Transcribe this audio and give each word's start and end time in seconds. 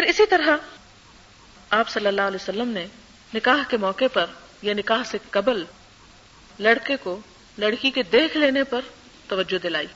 پھر 0.00 0.08
اسی 0.08 0.26
طرح 0.26 0.56
آپ 1.70 1.88
صلی 1.88 2.06
اللہ 2.06 2.22
علیہ 2.22 2.38
وسلم 2.42 2.68
نے 2.68 2.86
نکاح 3.34 3.58
کے 3.68 3.76
موقع 3.76 4.04
پر 4.12 4.26
یا 4.62 4.74
نکاح 4.74 5.02
سے 5.06 5.18
قبل 5.30 5.64
لڑکے 6.58 6.96
کو 6.96 7.20
لڑکی 7.58 7.90
کے 7.90 8.02
دیکھ 8.02 8.36
لینے 8.36 8.64
پر 8.64 8.80
توجہ 9.28 9.58
دلائی۔ 9.62 9.86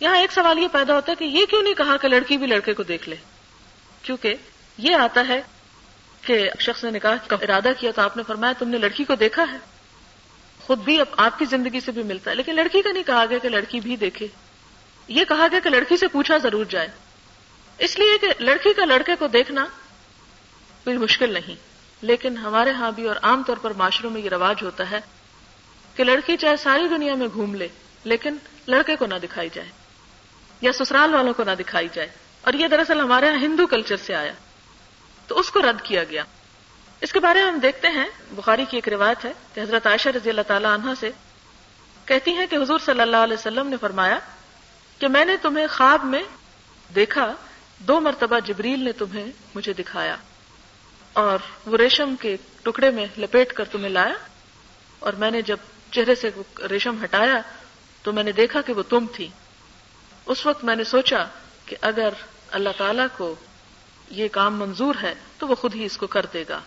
یہاں 0.00 0.16
ایک 0.16 0.32
سوال 0.32 0.58
یہ 0.58 0.68
پیدا 0.72 0.94
ہوتا 0.94 1.12
ہے 1.12 1.16
کہ 1.16 1.24
یہ 1.24 1.46
کیوں 1.46 1.62
نہیں 1.62 1.74
کہا 1.74 1.96
کہ 1.96 2.08
لڑکی 2.08 2.36
بھی 2.36 2.46
لڑکے 2.46 2.74
کو 2.74 2.82
دیکھ 2.82 3.08
لے؟ 3.08 3.16
کیونکہ 4.02 4.34
یہ 4.78 4.96
آتا 4.96 5.28
ہے 5.28 5.42
کہ 6.22 6.50
شخص 6.58 6.84
نے 6.84 6.90
نکاح 6.90 7.16
کا 7.26 7.36
ارادہ 7.42 7.68
کیا 7.78 7.90
تو 7.90 8.02
آپ 8.02 8.16
نے 8.16 8.22
فرمایا 8.26 8.52
تم 8.58 8.68
نے 8.68 8.78
لڑکی 8.78 9.04
کو 9.04 9.14
دیکھا 9.14 9.44
ہے۔ 9.52 9.58
خود 10.60 10.78
بھی 10.78 11.00
اب 11.00 11.06
آپ 11.16 11.38
کی 11.38 11.44
زندگی 11.44 11.80
سے 11.80 11.92
بھی 11.92 12.02
ملتا 12.02 12.30
ہے، 12.30 12.36
لیکن 12.36 12.56
لڑکی 12.56 12.82
کا 12.82 12.92
نہیں 12.92 13.02
کہا 13.02 13.24
گیا 13.30 13.38
کہ 13.38 13.48
لڑکی 13.48 13.80
بھی 13.80 13.96
دیکھے۔ 13.96 14.26
یہ 15.08 15.24
کہا 15.24 15.46
گیا 15.50 15.58
کہ 15.64 15.70
لڑکی 15.70 15.96
سے 15.96 16.08
پوچھا 16.08 16.36
ضرور 16.36 16.64
جائے۔ 16.64 16.88
اس 17.82 17.98
لیے 17.98 18.18
کہ 18.18 18.26
لڑکی 18.38 18.72
کا 18.72 18.84
لڑکے 18.84 19.16
کو 19.18 19.26
دیکھنا 19.26 19.66
کوئی 20.84 20.98
مشکل 20.98 21.32
نہیں، 21.32 21.54
لیکن 22.02 22.36
ہمارے 22.36 22.70
ہاں 22.70 22.90
بھی 22.90 23.08
اور 23.08 23.16
عام 23.22 23.42
طور 23.42 23.56
پر 23.56 23.70
معاشروں 23.70 24.10
میں 24.10 24.20
یہ 24.20 24.28
رواج 24.28 24.62
ہوتا 24.62 24.90
ہے 24.90 25.00
کہ 25.96 26.04
لڑکی 26.04 26.36
چاہے 26.36 26.56
ساری 26.56 26.88
دنیا 26.88 27.14
میں 27.14 27.28
گھوم 27.34 27.54
لے، 27.54 27.68
لیکن 28.04 28.36
لڑکے 28.68 28.96
کو 28.96 29.06
نہ 29.06 29.14
دکھائی 29.22 29.48
جائے 29.52 29.68
یا 30.60 30.72
سسرال 30.72 31.14
والوں 31.14 31.32
کو 31.32 31.44
نہ 31.44 31.50
دکھائی 31.58 31.88
جائے۔ 31.92 32.08
اور 32.42 32.52
یہ 32.52 32.68
دراصل 32.68 33.00
ہمارے 33.00 33.26
یہاں 33.26 33.36
ہندو 33.36 33.66
کلچر 33.66 33.96
سے 33.96 34.14
آیا۔ 34.14 34.32
تو 35.26 35.38
اس 35.38 35.50
کو 35.50 35.62
رد 35.62 35.82
کیا 35.82 36.04
گیا۔ 36.04 36.24
اس 37.00 37.12
کے 37.12 37.20
بارے 37.20 37.42
میں 37.42 37.52
ہم 37.52 37.58
دیکھتے 37.58 37.88
ہیں، 37.88 38.06
بخاری 38.30 38.64
کی 38.68 38.76
ایک 38.76 38.88
روایت 38.88 39.24
ہے 39.24 39.32
کہ 39.54 39.60
حضرت 39.60 39.86
عائشہ 39.86 40.08
رضی 40.08 40.30
اللہ 40.30 40.42
تعالی 40.46 40.66
عنہ 40.66 40.90
سے 41.00 41.10
کہتی 42.04 42.30
ہیں 42.30 42.46
کہ 42.46 42.56
حضور 42.56 42.78
صلی 42.78 43.00
اللہ 43.00 43.16
علیہ 43.16 43.36
وسلم 43.36 43.66
نے 43.66 43.76
فرمایا 43.80 44.18
کہ 44.98 45.08
میں 45.08 45.24
نے 45.24 45.36
تمہیں 45.36 45.66
خواب 45.66 46.04
میں 46.04 46.22
دیکھا 46.94 47.32
دو 47.88 48.00
مرتبہ 48.00 48.40
جبریل 48.40 48.84
نے 48.84 48.92
تمہیں 48.92 49.26
مجھے 49.54 49.72
دکھایا 49.72 50.16
اور 51.12 51.38
وہ 51.66 51.76
ریشم 51.76 52.14
کے 52.20 52.36
ٹکڑے 52.62 52.90
میں 52.90 53.06
لپیٹ 53.18 53.52
کر 53.52 53.64
تمہیں 53.64 53.88
لایا 53.88 54.14
اور 54.98 55.12
میں 55.12 55.30
نے 55.30 55.42
جب 55.42 55.56
چہرے 55.90 56.14
سے 56.14 56.30
ریشم 56.70 57.04
ہٹایا 57.04 57.40
تو 58.02 58.12
میں 58.12 58.22
نے 58.22 58.32
دیکھا 58.32 58.60
کہ 58.60 58.72
وہ 58.72 58.82
تم 58.82 59.06
تھی۔ 59.14 59.28
اس 60.26 60.46
وقت 60.46 60.64
میں 60.64 60.76
نے 60.76 60.84
سوچا 60.84 61.24
کہ 61.66 61.76
اگر 61.80 62.08
اللہ 62.50 62.68
تعالی 62.76 63.02
کو 63.16 63.34
یہ 64.10 64.28
کام 64.28 64.58
منظور 64.58 64.94
ہے 65.02 65.14
تو 65.38 65.48
وہ 65.48 65.54
خود 65.54 65.74
ہی 65.74 65.84
اس 65.84 65.96
کو 65.96 66.06
کر 66.06 66.26
دے 66.32 66.44
گا۔ 66.48 66.60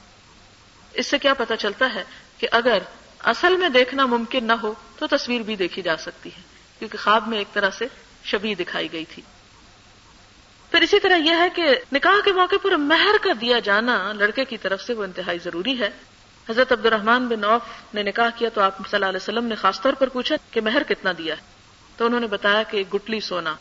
اس 0.94 1.08
سے 1.08 1.18
کیا 1.18 1.34
پتا 1.34 1.56
چلتا 1.56 1.94
ہے 1.96 2.04
کہ 2.38 2.48
اگر 2.52 2.78
اصل 3.20 3.58
میں 3.58 3.70
دیکھنا 3.70 4.06
ممکن 4.06 4.46
نہ 4.46 4.54
ہو 4.54 4.74
تو 5.00 5.08
تصویر 5.08 5.42
بھی 5.42 5.56
دیکھی 5.56 5.82
جا 5.82 5.98
سکتی 5.98 6.30
ہے، 6.30 6.42
کیونکہ 6.80 6.98
خواب 6.98 7.28
میں 7.28 7.38
ایک 7.38 7.54
طرح 7.54 7.70
سے 7.70 7.88
شبی 8.24 8.56
دکھائی 8.56 8.92
گئی 8.92 9.06
تھی۔ 9.06 9.24
پھر 10.72 10.82
اسی 10.82 11.00
طرح 11.00 11.16
یہ 11.16 11.32
ہے 11.32 11.50
کہ 11.56 11.64
نکاح 11.94 12.16
کے 12.26 12.32
موقع 12.32 12.56
پر 12.62 12.72
مہر 12.72 13.16
کا 13.22 13.30
دیا 13.42 13.60
جانا 13.60 14.14
لڑکے 14.14 14.46
کی 14.46 14.58
طرف 14.58 14.82
سے 14.82 14.94
وہ 14.94 15.04
انتہائی 15.04 15.38
ضروری 15.44 15.80
ہے۔ 15.80 15.90
حضرت 16.50 16.72
عبد 16.72 16.86
الرحمان 16.86 17.28
بن 17.28 17.44
عوف 17.44 17.62
نے 17.94 18.04
نکاح 18.04 18.30
کیا 18.36 18.50
تو 18.54 18.62
آپ 18.62 18.78
صلی 18.78 18.90
اللہ 18.94 19.06
علیہ 19.06 19.20
وسلم 19.22 19.46
نے 19.46 19.56
خاص 19.56 19.82
طور 19.82 19.94
پر 19.94 20.10
پوچھا 20.10 20.36
کہ 20.52 20.62
مہر 20.62 20.84
کتنا 20.84 21.12
دیا 21.18 21.36
ہے؟ 21.36 21.42
تو 21.98 22.06
انہوں 22.06 22.20
نے 22.20 22.28
بتایا 22.28 22.64
کہ 22.64 22.84
گٹلی 22.94 23.20
سونا۔ 23.20 23.56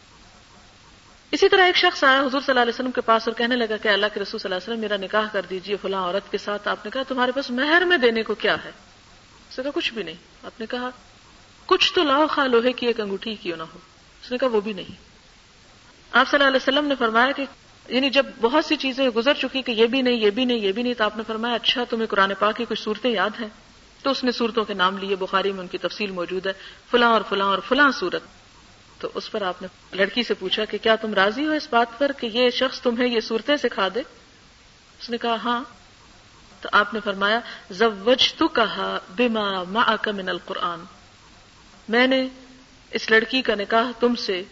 اسی 1.30 1.48
طرح 1.48 1.66
ایک 1.66 1.76
شخص 1.76 2.04
آیا 2.04 2.20
حضور 2.20 2.30
صلی 2.30 2.44
اللہ 2.48 2.60
علیہ 2.60 2.72
وسلم 2.74 2.90
کے 2.90 3.00
پاس 3.00 3.28
اور 3.28 3.34
کہنے 3.34 3.56
لگا 3.56 3.76
کہ 3.76 3.88
اللہ 3.88 4.06
کے 4.14 4.20
رسول 4.20 4.40
صلی 4.40 4.52
اللہ 4.52 4.54
علیہ 4.54 4.72
وسلم، 4.72 4.80
میرا 4.80 4.96
نکاح 4.96 5.32
کر 5.32 5.46
دیجیے 5.50 5.76
فلاں 5.82 6.02
عورت 6.02 6.32
کے 6.32 6.38
ساتھ۔ 6.38 6.68
آپ 6.68 6.84
نے 6.84 6.90
کہا 6.90 7.02
تمہارے 7.08 7.32
پاس 7.32 7.50
مہر 7.50 7.82
میں 7.84 7.96
دینے 7.96 8.22
کو 8.22 8.34
کیا 8.34 8.56
ہے؟ 8.64 8.70
اس 9.50 9.58
نے 9.58 9.62
کہا 9.62 9.70
کچھ 9.74 9.92
بھی 9.92 10.02
نہیں۔ 10.02 10.14
آپ 10.44 10.60
نے 10.60 10.66
کہا، 10.66 10.90
کچھ 11.66 11.94
تو 11.94 12.04
لاؤ 12.04 12.26
خا 12.26 12.46
لوہے 12.46 12.72
کی 12.72 12.86
ایک 12.86 13.00
انگوٹھی 13.00 13.34
کیوں 13.34 13.56
نہ 13.56 13.62
ہو؟ 13.62 13.78
اس 14.22 14.32
نے 14.32 14.38
کہا 14.38 14.48
وہ 14.48 14.60
بھی 14.60 14.72
نہیں۔ 14.72 15.03
آپ 16.14 16.28
صلی 16.28 16.44
اللہ 16.44 16.56
علیہ 16.56 16.68
وسلم 16.68 16.88
نے 16.88 16.94
فرمایا 16.94 17.32
کہ 17.32 17.44
یعنی 17.88 18.10
جب 18.10 18.26
بہت 18.40 18.64
سی 18.64 18.76
چیزیں 18.76 19.08
گزر 19.08 19.34
چکی 19.34 19.62
کہ 19.62 19.72
یہ 19.72 19.86
بھی 19.86 20.02
نہیں، 20.02 20.14
یہ 20.14 20.30
بھی 20.30 20.44
نہیں، 20.44 20.58
یہ 20.58 20.72
بھی 20.72 20.82
نہیں، 20.82 20.94
تو 20.94 21.04
آپ 21.04 21.16
نے 21.16 21.22
فرمایا 21.26 21.54
اچھا 21.54 21.84
تمہیں 21.90 22.06
قرآن 22.06 22.32
پاک 22.38 22.56
کی 22.56 22.64
کچھ 22.68 22.82
صورتیں 22.82 23.10
یاد 23.10 23.30
ہیں؟ 23.40 23.48
تو 24.02 24.10
اس 24.10 24.24
نے 24.24 24.32
صورتوں 24.32 24.64
کے 24.64 24.74
نام 24.74 24.98
لیے، 24.98 25.16
بخاری 25.16 25.52
میں 25.52 25.60
ان 25.60 25.66
کی 25.66 25.78
تفصیل 25.78 26.10
موجود 26.10 26.46
ہے، 26.46 26.52
فلاں 26.90 27.08
اور 27.08 27.20
فلاں 27.28 27.46
اور 27.46 27.58
فلاں 27.68 27.90
صورت۔ 27.90 28.22
تو 28.98 29.08
اس 29.14 29.30
پر 29.30 29.42
آپ 29.42 29.62
نے 29.62 29.68
لڑکی 29.92 30.22
سے 30.22 30.34
پوچھا 30.34 30.64
کہ 30.64 30.78
کیا 30.82 30.96
تم 30.96 31.14
راضی 31.14 31.46
ہو 31.46 31.52
اس 31.52 31.68
بات 31.70 31.98
پر 31.98 32.12
کہ 32.12 32.26
یہ 32.26 32.50
شخص 32.50 32.80
تمہیں 32.80 33.08
یہ 33.08 33.20
صورتیں 33.20 33.56
سکھا 33.56 33.88
دے؟ 33.94 34.00
اس 35.00 35.10
نے 35.10 35.18
کہا 35.18 35.36
ہاں۔ 35.44 35.62
تو 36.60 36.68
آپ 36.72 36.94
نے 36.94 37.00
فرمایا 37.04 37.40
زوج 37.70 38.34
تو 38.34 38.48
کہا 38.48 38.98
بیما 39.16 39.64
من 40.06 40.28
القرآن۔ 40.28 40.80
میں 41.88 42.06
نے 42.06 42.28
اس 42.90 43.10
لڑکی 43.10 43.42
کا 43.42 43.54
نکاح 43.54 43.90
تم 44.00 44.14
سے 44.14 44.42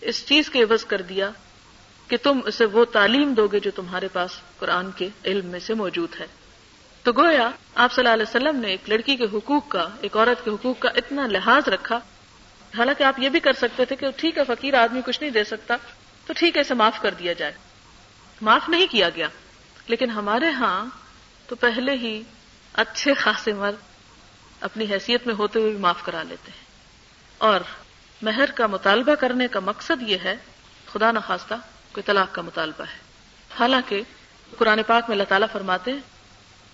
اس 0.00 0.26
چیز 0.26 0.50
کے 0.50 0.62
عوض 0.62 0.84
کر 0.84 1.02
دیا 1.02 1.30
کہ 2.08 2.16
تم 2.22 2.40
اسے 2.46 2.64
وہ 2.64 2.84
تعلیم 2.84 3.34
دو 3.34 3.46
گے 3.46 3.60
جو 3.60 3.70
تمہارے 3.70 4.08
پاس 4.08 4.30
قرآن 4.58 4.90
کے 4.90 5.08
علم 5.24 5.46
میں 5.46 5.60
سے 5.60 5.74
موجود 5.74 6.20
ہے۔ 6.20 6.26
تو 7.02 7.12
گویا 7.12 7.50
آپ 7.74 7.92
صلی 7.92 8.08
اللہ 8.08 8.14
علیہ 8.14 8.36
وسلم 8.36 8.60
نے 8.60 8.68
ایک 8.68 8.88
لڑکی 8.88 9.16
کے 9.16 9.24
حقوق 9.24 9.68
کا، 9.68 9.88
ایک 10.00 10.16
عورت 10.16 10.44
کے 10.44 10.50
حقوق 10.50 10.78
کا 10.78 10.88
اتنا 10.88 11.26
لحاظ 11.26 11.68
رکھا۔ 11.68 12.00
حالانکہ 12.78 13.02
آپ 13.02 13.18
یہ 13.18 13.28
بھی 13.28 13.40
کر 13.40 13.52
سکتے 13.52 13.84
تھے 13.84 13.96
کہ 13.96 14.06
ٹھیک 14.16 14.38
ہے، 14.38 14.42
فقیر 14.44 14.74
آدمی 14.74 15.00
کچھ 15.06 15.20
نہیں 15.20 15.30
دے 15.30 15.44
سکتا، 15.44 15.76
تو 16.26 16.32
ٹھیک 16.36 16.56
ہے، 16.56 16.60
اسے 16.60 16.74
معاف 16.74 17.00
کر 17.00 17.14
دیا 17.14 17.32
جائے۔ 17.32 17.52
معاف 18.40 18.68
نہیں 18.68 18.86
کیا 18.90 19.08
گیا، 19.08 19.28
لیکن 19.86 20.10
ہمارے 20.10 20.50
ہاں 20.50 20.86
تو 21.46 21.56
پہلے 21.56 21.92
ہی 21.92 22.22
اچھے 22.72 23.14
خاصے 23.14 23.52
مرد 23.52 23.74
اپنی 24.60 24.84
حیثیت 24.90 25.26
میں 25.26 25.34
ہوتے 25.34 25.58
ہوئے 25.58 25.70
بھی 25.70 25.78
معاف 25.78 26.02
کرا 26.04 26.22
لیتے 26.22 26.50
ہیں۔ 26.50 26.64
اور 27.38 27.60
مہر 28.22 28.50
کا 28.50 28.66
مطالبہ 28.66 29.14
کرنے 29.14 29.48
کا 29.48 29.60
مقصد 29.60 30.02
یہ 30.02 30.16
ہے، 30.24 30.36
خدا 30.92 31.12
نخواستہ 31.12 31.54
کوئی 31.92 32.02
طلاق 32.02 32.34
کا 32.34 32.42
مطالبہ 32.42 32.84
ہے۔ 32.84 32.98
حالانکہ 33.58 34.02
قرآن 34.58 34.82
پاک 34.86 35.04
میں 35.08 35.14
اللہ 35.14 35.28
تعالیٰ 35.28 35.48
فرماتے 35.52 35.92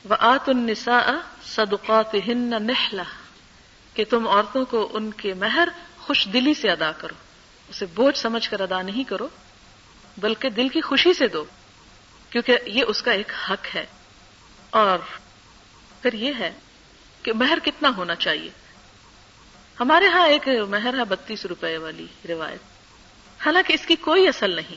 وہ 0.05 0.17
آت 0.19 0.49
النسا 0.49 1.13
صدقات 1.45 2.15
ہن 2.15 2.67
نہلا 2.67 3.03
کہ 3.95 4.05
تم 4.11 4.29
عورتوں 4.29 4.65
کو 4.65 4.89
ان 4.93 5.11
کے 5.11 5.35
مہر 5.35 5.69
خوش 5.99 6.29
دلی 6.33 6.55
سے 6.55 6.71
ادا 6.71 6.93
کرو۔ 6.93 7.15
اسے 7.69 7.87
بوجھ 7.87 8.19
سمجھ 8.19 8.51
کر 8.51 8.61
ادا 8.61 8.83
نہیں 8.83 9.05
کرو، 9.05 9.29
بلکہ 10.19 10.51
دل 10.51 10.69
کی 10.69 10.81
خوشی 10.81 11.15
سے 11.15 11.29
دو۔ 11.29 11.45
کیونکہ 12.31 12.59
یہ 12.67 12.85
اس 12.89 13.03
کا 13.03 13.13
ایک 13.13 13.33
حق 13.51 13.77
ہے۔ 13.77 13.87
اور 14.71 14.99
پھر 16.03 16.13
یہ 16.13 16.33
ہے 16.39 16.53
کہ 17.23 17.33
مہر 17.33 17.59
کتنا 17.65 17.91
ہونا 17.97 18.15
چاہیے۔ 18.15 18.51
ہمارے 19.81 20.07
ہاں 20.07 20.27
ایک 20.29 20.49
مہر 20.49 20.99
ہے 20.99 21.05
بتیس 21.05 21.47
روپے 21.47 21.77
والی 21.77 22.07
روایت۔ 22.29 22.61
حالانکہ 23.47 23.73
اس 23.73 23.87
کی 23.87 23.97
کوئی 23.97 24.29
اصل 24.29 24.51
نہیں۔ 24.51 24.77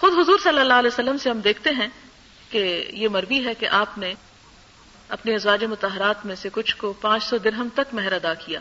خود 0.00 0.18
حضور 0.18 0.38
صلی 0.38 0.60
اللہ 0.60 0.74
علیہ 0.74 0.90
وسلم 0.92 1.18
سے 1.18 1.30
ہم 1.30 1.40
دیکھتے 1.40 1.70
ہیں 1.70 1.88
کہ 2.50 2.90
یہ 2.92 3.08
مربی 3.08 3.46
ہے 3.46 3.54
کہ 3.54 3.66
آپ 3.66 3.98
نے 3.98 4.14
اپنے 5.08 5.34
ازواج 5.34 5.64
متحرات 5.64 6.26
میں 6.26 6.34
سے 6.34 6.48
کچھ 6.52 6.76
کو 6.76 6.92
پانچ 6.92 7.24
سو 7.24 7.38
درہم 7.38 7.68
تک 7.74 7.94
مہر 7.94 8.12
ادا 8.12 8.34
کیا۔ 8.34 8.60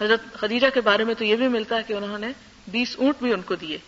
حضرت 0.00 0.20
خدیجہ 0.32 0.66
کے 0.74 0.80
بارے 0.80 1.04
میں 1.04 1.14
تو 1.14 1.24
یہ 1.24 1.36
بھی 1.36 1.48
ملتا 1.48 1.76
ہے 1.76 1.82
کہ 1.82 1.92
انہوں 1.92 2.18
نے 2.18 2.28
بیس 2.68 2.96
اونٹ 2.98 3.16
بھی 3.22 3.32
ان 3.32 3.42
کو 3.42 3.54
دیے۔ 3.54 3.78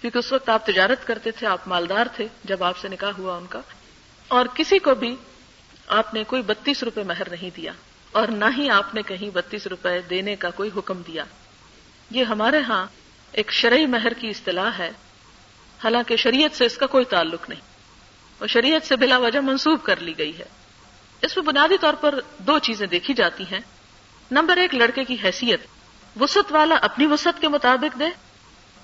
کیونکہ 0.00 0.18
اس 0.18 0.32
وقت 0.32 0.48
آپ 0.48 0.66
تجارت 0.66 1.06
کرتے 1.06 1.30
تھے، 1.30 1.46
آپ 1.46 1.68
مالدار 1.68 2.06
تھے، 2.16 2.28
جب 2.44 2.64
آپ 2.64 2.78
سے 2.78 2.88
نکاح 2.88 3.12
ہوا 3.18 3.36
ان 3.36 3.46
کا۔ 3.46 3.60
اور 4.28 4.46
کسی 4.54 4.78
کو 4.78 4.94
بھی 4.94 5.16
آپ 5.86 6.14
نے 6.14 6.24
کوئی 6.24 6.42
بتیس 6.42 6.82
روپے 6.82 7.02
مہر 7.02 7.30
نہیں 7.30 7.50
دیا۔ 7.56 7.72
اور 8.18 8.28
نہ 8.28 8.44
ہی 8.58 8.70
آپ 8.70 8.94
نے 8.94 9.02
کہیں 9.02 9.30
بتیس 9.30 9.66
روپے 9.66 10.00
دینے 10.10 10.36
کا 10.36 10.50
کوئی 10.50 10.70
حکم 10.76 11.02
دیا۔ 11.06 11.24
یہ 12.10 12.24
ہمارے 12.24 12.60
ہاں 12.60 12.86
ایک 13.32 13.52
شرعی 13.52 13.86
مہر 13.86 14.12
کی 14.12 14.28
اصطلاح 14.28 14.70
ہے۔ 14.78 14.90
حالانکہ 15.84 16.16
شریعت 16.16 16.56
سے 16.56 16.66
اس 16.66 16.76
کا 16.76 16.86
کوئی 16.86 17.04
تعلق 17.04 17.48
نہیں۔ 17.48 17.60
اور 18.38 18.48
شریعت 18.48 18.86
سے 18.86 18.96
بلا 18.96 19.18
وجہ 19.18 19.38
منسوب 19.38 19.82
کر 19.82 20.00
لی 20.00 20.18
گئی 20.18 20.38
ہے۔ 20.38 20.44
اس 21.22 21.36
میں 21.36 21.44
بنیادی 21.44 21.78
طور 21.80 21.94
پر 21.94 22.20
دو 22.38 22.58
چیزیں 22.58 22.86
دیکھی 22.86 23.14
جاتی 23.14 23.44
ہیں۔ 23.44 23.60
نمبر 24.30 24.56
ایک، 24.56 24.74
لڑکے 24.74 25.04
کی 25.04 25.16
حیثیت۔ 25.24 25.60
وسط 26.20 26.52
والا 26.52 26.74
اپنی 26.74 27.06
وسط 27.06 27.40
کے 27.40 27.48
مطابق 27.48 27.98
دے 27.98 28.06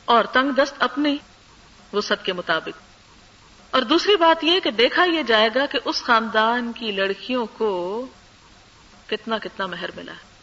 اور 0.04 0.24
تنگ 0.24 0.50
دست 0.50 0.82
اپنی 0.82 1.16
وسط 1.92 2.24
کے 2.24 2.32
مطابق۔ 2.32 2.78
اور 3.70 3.82
دوسری 3.82 4.16
بات 4.16 4.44
یہ 4.44 4.60
کہ 4.60 4.70
دیکھا 4.70 5.04
یہ 5.04 5.22
جائے 5.22 5.48
گا 5.54 5.66
کہ 5.66 5.78
اس 5.84 6.02
خاندان 6.02 6.72
کی 6.72 6.92
لڑکیوں 6.92 7.46
کو 7.58 8.06
کتنا 9.06 9.38
کتنا 9.38 9.66
مہر 9.66 9.90
ملا 9.96 10.12
ہے۔ 10.12 10.34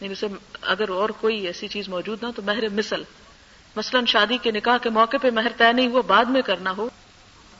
یعنی 0.00 0.12
اسے 0.12 0.26
اگر 0.62 0.88
اور 0.88 1.08
کوئی 1.08 1.46
ایسی 1.46 1.68
چیز 1.68 1.88
موجود 1.88 2.22
نہ 2.22 2.28
تو 2.36 2.42
مہر 2.42 2.68
مثل۔ 2.68 3.02
مثلا 3.76 4.00
شادی 4.06 4.38
کے 4.42 4.50
نکاح 4.50 4.78
کے 4.78 4.90
موقع 4.90 5.16
پہ 5.22 5.30
مہر 5.30 5.52
طے 5.56 5.72
نہیں 5.72 5.86
ہوا، 5.86 6.00
بعد 6.00 6.24
میں 6.24 6.42
کرنا 6.42 6.76
ہو، 6.76 6.88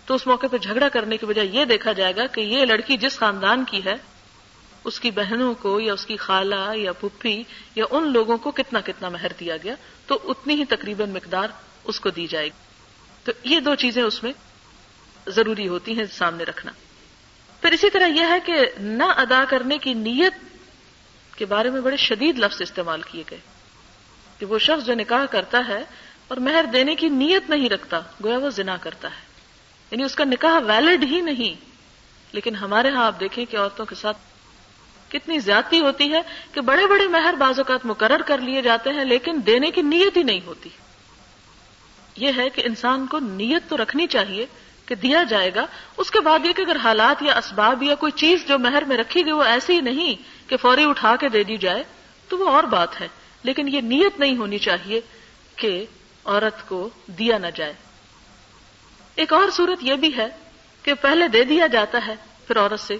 تو 0.06 0.14
اس 0.14 0.26
موقع 0.26 0.46
پہ 0.46 0.58
جھگڑا 0.58 0.88
کرنے 0.88 1.16
کی 1.16 1.26
بجائے 1.26 1.48
یہ 1.52 1.64
دیکھا 1.64 1.92
جائے 1.92 2.16
گا 2.16 2.26
کہ 2.26 2.40
یہ 2.40 2.64
لڑکی 2.64 2.96
جس 2.96 3.18
خاندان 3.18 3.64
کی 3.64 3.84
ہے، 3.84 3.94
اس 4.84 5.00
کی 5.00 5.10
بہنوں 5.10 5.54
کو 5.54 5.80
یا 5.80 5.92
اس 5.92 6.06
کی 6.06 6.16
خالہ 6.16 6.76
یا 6.76 6.92
پھپھی 6.92 7.44
یا 7.74 7.84
ان 7.90 8.12
لوگوں 8.12 8.38
کو 8.38 8.50
کتنا 8.50 8.80
کتنا 8.80 9.08
مہر 9.08 9.32
دیا 9.40 9.56
گیا، 9.56 9.74
تو 10.06 10.18
اتنی 10.24 10.54
ہی 10.54 10.64
تقریباً 10.64 11.10
مقدار 11.10 11.48
اس 11.84 12.00
کو 12.00 12.10
دی 12.10 12.26
جائے 12.26 12.46
گی۔ 12.46 12.64
تو 13.24 13.32
یہ 13.44 13.60
دو 13.60 13.74
چیزیں 13.74 14.02
اس 14.02 14.22
میں 14.22 14.32
ضروری 15.26 15.68
ہوتی 15.68 15.98
ہیں 15.98 16.04
سامنے 16.12 16.44
رکھنا۔ 16.44 16.72
پھر 17.60 17.72
اسی 17.72 17.90
طرح 17.90 18.06
یہ 18.06 18.26
ہے 18.28 18.40
کہ 18.44 18.66
نہ 18.78 19.04
ادا 19.04 19.44
کرنے 19.48 19.78
کی 19.78 19.94
نیت 19.94 20.32
کے 21.36 21.46
بارے 21.46 21.70
میں 21.70 21.80
بڑے 21.80 21.96
شدید 21.96 22.38
لفظ 22.38 22.62
استعمال 22.62 23.02
کیے 23.02 23.24
گئے 23.30 23.38
کہ 24.38 24.46
وہ 24.46 24.58
شخص 24.58 24.86
جو 24.86 24.94
نکاح 24.94 25.24
کرتا 25.26 25.62
ہے 25.68 25.84
اور 26.28 26.36
مہر 26.36 26.64
دینے 26.72 26.94
کی 26.94 27.08
نیت 27.08 27.50
نہیں 27.50 27.68
رکھتا، 27.68 28.00
گویا 28.24 28.38
وہ 28.38 28.50
زنا 28.50 28.76
کرتا 28.76 29.08
ہے۔ 29.08 29.22
یعنی 29.90 30.04
اس 30.04 30.14
کا 30.14 30.24
نکاح 30.24 30.58
ویلڈ 30.58 31.04
ہی 31.04 31.20
نہیں۔ 31.20 31.64
لیکن 32.32 32.54
ہمارے 32.54 32.90
ہاں 32.90 33.06
آپ 33.06 33.20
دیکھیں 33.20 33.44
کہ 33.44 33.56
عورتوں 33.56 33.84
کے 33.84 33.94
ساتھ 33.94 34.16
کتنی 35.08 35.38
زیادتی 35.38 35.80
ہوتی 35.80 36.12
ہے 36.12 36.22
کہ 36.52 36.60
بڑے 36.60 36.86
بڑے 36.86 37.08
مہر 37.08 37.34
بعض 37.38 37.58
اوقات 37.58 37.86
مقرر 37.86 38.22
کر 38.22 38.38
لیے 38.38 38.62
جاتے 38.62 38.90
ہیں، 38.90 39.04
لیکن 39.04 39.40
دینے 39.46 39.70
کی 39.70 39.82
نیت 39.82 40.16
ہی 40.16 40.22
نہیں 40.22 40.40
ہوتی۔ 40.46 40.70
یہ 42.16 42.32
ہے 42.36 42.50
کہ 42.50 42.62
انسان 42.64 43.06
کو 43.06 43.18
نیت 43.18 43.62
تو 43.68 43.76
رکھنی 43.76 44.06
چاہیے 44.06 44.46
کہ 44.90 44.96
دیا 44.96 45.22
جائے 45.22 45.54
گا، 45.54 45.66
اس 45.96 46.10
کے 46.10 46.20
بعد 46.20 46.46
یہ 46.46 46.52
کہ 46.52 46.62
اگر 46.62 46.76
حالات 46.76 47.22
یا 47.22 47.34
اسباب 47.34 47.82
یا 47.82 47.94
کوئی 47.94 48.12
چیز 48.12 48.48
جو 48.48 48.58
مہر 48.58 48.84
میں 48.84 48.96
رکھی 48.96 49.24
گئی 49.24 49.32
وہ 49.32 49.42
ایسی 49.42 49.80
نہیں 49.80 50.14
کہ 50.50 50.56
فوری 50.56 50.84
اٹھا 50.84 51.16
کے 51.16 51.28
دے 51.28 51.44
دی 51.44 51.56
جائے، 51.56 51.84
تو 52.28 52.38
وہ 52.38 52.48
اور 52.48 52.64
بات 52.64 53.00
ہے۔ 53.00 53.08
لیکن 53.42 53.68
یہ 53.68 53.80
نیت 53.80 54.20
نہیں 54.20 54.36
ہونی 54.36 54.58
چاہیے 54.58 55.00
کہ 55.56 55.84
عورت 56.24 56.68
کو 56.68 56.88
دیا 57.06 57.38
نہ 57.38 57.46
جائے۔ 57.54 57.72
ایک 59.14 59.32
اور 59.32 59.50
صورت 59.50 59.78
یہ 59.80 59.94
بھی 59.94 60.16
ہے 60.16 60.26
کہ 60.82 60.94
پہلے 60.94 61.28
دے 61.28 61.44
دیا 61.44 61.66
جاتا 61.66 62.06
ہے، 62.06 62.14
پھر 62.46 62.58
عورت 62.58 62.80
سے 62.80 62.96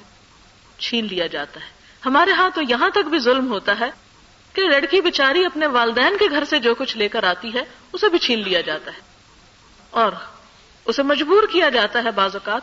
چھین 0.79 1.07
لیا 1.11 1.27
جاتا 1.27 1.61
ہے۔ 1.61 1.71
ہمارے 2.07 2.31
ہاں 2.31 2.51
تو 2.55 2.61
یہاں 2.69 2.91
تک 2.91 3.09
بھی 3.09 3.19
ظلم 3.19 3.53
ہوتا 3.53 3.81
ہے 3.81 3.91
کہ 4.53 4.63
لڑکی 4.63 5.01
بچاری 5.01 5.45
اپنے 5.45 5.67
والدین 5.67 6.17
کے 6.19 6.27
گھر 6.31 6.45
سے 6.45 6.59
جو 6.59 6.75
کچھ 6.75 6.97
لے 6.97 7.09
کر 7.09 7.25
آتی 7.25 7.55
ہے، 7.55 7.63
اسے 7.93 8.09
بھی 8.09 8.19
چھین 8.19 8.43
لیا 8.43 8.61
جاتا 8.61 8.91
ہے۔ 8.93 9.01
اور 9.91 10.13
اسے 10.91 11.03
مجبور 11.03 11.43
کیا 11.53 11.69
جاتا 11.69 12.05
ہے 12.05 12.11
بعض 12.11 12.37
اوقات 12.37 12.63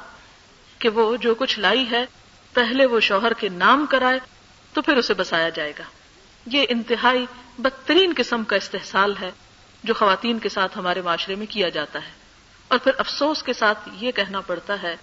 کہ 0.79 0.89
وہ 0.89 1.17
جو 1.17 1.35
کچھ 1.35 1.59
لائی 1.59 1.91
ہے، 1.91 2.05
پہلے 2.53 2.85
وہ 2.85 2.99
شوہر 2.99 3.33
کے 3.33 3.49
نام 3.49 3.85
کرائے 3.85 4.19
تو 4.73 4.81
پھر 4.81 4.97
اسے 4.97 5.13
بسایا 5.13 5.49
جائے 5.49 5.73
گا۔ 5.79 5.83
یہ 6.45 6.65
انتہائی 6.69 7.25
بدترین 7.57 8.13
قسم 8.17 8.43
کا 8.43 8.55
استحصال 8.55 9.13
ہے 9.21 9.31
جو 9.83 9.93
خواتین 9.93 10.39
کے 10.39 10.49
ساتھ 10.49 10.77
ہمارے 10.77 11.01
معاشرے 11.01 11.35
میں 11.35 11.45
کیا 11.49 11.69
جاتا 11.69 11.99
ہے۔ 12.05 12.11
اور 12.67 12.79
پھر 12.79 12.91
افسوس 12.97 13.43
کے 13.43 13.53
ساتھ 13.53 13.89
یہ 13.93 14.11
کہنا 14.11 14.41
پڑتا 14.41 14.81
ہے 14.83 14.95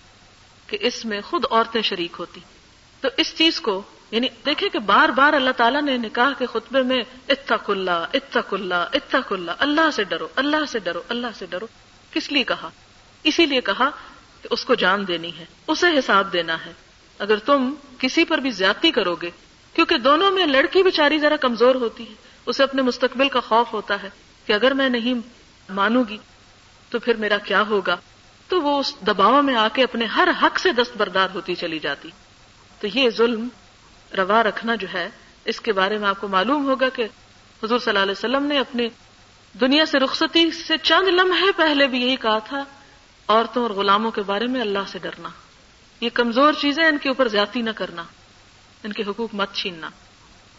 کہ 0.67 0.79
اس 0.81 1.05
میں 1.05 1.21
خود 1.21 1.45
عورتیں 1.51 1.83
شریک 1.83 2.17
ہوتی۔ 2.19 2.41
تو 3.01 3.09
اس 3.17 3.35
چیز 3.37 3.61
کو 3.61 3.83
یعنی 4.11 4.29
دیکھیں 4.47 4.69
کہ 4.69 4.79
بار 4.79 5.09
بار 5.09 5.33
اللہ 5.33 5.51
تعالیٰ 5.51 5.83
نے 5.83 5.97
نکاح 5.97 6.31
کے 6.39 6.47
خطبے 6.47 6.83
میں 6.83 7.03
اتق 7.29 7.71
اللہ 7.71 8.07
اتق 8.15 8.55
اللہ 8.55 8.75
اتق 8.75 9.33
اللہ 9.33 9.51
اللہ 9.59 9.91
سے 9.93 10.05
ڈرو، 10.05 10.29
اللہ 10.37 10.65
سے 10.69 10.79
ڈرو، 10.79 11.03
اللہ 11.09 11.27
سے 11.35 11.47
ڈرو، 11.47 11.67
کس 12.13 12.33
لیے 12.33 12.45
کہا؟ 12.45 12.71
اسی 13.25 13.47
لیے 13.47 13.61
کہا 13.61 13.91
کہ 14.43 14.49
اس 14.51 14.65
کو 14.65 14.75
جان 14.75 15.09
دینی 15.09 15.37
ہے، 15.39 15.45
اسے 15.67 15.99
حساب 15.99 16.33
دینا 16.33 16.67
ہے۔ 16.67 16.73
اگر 17.19 17.39
تم 17.39 17.75
کسی 17.99 18.25
پر 18.25 18.39
بھی 18.39 18.51
زیادتی 18.51 18.91
کرو 18.91 19.15
گے، 19.15 19.31
کیونکہ 19.75 19.99
دونوں 19.99 20.31
میں 20.31 20.47
لڑکی 20.47 20.83
بیچاری 20.83 21.19
ذرا 21.19 21.37
کمزور 21.37 21.75
ہوتی 21.75 22.09
ہے، 22.09 22.15
اسے 22.47 22.63
اپنے 22.63 22.83
مستقبل 22.83 23.29
کا 23.29 23.41
خوف 23.41 23.73
ہوتا 23.73 24.03
ہے 24.03 24.09
کہ 24.47 24.53
اگر 24.53 24.75
میں 24.75 24.89
نہیں 24.89 25.15
مانوں 25.69 26.05
گی، 26.09 26.19
تو 26.91 26.99
پھر 26.99 27.15
میرا 27.15 27.39
کیا 27.39 27.63
ہوگا؟ 27.63 27.97
تو 28.49 28.63
وہ 28.63 28.79
اس 28.79 28.95
دباؤ 29.07 29.43
میں 29.43 29.55
آ 29.55 29.69
کے 29.73 29.83
اپنے 29.83 30.05
ہر 30.05 30.29
حق 30.43 30.59
سے 30.59 30.73
دستبردار 30.73 31.29
ہوتی 31.35 31.55
چلی 31.55 31.79
جاتی۔ 31.79 32.11
تو 32.81 32.87
یہ 32.95 33.11
ظلم 33.11 33.49
روا 34.17 34.43
رکھنا 34.43 34.75
جو 34.75 34.87
ہے، 34.95 35.09
اس 35.45 35.61
کے 35.61 35.73
بارے 35.73 35.99
میں 35.99 36.09
آپ 36.09 36.21
کو 36.21 36.29
معلوم 36.29 36.65
ہوگا 36.65 36.89
کہ 36.89 37.03
حضور 37.63 37.79
صلی 37.79 37.91
اللہ 37.91 38.03
علیہ 38.03 38.13
وسلم 38.13 38.47
نے 38.47 38.59
اپنی 38.59 38.89
دنیا 39.61 39.87
سے 39.87 39.99
رخصتی 39.99 40.51
سے 40.51 40.77
چند 40.79 41.09
لمحے 41.09 41.53
پہلے 41.57 41.87
بھی 41.87 42.07
یہی 42.07 42.17
کہا 42.17 42.39
تھا 42.39 42.65
عورتوں 43.29 43.63
اور 43.63 43.71
غلاموں 43.71 44.11
کے 44.11 44.23
بارے 44.23 44.47
میں 44.47 44.61
اللہ 44.61 44.79
سے 44.87 44.99
ڈرنا۔ 44.99 45.29
یہ 46.01 46.11
کمزور 46.15 46.53
چیزیں 46.53 46.85
ان 46.85 46.99
کے 46.99 47.09
اوپر 47.09 47.29
زیادتی 47.29 47.63
نہ 47.63 47.71
کرنا، 47.77 48.05
ان 48.85 48.93
کے 48.93 49.03
حقوق 49.03 49.35
مت 49.35 49.55
چھیننا۔ 49.55 49.91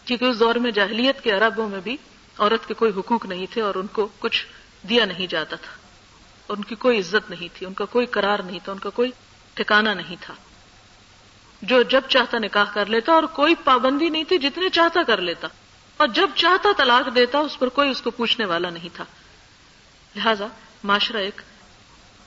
کیونکہ 0.04 0.24
اس 0.24 0.40
دور 0.40 0.54
میں 0.54 0.70
جاہلیت 0.70 1.20
کے 1.20 1.30
عربوں 1.30 1.68
میں 1.68 1.80
بھی 1.80 1.96
عورت 2.38 2.68
کے 2.68 2.74
کوئی 2.74 2.92
حقوق 2.96 3.26
نہیں 3.26 3.46
تھے 3.50 3.62
اور 3.62 3.74
ان 3.74 3.86
کو 3.86 4.08
کچھ 4.18 4.46
دیا 4.88 5.04
نہیں 5.04 5.26
جاتا 5.26 5.56
تھا۔ 5.56 5.72
ان 6.48 6.64
کی 6.64 6.74
کوئی 6.74 6.98
عزت 6.98 7.30
نہیں 7.30 7.48
تھی، 7.54 7.66
ان 7.66 7.74
کا 7.74 7.84
کوئی 7.84 8.06
قرار 8.06 8.38
نہیں 8.38 8.58
تھا، 8.64 8.72
ان 8.72 8.78
کا 8.78 8.90
کوئی 8.90 9.10
ٹھکانا 9.54 9.94
نہیں 9.94 10.16
تھا۔ 10.20 10.34
جو 11.62 11.82
جب 11.82 12.00
چاہتا 12.08 12.38
نکاح 12.38 12.64
کر 12.72 12.86
لیتا 12.86 13.12
اور 13.12 13.22
کوئی 13.22 13.54
پابندی 13.54 14.08
نہیں 14.08 14.24
تھی 14.24 14.38
جتنے 14.38 14.68
چاہتا 14.68 15.02
کر 15.02 15.20
لیتا۔ 15.20 15.48
اور 15.96 16.08
جب 16.08 16.30
چاہتا 16.34 16.68
طلاق 16.76 17.14
دیتا، 17.14 17.38
اس 17.38 17.58
پر 17.58 17.68
کوئی 17.68 17.90
اس 17.90 18.02
کو 18.02 18.10
پوچھنے 18.10 18.46
والا 18.46 18.70
نہیں 18.70 18.88
تھا۔ 18.94 19.04
لہذا 20.16 20.46
معاشرہ 20.84 21.16
ایک 21.16 21.40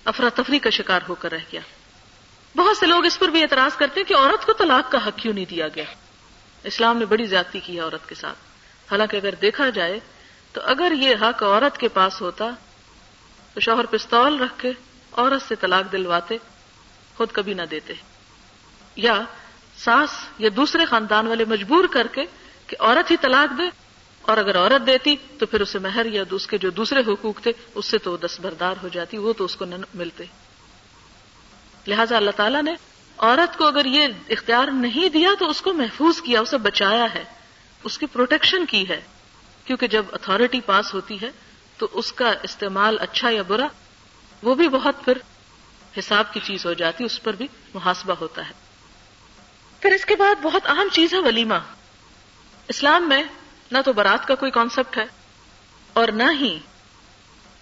افراتفری 0.09 0.59
کا 0.59 0.69
شکار 0.69 0.99
ہو 1.09 1.15
کر 1.15 1.31
رہ 1.31 1.37
گیا۔ 1.51 1.61
بہت 2.55 2.77
سے 2.77 2.85
لوگ 2.85 3.05
اس 3.05 3.19
پر 3.19 3.27
بھی 3.27 3.41
اعتراض 3.41 3.77
کرتے 3.77 3.99
ہیں 3.99 4.07
کہ 4.07 4.13
عورت 4.13 4.45
کو 4.45 4.53
طلاق 4.53 4.91
کا 4.91 5.07
حق 5.07 5.19
کیوں 5.19 5.33
نہیں 5.33 5.45
دیا 5.45 5.67
گیا۔ 5.67 5.83
اسلام 6.63 6.97
نے 6.97 7.05
بڑی 7.05 7.25
زیادتی 7.25 7.59
کی 7.59 7.75
ہے 7.75 7.81
عورت 7.81 8.09
کے 8.09 8.15
ساتھ۔ 8.15 8.37
حالانکہ 8.91 9.17
اگر 9.17 9.35
دیکھا 9.35 9.69
جائے 9.69 9.99
تو 10.53 10.61
اگر 10.63 10.91
یہ 10.91 11.15
حق 11.21 11.43
عورت 11.43 11.77
کے 11.77 11.87
پاس 11.87 12.21
ہوتا 12.21 12.49
تو 13.53 13.59
شوہر 13.59 13.85
پستول 13.85 14.41
رکھ 14.41 14.53
کے 14.57 14.71
عورت 15.11 15.47
سے 15.47 15.55
طلاق 15.55 15.91
دلواتے، 15.91 16.37
خود 17.17 17.31
کبھی 17.31 17.53
نہ 17.53 17.61
دیتے۔ 17.61 17.93
یا 18.95 19.21
ساس 19.77 20.09
یا 20.37 20.49
دوسرے 20.55 20.85
خاندان 20.85 21.27
والے 21.27 21.45
مجبور 21.45 21.85
کر 21.91 22.07
کے 22.07 22.25
کہ 22.67 22.77
عورت 22.79 23.11
ہی 23.11 23.17
طلاق 23.17 23.57
دے 23.57 23.63
اور 24.29 24.37
اگر 24.37 24.57
عورت 24.57 24.87
دیتی 24.87 25.15
تو 25.39 25.45
پھر 25.45 25.61
اسے 25.61 25.79
مہر 25.79 26.05
یا 26.05 26.23
اس 26.31 26.47
کے 26.47 26.57
جو 26.57 26.69
دوسرے 26.69 26.99
حقوق 27.07 27.41
تھے، 27.41 27.51
اس 27.75 27.85
سے 27.85 27.97
تو 27.97 28.17
دستبردار 28.17 28.75
ہو 28.83 28.87
جاتی، 28.87 29.17
وہ 29.17 29.33
تو 29.33 29.45
اس 29.45 29.55
کو 29.55 29.65
نہ 29.65 29.75
ملتے۔ 29.93 30.23
لہذا 31.87 32.17
اللہ 32.17 32.31
تعالیٰ 32.31 32.63
نے 32.63 32.73
عورت 33.17 33.57
کو 33.57 33.67
اگر 33.67 33.85
یہ 33.85 34.07
اختیار 34.29 34.67
نہیں 34.67 35.09
دیا 35.09 35.29
تو 35.39 35.49
اس 35.49 35.61
کو 35.61 35.73
محفوظ 35.73 36.21
کیا، 36.21 36.39
اسے 36.39 36.57
بچایا 36.57 37.07
ہے، 37.13 37.23
اس 37.83 37.97
کی 37.97 38.05
پروٹیکشن 38.05 38.65
کی 38.65 38.89
ہے۔ 38.89 39.01
کیونکہ 39.65 39.87
جب 39.87 40.05
اتارٹی 40.11 40.61
پاس 40.61 40.93
ہوتی 40.93 41.21
ہے 41.21 41.31
تو 41.77 41.87
اس 41.91 42.11
کا 42.11 42.33
استعمال 42.43 42.97
اچھا 42.99 43.29
یا 43.29 43.41
برا، 43.41 43.67
وہ 44.43 44.55
بھی 44.55 44.69
بہت 44.69 44.95
پھر 45.05 45.17
حساب 45.99 46.33
کی 46.33 46.39
چیز 46.43 46.65
ہو 46.65 46.73
جاتی، 46.73 47.03
اس 47.03 47.23
پر 47.23 47.33
بھی 47.33 47.47
محاسبہ 47.73 48.13
ہوتا 48.21 48.47
ہے۔ 48.47 48.53
پھر 49.79 49.91
اس 49.91 50.05
کے 50.05 50.15
بعد 50.15 50.35
بہت 50.41 50.65
اہم 50.65 50.87
چیز 50.91 51.13
ہے 51.13 51.19
ولیمہ۔ 51.19 51.55
اسلام 52.67 53.09
میں 53.09 53.23
نہ 53.71 53.77
تو 53.85 53.93
برات 53.93 54.27
کا 54.27 54.35
کوئی 54.35 54.51
کانسیپٹ 54.51 54.97
ہے 54.97 55.05
اور 55.93 56.07
نہ 56.07 56.23
ہی 56.39 56.59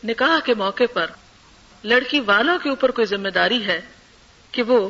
نکاح 0.04 0.40
کے 0.46 0.54
موقع 0.54 0.84
پر 0.94 1.08
لڑکی 1.84 2.20
والوں 2.20 2.58
کے 2.64 2.70
اوپر 2.70 2.92
کوئی 2.92 3.08
ذمہ 3.08 3.30
داری 3.30 3.66
ہے 3.66 3.82
کہ 4.52 4.64
وہ 4.64 4.90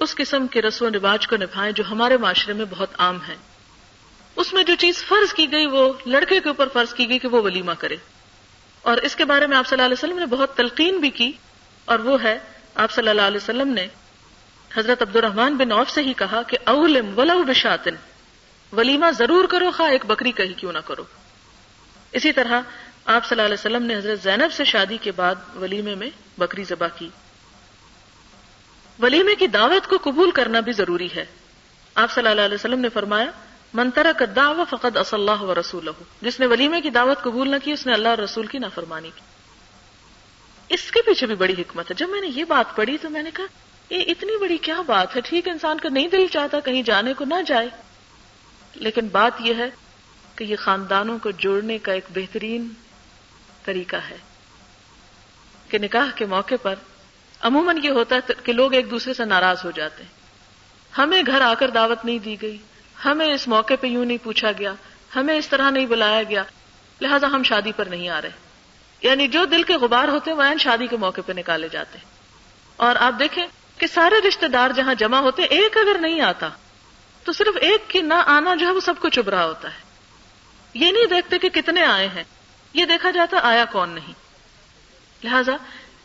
اس 0.00 0.14
قسم 0.14 0.46
کے 0.46 0.62
رسم 0.62 0.84
و 0.84 0.88
رواج 0.88 1.26
کو 1.26 1.36
نبھائیں 1.36 1.72
جو 1.72 1.84
ہمارے 1.90 2.16
معاشرے 2.16 2.52
میں 2.52 2.64
بہت 2.70 2.88
عام 2.98 3.18
ہے 3.28 3.36
اس 4.36 4.52
میں 4.52 4.64
جو 4.64 4.74
چیز 4.74 5.04
فرض 5.04 5.34
کی 5.34 5.52
گئی 5.52 5.66
وہ 5.66 5.92
لڑکے 6.06 6.40
کے 6.40 6.48
اوپر 6.48 6.68
فرض 6.72 6.94
کی 6.94 7.08
گئی 7.08 7.18
کہ 7.18 7.28
وہ 7.28 7.42
ولیمہ 7.42 7.72
کرے۔ 7.78 7.96
اور 8.82 8.96
اس 8.96 9.16
کے 9.16 9.24
بارے 9.24 9.46
میں 9.46 9.56
آپ 9.56 9.66
صلی 9.66 9.76
اللہ 9.76 9.84
علیہ 9.84 10.04
وسلم 10.04 10.18
نے 10.18 10.26
بہت 10.26 10.56
تلقین 10.56 10.98
بھی 10.98 11.10
کی 11.10 11.32
اور 11.84 11.98
وہ 11.98 12.22
ہے، 12.22 12.38
آپ 12.74 12.90
صلی 12.90 13.08
اللہ 13.08 13.22
علیہ 13.22 13.36
وسلم 13.36 13.68
نے 13.68 13.86
حضرت 14.76 15.02
عبد 15.02 15.16
الرحمان 15.16 15.56
بن 15.56 15.72
عوف 15.72 15.90
سے 15.90 16.02
ہی 16.02 16.12
کہا 16.12 16.42
کہ 16.42 16.58
اولم 16.64 17.18
ولو 17.18 17.42
بشاتن۔ 17.42 17.94
ولیمہ 18.72 19.10
ضرور 19.10 19.44
کرو، 19.44 19.70
خواہ 19.70 19.90
ایک 19.90 20.06
بکری 20.06 20.32
کہیں 20.32 20.58
کیوں 20.58 20.72
نہ 20.72 20.78
کرو۔ 20.78 21.04
اسی 22.12 22.32
طرح 22.32 22.60
آپ 23.04 23.24
صلی 23.24 23.40
اللہ 23.40 23.42
علیہ 23.42 23.54
وسلم 23.54 23.82
نے 23.82 23.96
حضرت 23.96 24.22
زینب 24.22 24.52
سے 24.52 24.64
شادی 24.64 24.96
کے 24.96 25.12
بعد 25.12 25.34
ولیمے 25.56 25.94
میں 25.94 26.10
بکری 26.38 26.64
ذبح 26.64 26.88
کی۔ 26.88 27.08
ولیمے 28.98 29.34
کی 29.34 29.46
دعوت 29.46 29.86
کو 29.86 29.96
قبول 30.02 30.30
کرنا 30.30 30.60
بھی 30.60 30.72
ضروری 30.72 31.08
ہے۔ 31.16 31.24
آپ 31.94 32.10
صلی 32.12 32.28
اللہ 32.28 32.40
علیہ 32.40 32.54
وسلم 32.54 32.80
نے 32.80 32.88
فرمایا 32.88 33.30
منترا 33.74 34.12
کا 34.12 34.24
دعوی 34.36 34.62
فقط 34.70 34.96
اص 34.96 35.14
اللہ 35.14 35.42
و 35.42 35.54
رسول 35.60 35.88
جس 36.22 36.40
نے 36.40 36.46
ولیمے 36.46 36.80
کی 36.80 36.90
دعوت 36.90 37.22
قبول 37.22 37.50
نہ 37.50 37.56
کی، 37.64 37.72
اس 37.72 37.86
نے 37.86 37.92
اللہ 37.92 38.08
اور 38.08 38.18
رسول 38.18 38.46
کی 38.46 38.58
نافرمانی 38.58 39.10
کی۔ 39.14 39.20
اس 40.68 40.90
کے 40.90 41.02
پیچھے 41.02 41.26
بھی 41.26 41.34
بڑی 41.34 41.54
حکمت 41.58 41.90
ہے۔ 41.90 41.94
جب 41.94 42.08
میں 42.08 42.20
نے 42.20 42.26
یہ 42.26 42.44
بات 42.44 42.76
پڑھی 42.76 42.98
تو 42.98 43.10
میں 43.10 43.22
نے 43.22 43.30
کہا، 43.34 43.44
یہ 43.90 44.04
اتنی 44.08 44.38
بڑی 44.38 44.56
کیا 44.56 44.80
بات 44.80 45.16
ہے؟ 45.16 45.20
ٹھیک 45.20 45.48
انسان 45.48 45.78
کا 45.78 45.88
نہیں 45.88 46.08
دل 46.08 46.26
چاہتا 46.32 46.60
کہیں 46.60 46.82
جانے 46.82 47.14
کو 47.14 47.24
نہ 47.24 47.34
جائے۔ 47.46 47.68
لیکن 48.76 49.08
بات 49.08 49.32
یہ 49.38 49.54
ہے 49.54 49.70
کہ 50.36 50.44
یہ 50.44 50.56
خاندانوں 50.56 51.18
کو 51.18 51.30
جوڑنے 51.30 51.78
کا 51.78 51.92
ایک 51.92 52.04
بہترین 52.14 52.68
طریقہ 53.64 53.96
ہے 53.96 54.16
کہ 55.68 55.78
نکاح 55.78 56.06
کے 56.14 56.26
موقع 56.26 56.54
پر 56.62 56.74
عموماً 57.40 57.78
یہ 57.82 57.90
ہوتا 57.90 58.16
ہے 58.16 58.32
کہ 58.44 58.52
لوگ 58.52 58.74
ایک 58.74 58.90
دوسرے 58.90 59.14
سے 59.14 59.24
ناراض 59.24 59.56
ہو 59.64 59.70
جاتے 59.70 60.02
ہیں۔ 60.02 60.10
ہمیں 60.98 61.22
گھر 61.26 61.40
آ 61.40 61.54
کر 61.54 61.70
دعوت 61.70 62.04
نہیں 62.04 62.18
دی 62.18 62.42
گئی۔ 62.42 62.58
ہمیں 63.04 63.34
اس 63.34 63.48
موقع 63.48 63.74
پہ 63.80 63.86
یوں 63.86 64.04
نہیں 64.04 64.18
پوچھا 64.22 64.52
گیا۔ 64.58 64.72
ہمیں 65.16 65.38
اس 65.38 65.48
طرح 65.48 65.70
نہیں 65.70 65.86
بلایا 65.86 66.22
گیا۔ 66.22 66.42
لہذا 67.00 67.26
ہم 67.26 67.42
شادی 67.42 67.72
پر 67.76 67.86
نہیں 67.86 68.08
آ 68.08 68.22
رہے۔ 68.22 68.30
یعنی 69.02 69.28
جو 69.28 69.44
دل 69.44 69.62
کے 69.62 69.74
غبار 69.74 70.08
ہوتے 70.08 70.30
ہیں، 70.30 70.38
وہ 70.38 70.58
شادی 70.60 70.86
کے 70.86 70.96
موقع 70.96 71.20
پہ 71.26 71.32
نکالے 71.32 71.68
جاتے 71.68 71.98
ہیں۔ 71.98 72.04
اور 72.76 72.96
آپ 72.96 73.12
دیکھیں 73.18 73.46
کہ 73.78 73.86
سارے 73.86 74.28
رشتے 74.28 74.48
دار 74.48 74.70
جہاں 74.70 74.94
جمع 74.94 75.18
ہوتے 75.18 75.42
ایک 75.42 75.76
اگر 75.76 75.98
نہیں 75.98 76.20
آتا 76.20 76.48
تو 77.26 77.32
صرف 77.32 77.56
ایک 77.60 77.90
کی 77.90 78.00
نہ 78.00 78.14
آنا 78.14 78.54
جو 78.54 78.66
ہے 78.66 78.72
وہ 78.72 78.80
سب 78.80 78.94
کو 79.00 79.08
چب 79.08 79.28
رہا 79.28 79.44
ہوتا 79.44 79.68
ہے۔ 79.68 79.78
یہ 80.74 80.92
نہیں 80.92 81.06
دیکھتے 81.06 81.38
کہ 81.38 81.48
کتنے 81.48 81.84
آئے 81.84 82.08
ہیں۔ 82.08 82.24
یہ 82.72 82.84
دیکھا 82.84 83.10
جاتا 83.10 83.36
آیا 83.42 83.64
کون 83.64 83.88
نہیں۔ 83.90 84.12
لہذا 85.24 85.52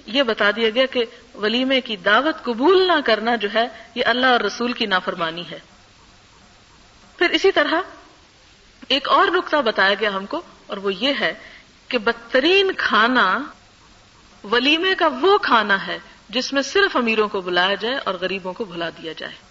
یہ 0.05 0.23
بتا 0.23 0.51
دیا 0.51 0.69
گیا 0.69 0.85
کہ 0.85 1.05
ولیمے 1.35 1.81
کی 1.81 1.95
دعوت 1.95 2.43
قبول 2.43 2.87
نہ 2.87 3.01
کرنا 3.05 3.35
جو 3.35 3.47
ہے 3.53 3.67
یہ 3.95 4.05
اللہ 4.05 4.25
اور 4.25 4.39
رسول 4.39 4.73
کی 4.73 4.85
نافرمانی 4.85 5.49
ہے۔ 5.51 5.59
پھر 7.17 7.29
اسی 7.29 7.51
طرح 7.51 7.81
ایک 8.87 9.09
اور 9.09 9.27
نقطہ 9.27 9.57
بتایا 9.57 9.93
گیا 9.93 10.09
ہم 10.09 10.25
کو 10.25 10.41
اور 10.67 10.77
وہ 10.77 10.93
یہ 10.93 11.13
ہے 11.19 11.33
کہ 11.87 11.97
بدترین 11.97 12.71
کھانا 12.77 13.39
ولیمے 14.43 14.95
کا 14.95 15.07
وہ 15.21 15.37
کھانا 15.37 15.87
ہے 15.87 15.99
جس 16.29 16.53
میں 16.53 16.61
صرف 16.61 16.97
امیروں 16.97 17.27
کو 17.27 17.41
بلایا 17.41 17.75
جائے 17.75 17.95
اور 17.95 18.13
غریبوں 18.13 18.53
کو 18.53 18.63
بھلا 18.63 18.89
دیا 18.89 19.13
جائے۔ 19.17 19.50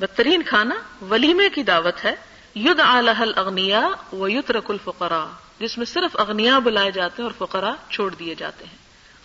بدترین 0.00 0.42
کھانا 0.42 0.74
ولیمے 1.04 1.48
کی 1.48 1.62
دعوت 1.62 2.04
ہے 2.04 2.14
ید 2.54 2.80
آلحل 2.80 3.32
اغنیا 3.36 3.88
و 4.12 4.28
یت 4.28 4.50
رک 4.50 4.70
الفقرا 4.70 5.26
جس 5.60 5.78
میں 5.78 5.86
صرف 5.86 6.16
اغنیا 6.20 6.58
بلائے 6.58 6.90
جاتے 6.90 7.22
ہیں 7.22 7.30
اور 7.30 7.46
فقرا 7.46 7.74
چھوڑ 7.90 8.14
دیے 8.14 8.34
جاتے 8.34 8.64
ہیں۔ 8.64 8.76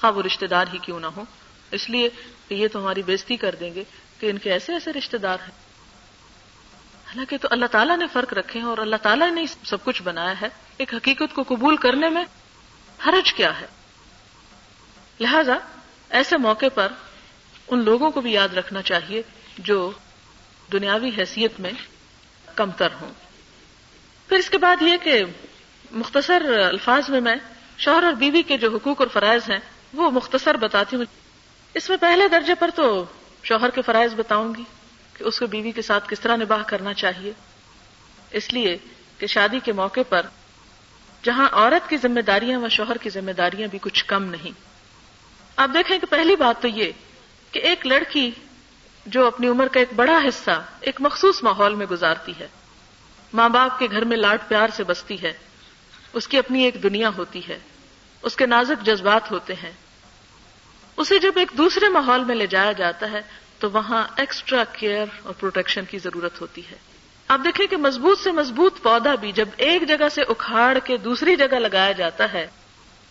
خواہ 0.01 0.11
وہ 0.11 0.21
رشتے 0.21 0.47
دار 0.47 0.65
ہی 0.73 0.77
کیوں 0.77 0.99
نہ 0.99 1.05
ہو 1.05 1.23
اس 1.71 1.89
لیے 1.89 2.09
کہ 2.47 2.53
یہ 2.53 2.67
تو 2.67 2.79
ہماری 2.79 3.03
بےزتی 3.03 3.37
کر 3.37 3.55
دیں 3.59 3.75
گے 3.75 3.83
کہ 4.19 4.29
ان 4.29 4.37
کے 4.37 4.51
ایسے 4.51 4.73
ایسے 4.73 4.93
رشتے 4.93 5.17
دار 5.17 5.37
ہیں۔ 5.39 5.69
حالانکہ 7.07 7.37
تو 7.37 7.47
اللہ 7.51 7.65
تعالیٰ 7.65 7.97
نے 7.97 8.05
فرق 8.13 8.33
رکھے 8.33 8.59
ہیں 8.59 8.67
اور 8.67 8.77
اللہ 8.77 8.95
تعالیٰ 8.95 9.31
نے 9.31 9.45
سب 9.65 9.83
کچھ 9.83 10.01
بنایا 10.01 10.41
ہے۔ 10.41 10.49
ایک 10.77 10.93
حقیقت 10.93 11.35
کو 11.35 11.43
قبول 11.47 11.77
کرنے 11.77 12.09
میں 12.09 12.25
حرج 13.07 13.33
کیا 13.33 13.61
ہے۔ 13.61 13.67
لہذا 15.19 15.57
ایسے 16.09 16.37
موقع 16.37 16.65
پر 16.73 16.87
ان 17.67 17.83
لوگوں 17.83 18.11
کو 18.11 18.21
بھی 18.21 18.31
یاد 18.31 18.49
رکھنا 18.49 18.81
چاہیے 18.81 19.21
جو 19.57 19.91
دنیاوی 20.71 21.09
حیثیت 21.17 21.59
میں 21.59 21.71
کمتر 22.55 22.87
ہوں۔ 23.01 23.13
پھر 24.29 24.37
اس 24.37 24.49
کے 24.49 24.57
بعد 24.57 24.81
یہ 24.81 24.97
کہ 25.03 25.23
مختصر 25.91 26.41
الفاظ 26.69 27.09
میں 27.09 27.21
میں 27.21 27.35
شوہر 27.77 28.03
اور 28.03 28.13
بیوی 28.13 28.43
کے 28.43 28.57
جو 28.57 28.75
حقوق 28.75 29.01
اور 29.01 29.07
فرائض 29.13 29.49
ہیں، 29.49 29.59
وہ 29.93 30.11
مختصر 30.11 30.57
بتاتی 30.57 30.95
ہوں۔ 30.95 31.05
اس 31.73 31.89
میں 31.89 31.97
پہلے 31.97 32.27
درجے 32.27 32.55
پر 32.55 32.69
تو 32.75 33.05
شوہر 33.43 33.69
کے 33.69 33.81
فرائض 33.81 34.13
بتاؤں 34.13 34.55
گی 34.55 34.63
کہ 35.13 35.23
اس 35.23 35.39
کو 35.39 35.47
بیوی 35.47 35.71
کے 35.71 35.81
ساتھ 35.81 36.09
کس 36.09 36.19
طرح 36.19 36.35
نباہ 36.35 36.63
کرنا 36.63 36.93
چاہیے۔ 36.93 37.31
اس 38.31 38.53
لیے 38.53 38.77
کہ 39.17 39.27
شادی 39.27 39.59
کے 39.63 39.71
موقع 39.71 39.99
پر 40.09 40.21
جہاں 41.23 41.49
عورت 41.51 41.89
کی 41.89 41.97
ذمہ 41.97 42.19
داریاں 42.19 42.59
و 42.59 42.69
شوہر 42.69 42.97
کی 42.97 43.09
ذمہ 43.09 43.31
داریاں 43.31 43.67
بھی 43.67 43.79
کچھ 43.81 44.05
کم 44.05 44.23
نہیں۔ 44.23 44.51
آپ 45.55 45.69
دیکھیں 45.73 45.99
کہ 45.99 46.07
پہلی 46.09 46.35
بات 46.35 46.61
تو 46.61 46.67
یہ 46.67 46.91
کہ 47.51 47.59
ایک 47.59 47.87
لڑکی 47.87 48.31
جو 49.09 49.27
اپنی 49.27 49.47
عمر 49.47 49.67
کا 49.67 49.79
ایک 49.79 49.93
بڑا 49.95 50.19
حصہ، 50.27 50.63
ایک 50.79 51.01
مخصوص 51.01 51.43
ماحول 51.43 51.75
میں 51.75 51.85
گزارتی 51.85 52.33
ہے۔ 52.39 52.47
ماں 53.33 53.49
باپ 53.49 53.79
کے 53.79 53.87
گھر 53.91 54.05
میں 54.05 54.17
لاڈ 54.17 54.39
پیار 54.47 54.67
سے 54.73 54.83
بستی 54.83 55.21
ہے۔ 55.21 55.33
اس 56.13 56.27
کی 56.27 56.37
اپنی 56.37 56.63
ایک 56.63 56.83
دنیا 56.83 57.09
ہوتی 57.17 57.41
ہے۔ 57.47 57.59
اس 58.21 58.35
کے 58.35 58.45
نازک 58.45 58.85
جذبات 58.85 59.31
ہوتے 59.31 59.53
ہیں۔ 59.53 59.71
اسے 60.97 61.19
جب 61.19 61.31
ایک 61.35 61.47
دوسرے 61.57 61.89
ماحول 61.89 62.23
میں 62.23 62.35
لے 62.35 62.47
جایا 62.47 62.71
جاتا 62.71 63.11
ہے، 63.11 63.21
تو 63.59 63.71
وہاں 63.71 64.07
ایکسٹرا 64.15 64.63
کیئر 64.63 65.05
اور 65.23 65.33
پروٹیکشن 65.39 65.85
کی 65.85 65.99
ضرورت 65.99 66.41
ہوتی 66.41 66.61
ہے۔ 66.71 66.75
آپ 67.27 67.39
دیکھیں 67.43 67.67
کہ 67.67 67.77
مضبوط 67.77 68.19
سے 68.19 68.31
مضبوط 68.31 68.81
پودا 68.81 69.15
بھی 69.15 69.31
جب 69.31 69.49
ایک 69.57 69.87
جگہ 69.87 70.09
سے 70.09 70.21
اکھاڑ 70.21 70.77
کے 70.79 70.97
دوسری 70.97 71.35
جگہ 71.35 71.55
لگایا 71.55 71.91
جاتا 71.91 72.33
ہے، 72.33 72.47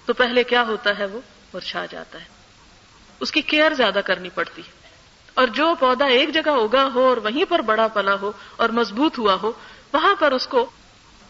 تو 0.06 0.12
پہلے 0.12 0.44
کیا 0.44 0.62
ہوتا 0.62 0.98
ہے 0.98 1.04
وہ؟ 1.04 1.20
مرچھا 1.54 1.86
جاتا 1.90 2.20
ہے۔ 2.20 2.24
اس 3.20 3.32
کی 3.32 3.40
کیئر 3.40 3.74
زیادہ 3.74 4.00
کرنی 4.04 4.28
پڑتی 4.28 4.62
ہے۔ 4.62 4.77
اور 5.38 5.48
جو 5.48 5.74
پودا 5.78 6.06
ایک 6.06 6.34
جگہ 6.34 6.50
اگا 6.50 6.88
ہو 6.94 7.08
اور 7.08 7.16
وہیں 7.16 7.44
پر 7.48 7.58
بڑا 7.58 7.88
پلا 7.88 8.14
ہو 8.20 8.32
اور 8.56 8.68
مضبوط 8.68 9.18
ہوا 9.18 9.36
ہو، 9.42 9.52
وہاں 9.92 10.14
پر 10.18 10.32
اس 10.32 10.46
کو 10.46 10.70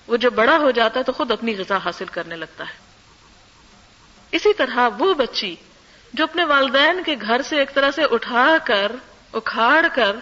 وہ 0.06 0.16
جب 0.16 0.32
بڑا 0.32 0.56
ہو 0.56 0.70
جاتا 0.70 0.98
ہے 0.98 1.04
تو 1.04 1.12
خود 1.12 1.30
اپنی 1.30 1.58
غذا 1.58 1.76
حاصل 1.84 2.04
کرنے 2.04 2.36
لگتا 2.36 2.64
ہے۔ 2.64 2.76
اسی 4.32 4.52
طرح 4.54 4.88
وہ 4.98 5.14
بچی 5.14 5.56
جو 6.12 6.24
اپنے 6.24 6.44
والدین 6.44 7.02
کے 7.06 7.16
گھر 7.20 7.42
سے 7.42 7.56
ایک 7.56 7.74
طرح 7.74 7.90
سے 7.90 8.02
اٹھا 8.10 8.56
کر، 8.64 8.92
اکھاڑ 9.32 9.86
کر 9.94 10.16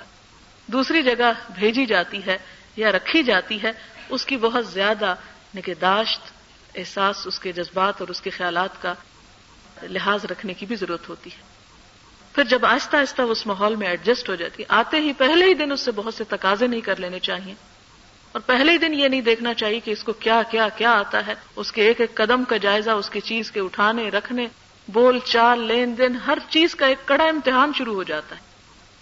دوسری 0.66 1.02
جگہ 1.02 1.32
بھیجی 1.54 1.86
جاتی 1.86 2.26
ہے 2.26 2.38
یا 2.76 2.92
رکھی 2.92 3.22
جاتی 3.22 3.62
ہے، 3.62 3.72
اس 4.08 4.26
کی 4.26 4.36
بہت 4.36 4.66
زیادہ 4.66 5.14
نگہداشت، 5.56 6.20
احساس، 6.74 7.26
اس 7.26 7.38
کے 7.38 7.52
جذبات 7.52 8.00
اور 8.00 8.08
اس 8.08 8.20
کے 8.20 8.30
خیالات 8.30 8.82
کا 8.82 8.94
لحاظ 9.82 10.24
رکھنے 10.24 10.54
کی 10.54 10.66
بھی 10.66 10.76
ضرورت 10.76 11.08
ہوتی 11.08 11.30
ہے۔ 11.30 11.45
پھر 12.36 12.44
جب 12.44 12.66
آہستہ 12.66 12.96
آہستہ 12.96 13.22
اس 13.22 13.46
ماحول 13.46 13.76
میں 13.76 13.86
ایڈجسٹ 13.86 14.28
ہو 14.28 14.34
جاتی 14.34 14.62
ہے 14.62 14.66
آتے 14.68 15.00
ہی 15.00 15.12
پہلے 15.12 15.44
ہی 15.44 15.54
دن 15.54 15.72
اس 15.72 15.80
سے 15.80 15.90
بہت 15.90 16.14
سے 16.14 16.24
تقاضے 16.24 16.66
نہیں 16.66 16.80
کر 16.80 16.96
لینے 16.96 17.18
چاہیے۔ 17.20 17.54
اور 18.32 18.40
پہلے 18.40 18.72
ہی 18.72 18.78
دن 18.78 18.94
یہ 18.94 19.08
نہیں 19.08 19.20
دیکھنا 19.20 19.54
چاہیے 19.54 19.80
کہ 19.80 19.90
اس 19.90 20.04
کو 20.04 20.12
کیا 20.12 20.42
کیا 20.50 20.68
کیا 20.68 20.90
آتا 20.90 21.26
ہے۔ 21.26 21.34
اس 21.56 21.72
کے 21.72 21.82
ایک 21.82 22.00
ایک 22.00 22.14
قدم 22.14 22.44
کا 22.44 22.56
جائزہ، 22.56 22.90
اس 22.90 23.10
کی 23.10 23.20
چیز 23.20 23.50
کے 23.50 23.60
اٹھانے، 23.60 24.08
رکھنے، 24.08 24.46
بول 24.88 25.18
چال، 25.24 25.60
لین 25.60 25.98
دین، 25.98 26.16
ہر 26.16 26.38
چیز 26.48 26.74
کا 26.74 26.86
ایک 26.86 26.98
کڑا 27.04 27.24
امتحان 27.24 27.72
شروع 27.78 27.94
ہو 27.94 28.02
جاتا 28.02 28.36
ہے۔ 28.36 28.40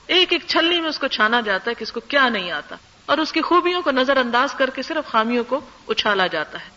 ایک 0.07 0.33
ایک 0.33 0.43
چھلنی 0.47 0.81
میں 0.81 0.88
اس 0.88 0.99
کو 0.99 1.07
چھانا 1.07 1.41
جاتا 1.41 1.71
ہے 1.71 1.75
کہ 1.75 1.83
اس 1.83 1.93
کو 1.93 2.00
کیا 2.00 2.29
نہیں 2.29 2.50
آتا۔ 2.50 2.76
اور 3.07 3.19
اس 3.19 3.33
کی 3.33 3.43
خوبیوں 3.43 3.83
کو 3.83 3.91
نظر 3.91 4.17
انداز 4.17 4.55
کر 4.55 4.71
کے 4.71 4.83
صرف 4.83 5.11
خامیوں 5.11 5.45
کو 5.45 5.61
اچھالا 5.88 6.26
جاتا 6.26 6.59
ہے۔ 6.61 6.71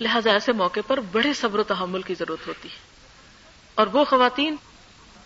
لہذا 0.00 0.32
ایسے 0.32 0.52
موقع 0.52 0.80
پر 0.86 1.00
بڑے 1.00 1.32
صبر 1.32 1.58
و 1.58 1.62
تحمل 1.62 2.02
کی 2.02 2.14
ضرورت 2.14 2.48
ہوتی 2.48 2.68
ہے۔ 2.68 2.92
اور 3.74 3.86
وہ 3.86 4.04
خواتین 4.04 4.56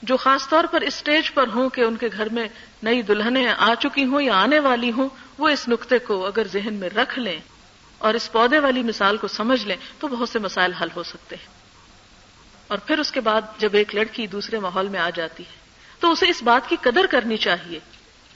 جو 0.03 0.17
خاص 0.17 0.49
طور 0.49 0.65
پر 0.65 0.81
اسٹیج 0.81 1.35
پر 1.35 1.45
ہوں 1.55 1.69
کہ 1.69 1.81
ان 1.81 1.97
کے 1.97 2.09
گھر 2.13 2.29
میں 2.29 2.49
نئی 2.83 3.03
دلہنیں 3.03 3.47
آ 3.59 3.75
چکی 3.75 4.05
ہوں 4.05 4.23
یا 4.23 4.35
آنے 4.35 4.59
والی 4.59 4.93
ہوں، 4.93 5.09
وہ 5.39 5.49
اس 5.49 5.69
نقطے 5.69 5.99
کو 5.99 6.27
اگر 6.27 6.47
ذہن 6.53 6.75
میں 6.75 6.89
رکھ 6.89 7.19
لیں 7.19 7.39
اور 7.99 8.15
اس 8.15 8.33
پودے 8.33 8.59
والی 8.59 8.83
مثال 8.83 9.17
کو 9.17 9.29
سمجھ 9.29 9.67
لیں 9.67 9.77
تو 9.99 10.09
بہت 10.09 10.29
سے 10.29 10.39
مسائل 10.39 10.73
حل 10.73 10.89
ہو 10.97 11.03
سکتے 11.03 11.37
ہیں۔ 11.37 11.47
اور 12.69 12.79
پھر 12.79 12.99
اس 12.99 13.13
کے 13.13 13.21
بعد 13.21 13.43
جب 13.59 13.69
ایک 13.73 13.95
لڑکی 13.95 14.27
دوسرے 14.27 14.59
ماحول 14.59 14.89
میں 14.89 15.01
آ 15.01 15.11
جاتی 15.11 15.43
ہے، 15.43 15.59
تو 16.01 16.13
اسے 16.13 16.29
اس 16.29 16.43
بات 16.43 16.69
کی 16.69 16.77
قدر 16.81 17.07
کرنی 17.07 17.37
چاہیے 17.37 17.79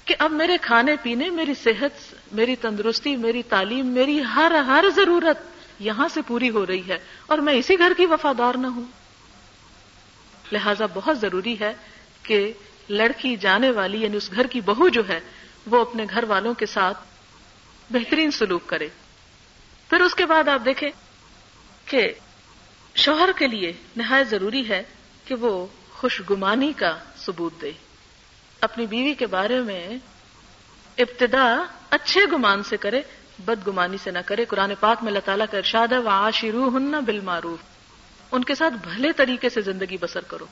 کہ 0.05 0.15
اب 0.19 0.33
میرے 0.33 0.57
کھانے 0.63 0.97
پینے، 1.03 1.31
میری 1.31 1.55
صحت، 1.55 2.15
میری 2.33 2.57
تندرستی، 2.57 3.17
میری 3.17 3.43
تعلیم، 3.43 3.87
میری 3.87 4.23
ہر 4.35 4.53
ہر 4.67 4.85
ضرورت 4.97 5.39
یہاں 5.79 6.09
سے 6.09 6.21
پوری 6.27 6.51
ہو 6.51 6.67
رہی 6.67 6.89
ہے 6.89 6.99
اور 7.27 7.39
میں 7.39 7.55
اسی 7.55 7.79
گھر 7.79 7.93
کی 7.97 8.07
وفادار 8.07 8.55
نہ 8.55 8.67
ہوں۔ 8.67 9.00
لہذا 10.53 10.87
بہت 10.95 11.21
ضروری 11.21 11.61
ہے 11.61 11.73
کہ 12.23 12.53
لڑکی 12.89 13.37
جانے 13.37 13.71
والی 13.71 14.03
یعنی 14.03 14.17
اس 14.17 14.33
گھر 14.33 14.47
کی 14.47 14.61
بہو 14.61 14.89
جو 14.89 15.09
ہے، 15.09 15.21
وہ 15.67 15.81
اپنے 15.81 16.07
گھر 16.11 16.25
والوں 16.25 16.55
کے 16.55 16.67
ساتھ 16.67 16.99
بہترین 17.91 18.31
سلوک 18.31 18.63
کرے۔ 18.67 18.89
پھر 19.91 20.01
اس 20.01 20.15
کے 20.15 20.27
بعد 20.27 20.49
آپ 20.49 20.61
دیکھیں 20.65 20.91
کہ 21.85 22.13
شوہر 22.95 23.31
کے 23.37 23.47
لیے 23.47 23.73
نہایت 23.97 24.29
ضروری 24.29 24.69
ہے 24.69 24.83
کہ 25.25 25.35
وہ 25.35 25.67
خوش 25.91 26.23
گمانی 26.31 26.73
کا 26.77 26.99
ثبوت 27.17 27.63
دے۔ 27.63 27.73
اپنی 28.61 28.87
بیوی 28.87 29.15
کے 29.15 29.27
بارے 29.27 29.61
میں 29.61 29.89
ابتدا 30.99 31.63
اچھے 31.91 32.21
گمان 32.33 32.63
سے 32.63 32.77
کرے 32.77 33.03
بد 33.39 33.67
گمانی 33.67 33.97
سے 34.03 34.11
نہ 34.11 34.19
کرے۔ 34.27 34.45
قرآن 34.45 34.73
پاک 34.81 34.99
میں 35.03 35.09
اللہ 35.09 35.25
تعالیٰ 35.25 35.47
کا 35.51 35.59
ارشاد 35.59 35.89
ہے 35.89 35.99
وہ 35.99 36.11
آشرو 36.11 36.69
ہن 36.69 36.91
بال 36.91 37.21
معروف 37.21 37.70
ان 38.33 38.45
کے 38.45 38.55
ساتھ 38.55 38.75
بھلے 38.75 39.13
طریقے 39.13 39.49
سے 39.49 39.61
زندگی 39.61 39.97
بسر 40.01 40.21
کرو۔ 40.21 40.47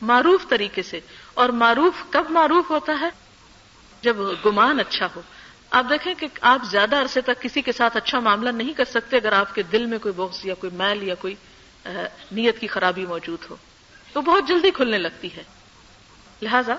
معروف 0.00 0.48
طریقے 0.48 0.82
سے۔ 0.82 1.00
اور 1.34 1.48
معروف 1.48 1.94
کب 2.10 2.30
معروف 2.30 2.70
ہوتا 2.70 2.98
ہے؟ 3.00 3.08
جب 4.02 4.16
گمان 4.46 4.80
اچھا 4.80 5.08
ہو۔ 5.16 5.22
آپ 5.70 5.84
دیکھیں 5.90 6.14
کہ 6.14 6.26
آپ 6.40 6.60
زیادہ 6.64 6.96
عرصے 6.96 7.20
تک 7.20 7.42
کسی 7.42 7.62
کے 7.62 7.72
ساتھ 7.72 7.96
اچھا 7.96 8.20
معاملہ 8.20 8.50
نہیں 8.50 8.72
کر 8.72 8.84
سکتے 8.84 9.16
اگر 9.16 9.32
آپ 9.32 9.54
کے 9.54 9.62
دل 9.62 9.86
میں 9.86 9.98
کوئی 9.98 10.14
بغض 10.14 10.46
یا 10.46 10.54
کوئی 10.54 10.76
میل 10.76 11.02
یا 11.02 11.14
کوئی 11.14 11.34
نیت 12.32 12.58
کی 12.58 12.66
خرابی 12.66 13.06
موجود 13.06 13.38
ہو۔ 13.50 13.56
تو 14.12 14.20
بہت 14.20 14.48
جلدی 14.48 14.70
کھلنے 14.70 14.98
لگتی 14.98 15.36
ہے۔ 15.36 15.42
لہذا، 16.42 16.74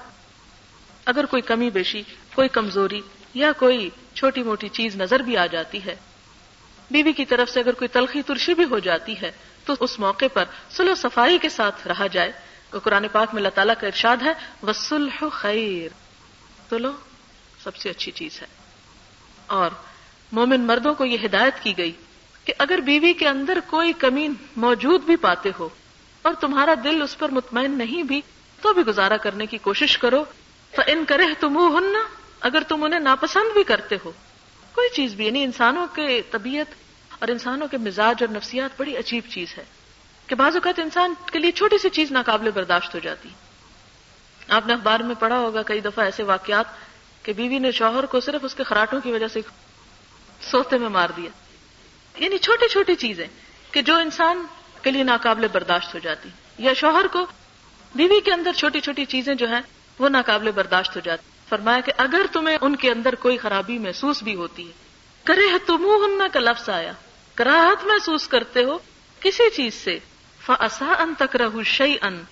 اگر 1.05 1.25
کوئی 1.25 1.41
کمی 1.41 1.69
بیشی، 1.69 2.03
کوئی 2.35 2.49
کمزوری 2.49 3.01
یا 3.33 3.51
کوئی 3.51 3.89
چھوٹی 4.13 4.43
موٹی 4.43 4.69
چیز 4.69 4.95
نظر 4.95 5.19
بھی 5.19 5.37
آ 5.37 5.45
جاتی 5.45 5.85
ہے، 5.85 5.95
بیوی 6.91 7.13
کی 7.13 7.25
طرف 7.25 7.49
سے 7.49 7.59
اگر 7.59 7.73
کوئی 7.73 7.87
تلخی 7.87 8.21
ترشی 8.21 8.53
بھی 8.53 8.63
ہو 8.63 8.79
جاتی 8.79 9.21
ہے 9.21 9.31
تو 9.75 9.83
اس 9.83 9.99
موقع 9.99 10.25
پر 10.33 10.43
سلو 10.69 10.95
صفائی 10.95 11.37
کے 11.37 11.49
ساتھ 11.49 11.87
رہا 11.87 12.07
جائے 12.07 12.31
تو 12.69 12.79
قرآن 12.79 13.07
پاک 13.11 13.27
میں 13.33 13.37
اللہ 13.37 13.49
تعالیٰ 13.49 13.73
کا 13.79 13.87
ارشاد 13.87 14.17
ہے 14.25 14.33
وسلح 14.63 15.23
خیر 15.31 15.89
سلو 16.69 16.91
سب 17.63 17.75
سے 17.75 17.89
اچھی 17.89 18.11
چیز 18.11 18.41
ہے۔ 18.41 18.47
اور 19.47 19.69
مومن 20.31 20.61
مردوں 20.61 20.93
کو 20.93 21.05
یہ 21.05 21.17
ہدایت 21.25 21.53
کی 21.63 21.77
گئی 21.77 21.91
کہ 22.45 22.53
اگر 22.57 22.77
بیوی 22.77 23.13
کے 23.13 23.27
اندر 23.27 23.59
کوئی 23.67 23.93
کمی 23.93 24.27
موجود 24.55 25.01
بھی 25.01 25.15
پاتے 25.15 25.49
ہو 25.59 25.69
اور 26.21 26.33
تمہارا 26.33 26.73
دل 26.83 27.01
اس 27.01 27.17
پر 27.17 27.29
مطمئن 27.29 27.77
نہیں 27.77 28.03
بھی، 28.03 28.21
تو 28.61 28.73
بھی 28.73 28.81
گزارا 28.81 29.17
کرنے 29.17 29.45
کی 29.45 29.57
کوشش 29.57 29.97
کرو۔ 29.97 30.23
تو 30.75 30.81
ان 30.87 31.05
کرے 31.07 31.23
تم 31.39 31.73
اگر 32.39 32.63
تم 32.67 32.83
انہیں 32.83 32.99
ناپسند 32.99 33.53
بھی 33.53 33.63
کرتے 33.63 33.97
ہو۔ 34.05 34.11
کوئی 34.71 34.89
چیز 34.89 35.13
بھی 35.13 35.25
یعنی 35.25 35.43
انسانوں 35.43 35.87
کے 35.95 36.21
طبیعت 36.31 36.90
اور 37.21 37.29
انسانوں 37.29 37.67
کے 37.67 37.77
مزاج 37.77 38.23
اور 38.23 38.35
نفسیات 38.35 38.69
بڑی 38.77 38.97
عجیب 38.97 39.23
چیز 39.29 39.47
ہے 39.57 39.63
کہ 40.27 40.35
بعض 40.35 40.55
اوقات 40.55 40.79
انسان 40.79 41.13
کے 41.31 41.39
لیے 41.39 41.51
چھوٹی 41.51 41.77
سی 41.77 41.89
چیز 41.89 42.11
ناقابل 42.11 42.51
برداشت 42.51 42.95
ہو 42.95 42.99
جاتی۔ 42.99 43.29
آپ 44.47 44.67
نے 44.67 44.73
اخبار 44.73 44.99
میں 44.99 45.15
پڑھا 45.19 45.37
ہوگا 45.39 45.61
کئی 45.61 45.79
دفعہ 45.79 46.05
ایسے 46.05 46.23
واقعات 46.23 46.65
کہ 47.23 47.33
بیوی 47.33 47.59
نے 47.59 47.71
شوہر 47.71 48.05
کو 48.05 48.19
صرف 48.19 48.41
اس 48.43 48.55
کے 48.55 48.63
خراٹوں 48.63 49.01
کی 49.01 49.11
وجہ 49.11 49.27
سے 49.27 49.39
سوتے 50.41 50.77
میں 50.77 50.89
مار 50.89 51.09
دیا۔ 51.17 51.29
یعنی 52.23 52.37
چھوٹی 52.37 52.67
چھوٹی 52.67 52.95
چیزیں 52.95 53.27
کہ 53.71 53.81
جو 53.81 53.95
انسان 53.95 54.45
کے 54.81 54.91
لیے 54.91 55.03
ناقابل 55.03 55.47
برداشت 55.51 55.93
ہو 55.93 55.99
جاتی۔ 55.99 56.29
یا 56.57 56.73
شوہر 56.73 57.07
کو 57.07 57.25
بیوی 57.95 58.19
کے 58.19 58.33
اندر 58.33 58.51
چھوٹی 58.53 58.79
چھوٹی 58.79 59.05
چیزیں 59.05 59.35
جو 59.35 59.47
ہیں 59.49 59.61
وہ 59.99 60.09
ناقابل 60.09 60.51
برداشت 60.51 60.95
ہو 60.95 61.01
جاتی۔ 61.03 61.29
فرمایا 61.49 61.79
کہ 61.79 61.91
اگر 61.97 62.21
تمہیں 62.31 62.57
ان 62.61 62.75
کے 62.75 62.91
اندر 62.91 63.15
کوئی 63.15 63.37
خرابی 63.37 63.77
محسوس 63.77 64.23
بھی 64.23 64.35
ہوتی 64.35 64.67
ہے 64.67 64.71
کرے 65.23 65.57
تم 65.65 66.21
کا 66.33 66.39
لفظ 66.39 66.69
آیا۔ 66.69 66.91
کراہت 67.43 67.85
محسوس 67.85 68.27
کرتے 68.27 68.63
ہو 68.63 68.77
کسی 69.19 69.49
چیز 69.49 69.73
سے؟ 69.73 69.99
فسا 70.45 70.85
ان 70.85 71.13
تک 71.17 71.35
رہ 71.35 71.63
شعی 71.65 71.95
ان 72.01 72.23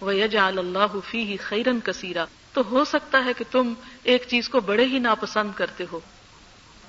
وہ 0.00 0.12
اللہ 0.32 1.00
فی 1.10 1.36
خیرن 1.36 1.80
کثیرہ 1.80 2.24
تو 2.52 2.62
ہو 2.70 2.84
سکتا 2.84 3.24
ہے 3.24 3.32
کہ 3.32 3.44
تم 3.50 3.74
ایک 4.02 4.24
چیز 4.28 4.48
کو 4.48 4.60
بڑے 4.60 4.84
ہی 4.84 4.98
ناپسند 4.98 5.50
کرتے 5.56 5.84
ہو 5.92 6.00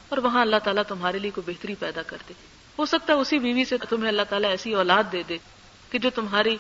اور 0.09 0.17
وہاں 0.17 0.41
اللہ 0.41 0.55
تعالیٰ 0.63 0.83
تمہارے 0.87 1.19
لیے 1.19 1.31
کوئی 1.31 1.53
بہتری 1.53 1.75
پیدا 1.75 2.01
کر 2.01 2.17
دے۔ 2.29 2.33
ہو 2.79 2.85
سکتا 2.85 3.13
ہے 3.13 3.17
اسی 3.17 3.39
بیوی 3.39 3.65
سے 3.65 3.77
تمہیں 3.77 4.07
اللہ 4.07 4.21
تعالیٰ 4.29 4.49
ایسی 4.49 4.73
اولاد 4.73 5.03
دے 5.11 5.23
دے 5.29 5.37
کہ 5.89 5.99
جو 5.99 6.09
تمہاری 6.09 6.57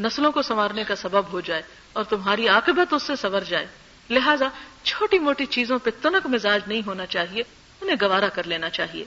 نسلوں 0.00 0.32
کو 0.32 0.42
سنوارنے 0.42 0.84
کا 0.84 0.96
سبب 0.96 1.22
ہو 1.32 1.40
جائے 1.40 1.62
اور 1.92 2.04
تمہاری 2.04 2.48
عاقبت 2.48 2.92
اس 2.92 3.02
سے 3.02 3.16
سنور 3.16 3.40
جائے۔ 3.40 3.66
لہذا 4.10 4.48
چھوٹی 4.82 5.18
موٹی 5.18 5.46
چیزوں 5.46 5.78
پہ 5.78 5.90
تنک 6.02 6.26
مزاج 6.26 6.60
نہیں 6.66 6.82
ہونا 6.86 7.06
چاہیے، 7.06 7.42
انہیں 7.80 7.96
گوارا 8.00 8.28
کر 8.28 8.46
لینا 8.46 8.70
چاہیے۔ 8.70 9.04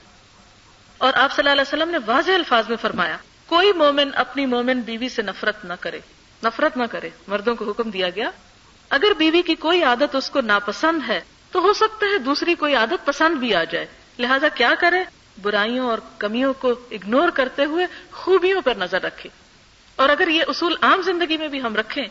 اور 0.98 1.13
آپ 1.13 1.32
صلی 1.32 1.50
اللہ 1.50 1.62
علیہ 1.62 1.74
وسلم 1.74 1.89
نے 1.89 1.98
واضح 2.06 2.32
الفاظ 2.32 2.70
میں 2.70 2.77
فرمایا، 2.82 3.18
کوئی 3.48 3.74
مومن 3.74 4.10
اپنی 4.16 4.46
مومن 4.46 4.82
بیوی 4.82 5.10
سے 5.10 5.22
نفرت 5.22 5.66
نہ 5.66 5.74
کرے، 5.80 6.00
نفرت 6.44 6.77
نہ 6.77 6.84
کرے، 6.92 7.10
مردوں 7.27 7.56
کو 7.56 7.66
حکم 7.66 7.89
دیا 7.89 8.10
گیا، 8.10 8.30
اگر 8.89 9.13
بیوی 9.18 9.42
کی 9.42 9.56
کوئی 9.56 9.84
عادت 9.84 10.16
اس 10.16 10.30
کو 10.30 10.42
ناپسند 10.42 11.10
ہے، 11.10 11.20
تو 11.51 11.60
ہو 11.60 11.74
سکتا 11.74 12.06
ہے 12.13 12.18
دوسری 12.18 12.56
کوئی 12.56 12.75
عادت 12.75 13.06
پسند 13.06 13.36
بھی 13.36 13.54
آ 13.56 13.63
جائے۔ 13.63 13.86
لہذا 14.20 14.48
کیا 14.48 14.74
کرے 14.80 15.04
برائیوں 15.42 15.89
اور 15.89 15.98
کمیوں 16.18 16.54
کو 16.54 16.70
اگنور 16.92 17.30
کرتے 17.30 17.66
ہوئے 17.66 17.86
خوبیوں 18.12 18.62
پر 18.62 18.75
نظر 18.77 19.01
رکھے 19.01 19.30
اور 19.96 20.10
اگر 20.10 20.27
یہ 20.27 20.44
اصول 20.48 20.75
عام 20.82 21.01
زندگی 21.01 21.38
میں 21.38 21.48
بھی 21.48 21.62
ہم 21.62 21.75
رکھیں 21.75 22.04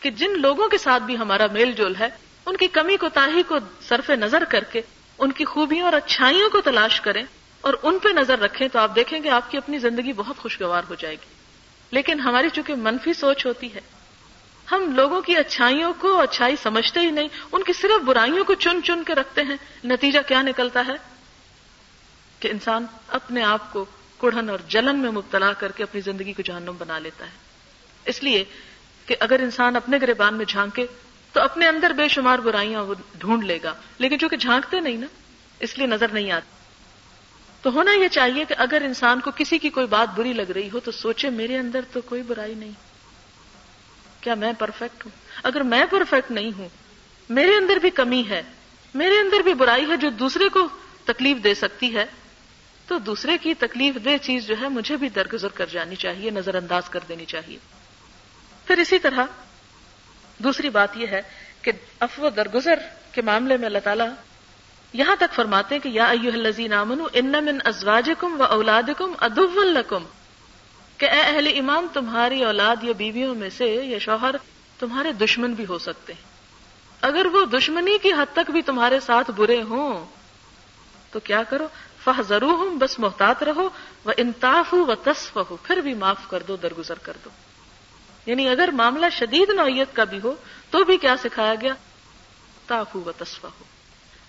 کہ 0.00 0.10
جن 0.10 0.40
لوگوں 0.40 0.68
کے 0.68 0.78
ساتھ 0.78 1.02
بھی 1.02 1.16
ہمارا 1.16 1.46
میل 1.52 1.72
جول 1.72 1.94
ہے، 2.00 2.08
ان 2.46 2.56
کی 2.56 2.66
کمی 2.66 2.96
کو 2.96 3.08
تاہی 3.08 3.42
کو 3.42 3.58
صرف 3.88 4.10
نظر 4.10 4.44
کر 4.44 4.64
کے، 4.64 4.80
ان 5.18 5.32
کی 5.32 5.44
خوبیوں 5.44 5.84
اور 5.84 5.92
اچھائیوں 5.92 6.50
کو 6.50 6.60
تلاش 6.60 7.00
کریں 7.00 7.22
اور 7.60 7.74
ان 7.82 7.98
پہ 7.98 8.08
نظر 8.08 8.38
رکھیں 8.38 8.68
تو 8.68 8.78
آپ 8.78 8.94
دیکھیں 8.94 9.22
گے 9.22 9.30
آپ 9.30 9.50
کی 9.50 9.56
اپنی 9.56 9.78
زندگی 9.78 10.12
بہت 10.12 10.36
خوشگوار 10.36 10.82
ہو 10.90 10.94
جائے 10.94 11.14
گی۔ 11.14 11.34
لیکن 11.90 12.20
ہماری 12.20 12.48
چونکہ 12.50 12.74
منفی 12.74 13.12
سوچ 13.12 13.46
ہوتی 13.46 13.74
ہے، 13.74 13.80
ہم 14.72 14.94
لوگوں 14.94 15.22
کی 15.22 15.36
اچھائیوں 15.36 15.92
کو 15.98 16.20
اچھائی 16.20 16.56
سمجھتے 16.62 17.00
ہی 17.00 17.10
نہیں، 17.10 17.28
ان 17.52 17.62
کی 17.62 17.72
صرف 17.72 18.02
برائیوں 18.04 18.44
کو 18.44 18.54
چن 18.54 18.82
چن 18.82 19.04
کے 19.04 19.14
رکھتے 19.14 19.42
ہیں۔ 19.42 19.56
نتیجہ 19.84 20.18
کیا 20.28 20.42
نکلتا 20.42 20.82
ہے؟ 20.86 20.92
کہ 22.40 22.48
انسان 22.48 22.86
اپنے 23.08 23.42
آپ 23.42 23.72
کو 23.72 23.84
کڑھن 24.18 24.50
اور 24.50 24.58
جلن 24.68 24.98
میں 24.98 25.10
مبتلا 25.10 25.52
کر 25.52 25.72
کے 25.72 25.82
اپنی 25.82 26.00
زندگی 26.00 26.32
کو 26.32 26.42
جہنم 26.42 26.72
بنا 26.78 26.98
لیتا 26.98 27.24
ہے۔ 27.24 27.30
اس 28.04 28.22
لیے 28.22 28.44
کہ 29.06 29.16
اگر 29.20 29.40
انسان 29.40 29.76
اپنے 29.76 29.98
گریبان 30.02 30.34
میں 30.34 30.44
جھانکے 30.44 30.86
تو 31.32 31.40
اپنے 31.40 31.68
اندر 31.68 31.90
بے 31.90 32.08
شمار 32.08 32.38
برائیاں 32.38 32.82
وہ 32.82 32.94
ڈھونڈ 33.14 33.44
لے 33.44 33.58
گا۔ 33.62 33.74
لیکن 33.98 34.18
چونکہ 34.18 34.36
جھانکتے 34.36 34.80
نہیں 34.80 34.96
نا، 34.96 35.06
اس 35.60 35.78
لیے 35.78 35.86
نظر 35.86 36.08
نہیں 36.08 36.30
آتی۔ 36.30 36.59
تو 37.62 37.72
ہونا 37.72 37.92
یہ 37.92 38.08
چاہیے 38.08 38.44
کہ 38.44 38.54
اگر 38.58 38.82
انسان 38.84 39.20
کو 39.20 39.30
کسی 39.36 39.58
کی 39.58 39.68
کوئی 39.68 39.86
بات 39.86 40.18
بری 40.18 40.32
لگ 40.32 40.50
رہی 40.50 40.70
ہو 40.72 40.80
تو 40.80 40.90
سوچے 40.90 41.30
میرے 41.30 41.58
اندر 41.58 41.80
تو 41.92 42.00
کوئی 42.00 42.22
برائی 42.22 42.54
نہیں۔ 42.54 42.72
کیا 44.20 44.34
میں 44.34 44.52
پرفیکٹ 44.58 45.04
ہوں؟ 45.04 45.12
اگر 45.42 45.60
میں 45.60 45.84
پرفیکٹ 45.90 46.30
نہیں 46.30 46.50
ہوں، 46.58 46.68
میرے 47.28 47.56
اندر 47.56 47.76
بھی 47.76 47.90
کمی 47.90 48.24
ہے، 48.28 48.42
میرے 48.94 49.18
اندر 49.18 49.40
بھی 49.40 49.54
برائی 49.54 49.90
ہے 49.90 49.96
جو 49.96 50.10
دوسرے 50.10 50.48
کو 50.48 50.68
تکلیف 51.04 51.36
دے 51.44 51.54
سکتی 51.54 51.96
ہے، 51.96 52.06
تو 52.86 52.98
دوسرے 52.98 53.38
کی 53.38 53.54
تکلیف 53.54 53.94
دہ 54.04 54.16
چیز 54.22 54.46
جو 54.46 54.54
ہے 54.60 54.68
مجھے 54.68 54.96
بھی 54.96 55.08
درگزر 55.08 55.48
کر 55.48 55.66
جانی 55.66 55.96
چاہیے 55.96 56.30
نظر 56.30 56.54
انداز 56.54 56.88
کر 56.88 57.00
دینی 57.08 57.24
چاہیے۔ 57.24 57.58
پھر 58.66 58.78
اسی 58.78 58.98
طرح 58.98 59.24
دوسری 60.38 60.68
بات 60.68 60.96
یہ 60.96 61.06
ہے 61.06 61.22
کہ 61.62 61.72
افو 62.00 62.30
درگزر 62.30 62.74
کے 63.12 63.22
معاملے 63.22 63.56
میں 63.56 63.66
اللہ 63.66 63.78
تعالیٰ 63.84 64.08
یہاں 64.92 65.16
تک 65.16 65.34
فرماتے 65.34 65.78
کہ 65.78 65.88
یا 65.88 66.08
الذین 66.08 66.72
آمنوا 66.72 67.08
ان 67.12 67.32
من 67.32 67.58
ازواجکم 67.64 68.40
و 68.40 68.44
اولادکم 68.44 69.12
ادو 69.20 69.62
لکم۔ 69.62 70.04
کہ 70.96 71.10
اے 71.10 71.20
اہل 71.20 71.46
ایمان، 71.46 71.86
تمہاری 71.92 72.44
اولاد 72.44 72.76
یا 72.82 72.92
بیویوں 72.92 73.34
میں 73.34 73.50
سے 73.50 73.66
یا 73.66 73.98
شوہر 73.98 74.34
تمہارے 74.78 75.12
دشمن 75.12 75.52
بھی 75.52 75.66
ہو 75.68 75.78
سکتے 75.78 76.12
ہیں۔ 76.12 76.22
اگر 77.00 77.26
وہ 77.26 77.44
دشمنی 77.44 77.98
کی 78.02 78.12
حد 78.12 78.34
تک 78.34 78.50
بھی 78.50 78.62
تمہارے 78.62 79.00
ساتھ 79.00 79.30
برے 79.30 79.62
ہوں، 79.62 80.04
تو 81.10 81.20
کیا 81.20 81.42
کرو؟ 81.42 81.68
فہ 82.04 82.22
ضرور 82.28 82.52
ہوں 82.52 82.76
بس 82.76 82.98
محتاط 82.98 83.42
رہو۔ 83.42 83.68
وہ 84.04 84.12
انتاف 84.16 84.74
و 84.74 84.94
تصف 84.94 85.38
ہو 85.50 85.56
پھر 85.62 85.76
بھی 85.76 85.94
معاف 85.94 86.28
کر 86.28 86.42
دو، 86.48 86.56
درگزر 86.56 86.98
کر 86.98 87.12
دو۔ 87.24 87.30
یعنی 88.26 88.48
اگر 88.48 88.68
معاملہ 88.72 89.06
شدید 89.12 89.50
نوعیت 89.50 89.88
کا 89.92 90.04
بھی 90.04 90.18
ہو، 90.24 90.34
تو 90.70 90.84
بھی 90.84 90.96
کیا 90.96 91.16
سکھایا 91.16 91.54
گیا؟ 91.60 91.74
تاف 92.66 92.96
و 92.96 93.12
تصف 93.18 93.44
ہو 93.44 93.69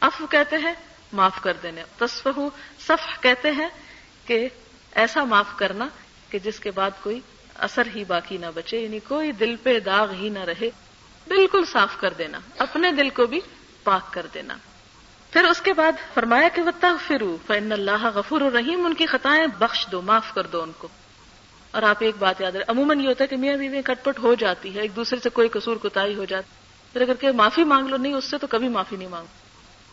اف 0.01 0.21
کہتے 0.29 0.57
ہیں، 0.57 0.73
معاف 1.13 1.41
کر 1.41 1.53
دینے۔ 1.63 1.83
تصف 1.97 2.27
ہو 2.37 2.49
صف 2.79 3.21
کہتے 3.21 3.51
ہیں 3.51 3.69
کہ 4.25 4.49
ایسا 4.91 5.23
معاف 5.23 5.45
کرنا 5.55 5.87
کہ 6.29 6.39
جس 6.39 6.59
کے 6.59 6.71
بعد 6.71 6.91
کوئی 7.01 7.19
اثر 7.55 7.87
ہی 7.95 8.03
باقی 8.03 8.37
نہ 8.37 8.45
بچے 8.55 8.77
یعنی 8.77 8.99
کوئی 8.99 9.31
دل 9.31 9.55
پہ 9.63 9.79
داغ 9.79 10.11
ہی 10.11 10.29
نہ 10.29 10.39
رہے۔ 10.39 10.69
بالکل 11.27 11.65
صاف 11.65 11.97
کر 11.99 12.13
دینا، 12.17 12.39
اپنے 12.57 12.91
دل 12.91 13.09
کو 13.09 13.25
بھی 13.25 13.39
پاک 13.83 14.13
کر 14.13 14.25
دینا۔ 14.33 14.57
پھر 15.31 15.43
اس 15.43 15.61
کے 15.61 15.73
بعد 15.73 15.91
فرمایا 16.13 16.47
کہ 16.47 16.61
وہ 16.61 16.71
تغفرو 16.79 17.37
فن 17.47 17.71
اللہ 17.71 18.05
غفور 18.13 18.41
الرحیم 18.41 18.85
ان 18.85 18.93
کی 18.93 19.05
خطائیں 19.05 19.47
بخش 19.47 19.87
دو، 19.91 20.01
معاف 20.01 20.33
کر 20.33 20.47
دو 20.47 20.61
ان 20.61 20.71
کو۔ 20.77 20.87
اور 21.71 21.83
آپ 21.83 21.97
ایک 21.99 22.15
بات 22.19 22.41
یاد 22.41 22.51
رہے 22.51 22.65
عموماً 22.67 22.99
یہ 22.99 23.07
ہوتا 23.07 23.23
ہے 23.23 23.27
کہ 23.27 23.37
میاں 23.37 23.57
بیوی 23.57 23.81
کٹ 23.81 24.03
پٹ 24.03 24.19
ہو 24.19 24.33
جاتی 24.33 24.75
ہے 24.75 24.81
ایک 24.81 24.95
دوسرے 24.95 25.19
سے 25.19 25.29
کوئی 25.29 25.49
قصور 25.49 25.75
کتائی 25.75 26.15
ہو 26.15 26.25
جاتی 26.25 26.49
پھر 26.93 27.01
اگر 27.01 27.13
کہ 27.13 27.31
معافی 27.31 27.63
مانگ 27.63 27.87
لو، 27.87 27.97
نہیں، 27.97 28.13
اس 28.13 28.25
سے 28.25 28.37
تو 28.37 28.47
کبھی 28.47 28.67
معافی 28.67 28.95
نہیں 28.95 29.07
مانگو۔ 29.07 29.50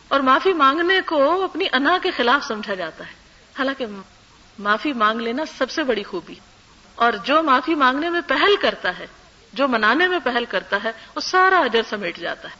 اور 0.09 0.19
معافی 0.19 0.53
مانگنے 0.53 1.01
کو 1.05 1.43
اپنی 1.43 1.65
انا 1.73 1.97
کے 2.03 2.11
خلاف 2.11 2.47
سمجھا 2.47 2.73
جاتا 2.73 3.07
ہے۔ 3.07 3.11
حالانکہ 3.59 3.85
معافی 4.59 4.93
مانگ 4.93 5.21
لینا 5.21 5.43
سب 5.57 5.69
سے 5.69 5.83
بڑی 5.83 6.03
خوبی۔ 6.03 6.35
اور 6.95 7.13
جو 7.13 7.43
معافی 7.43 7.75
مانگنے 7.75 8.09
میں 8.09 8.21
پہل 8.27 8.55
کرتا 8.61 8.99
ہے، 8.99 9.07
جو 9.53 9.67
منانے 9.67 10.07
میں 10.07 10.19
پہل 10.23 10.45
کرتا 10.45 10.77
ہے، 10.83 10.91
وہ 11.15 11.21
سارا 11.21 11.59
اجر 11.59 11.81
سمیٹ 11.89 12.17
جاتا 12.17 12.49
ہے۔ 12.49 12.55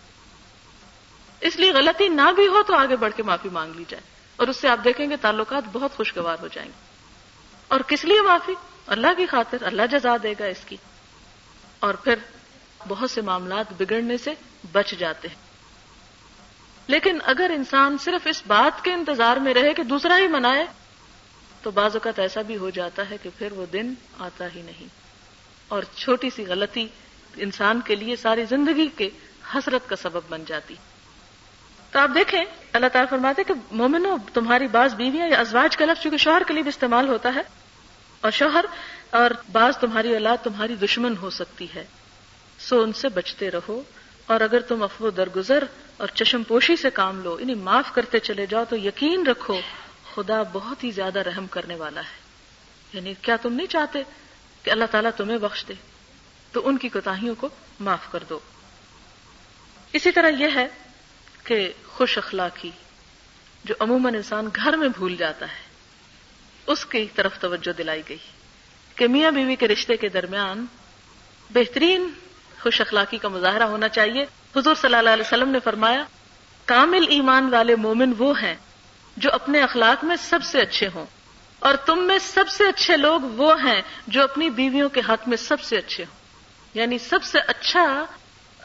اس 1.41 1.55
لیے 1.55 1.71
غلطی 1.71 2.07
نہ 2.07 2.31
بھی 2.35 2.47
ہو 2.47 2.63
تو 2.63 2.75
آگے 2.75 2.95
بڑھ 2.95 3.13
کے 3.15 3.23
معافی 3.23 3.49
مانگ 3.49 3.73
لی 3.75 3.83
جائے۔ 3.88 4.03
اور 4.35 4.47
اس 4.47 4.57
سے 4.57 4.69
آپ 4.69 4.79
دیکھیں 4.83 5.09
گے 5.09 5.17
تعلقات 5.17 5.63
بہت 5.71 5.95
خوشگوار 5.95 6.38
ہو 6.41 6.47
جائیں 6.47 6.69
گے۔ 6.69 6.85
اور 7.67 7.79
کس 7.79 8.05
لیے 8.05 8.21
معافی؟ 8.21 8.53
اللہ 8.88 9.07
کی 9.17 9.25
خاطر، 9.25 9.57
اللہ 9.62 9.81
جزا 9.91 10.15
دے 10.23 10.33
گا 10.39 10.45
اس 10.45 10.65
کی۔ 10.65 10.77
اور 11.79 11.93
پھر 11.93 12.15
بہت 12.88 13.12
سے 13.12 13.21
معاملات 13.21 13.65
بگڑنے 13.77 14.17
سے 14.17 14.33
بچ 14.71 14.91
جاتے 14.91 15.27
ہیں۔ 15.27 15.48
لیکن 16.89 17.17
اگر 17.23 17.52
انسان 17.56 17.97
صرف 17.97 18.28
اس 18.28 18.41
بات 18.47 18.84
کے 18.84 18.93
انتظار 18.93 19.38
میں 19.38 19.54
رہے 19.54 19.73
کہ 19.73 19.84
دوسرا 19.84 20.17
ہی 20.17 20.28
منائے، 20.28 20.65
تو 21.62 21.71
بعض 21.71 21.95
اوقات 21.95 22.19
ایسا 22.19 22.41
بھی 22.41 22.58
ہو 22.58 22.69
جاتا 22.69 23.10
ہے 23.10 23.17
کہ 23.23 23.30
پھر 23.38 23.52
وہ 23.52 23.65
دن 23.73 23.93
آتا 24.19 24.47
ہی 24.56 24.62
نہیں۔ 24.62 24.88
اور 25.67 25.84
چھوٹی 25.95 26.30
سی 26.30 26.45
غلطی 26.45 26.88
انسان 27.38 27.82
کے 27.82 27.95
لیے 27.95 28.15
ساری 28.15 28.45
زندگی 28.45 28.88
کے 28.88 29.10
حسرت 29.56 29.89
کا 29.89 29.95
سبب 29.95 30.21
بن 30.30 30.43
جاتی۔ 30.47 30.75
تو 31.91 31.99
آپ 31.99 32.10
دیکھیں، 32.15 32.43
اللہ 32.73 32.88
تعالیٰ 32.88 33.10
فرماتے 33.10 33.43
کہ 33.43 33.54
مومنو 33.71 34.15
تمہاری 34.34 34.67
بعض 34.67 34.95
بیویاں 34.95 35.28
یا 35.28 35.39
ازواج 35.39 35.78
کا 35.78 35.86
لفظ 35.86 36.02
چونکہ 36.04 36.17
شوہر 36.17 36.41
کے 36.47 36.54
لیے 36.54 36.63
بھی 36.63 36.69
استعمال 36.69 37.08
ہوتا 37.08 37.34
ہے، 37.36 37.41
اور 38.21 38.32
شوہر 38.32 38.65
اور 39.10 39.32
بعض 39.52 39.78
تمہاری 39.78 40.13
اولاد 40.13 40.38
تمہاری 40.43 40.75
دشمن 40.75 41.17
ہو 41.21 41.30
سکتی 41.30 41.67
ہے، 41.75 41.86
سو 42.60 42.82
ان 42.82 42.93
سے 42.93 43.10
بچتے 43.10 43.52
رہو۔ 43.52 43.82
اور 44.29 44.41
اگر 44.41 44.59
تم 44.59 44.83
افو 44.83 45.09
درگزر 45.09 45.63
اور 45.97 46.07
چشم 46.07 46.43
پوشی 46.43 46.75
سے 46.75 46.89
کام 46.89 47.23
لو، 47.23 47.37
انہیں 47.39 47.55
معاف 47.55 47.93
کرتے 47.93 48.19
چلے 48.19 48.45
جاؤ 48.45 48.63
تو 48.69 48.75
یقین 48.75 49.27
رکھو، 49.27 49.61
خدا 50.15 50.43
بہت 50.43 50.83
ہی 50.83 50.91
زیادہ 50.91 51.19
رحم 51.19 51.47
کرنے 51.47 51.75
والا 51.75 52.01
ہے۔ 52.01 52.17
یعنی 52.93 53.13
کیا 53.21 53.35
تم 53.35 53.53
نہیں 53.53 53.67
چاہتے 53.67 54.03
کہ 54.63 54.69
اللہ 54.69 54.85
تعالیٰ 54.91 55.11
تمہیں 55.17 55.37
بخش 55.37 55.65
دے؟ 55.67 55.73
تو 56.51 56.67
ان 56.67 56.77
کی 56.77 56.89
کوتاہیوں 56.89 57.35
کو 57.35 57.49
معاف 57.79 58.11
کر 58.11 58.23
دو۔ 58.29 58.39
اسی 59.93 60.11
طرح 60.11 60.29
یہ 60.29 60.47
ہے 60.55 60.67
کہ 61.43 61.73
خوش 61.85 62.17
اخلاقی، 62.17 62.71
جو 63.63 63.75
عموماً 63.79 64.15
انسان 64.15 64.49
گھر 64.55 64.77
میں 64.77 64.89
بھول 64.89 65.15
جاتا 65.15 65.45
ہے، 65.45 65.63
اس 66.67 66.85
کی 66.85 67.05
طرف 67.15 67.39
توجہ 67.39 67.71
دلائی 67.71 68.01
گئی 68.09 68.17
کہ 68.95 69.07
میاں 69.07 69.31
بیوی 69.31 69.55
کے 69.55 69.67
رشتے 69.67 69.97
کے 69.97 70.09
درمیان 70.09 70.65
بہترین 71.49 72.11
خوش 72.62 72.82
اخلاقی 72.82 73.17
کا 73.17 73.28
مظاہرہ 73.28 73.63
ہونا 73.63 73.88
چاہیے۔ 73.88 74.26
حضور 74.56 74.76
صلی 74.76 74.95
اللہ 74.95 75.10
علیہ 75.10 75.24
وسلم 75.28 75.50
نے 75.50 75.60
فرمایا، 75.60 76.04
کامل 76.65 77.06
ایمان 77.10 77.54
والے 77.54 77.76
مومن 77.76 78.13
وہ 78.17 78.41
ہیں 78.41 78.56
جو 79.17 79.30
اپنے 79.34 79.60
اخلاق 79.62 80.04
میں 80.04 80.15
سب 80.15 80.43
سے 80.43 80.62
اچھے 80.62 80.89
ہوں۔ 80.95 81.06
اور 81.60 81.76
تم 81.76 82.00
میں 82.04 82.17
سب 82.17 82.50
سے 82.50 82.67
اچھے 82.67 82.98
لوگ 82.98 83.22
وہ 83.22 83.63
ہیں 83.63 83.82
جو 84.08 84.24
اپنی 84.24 84.50
بیویوں 84.50 84.89
کے 84.89 85.02
حق 85.10 85.28
میں 85.28 85.38
سب 85.38 85.62
سے 85.62 85.78
اچھے 85.78 86.04
ہوں۔ 86.04 86.15
یعنی 86.74 86.98
سب 86.98 87.24
سے 87.24 87.39
اچھا 87.48 88.06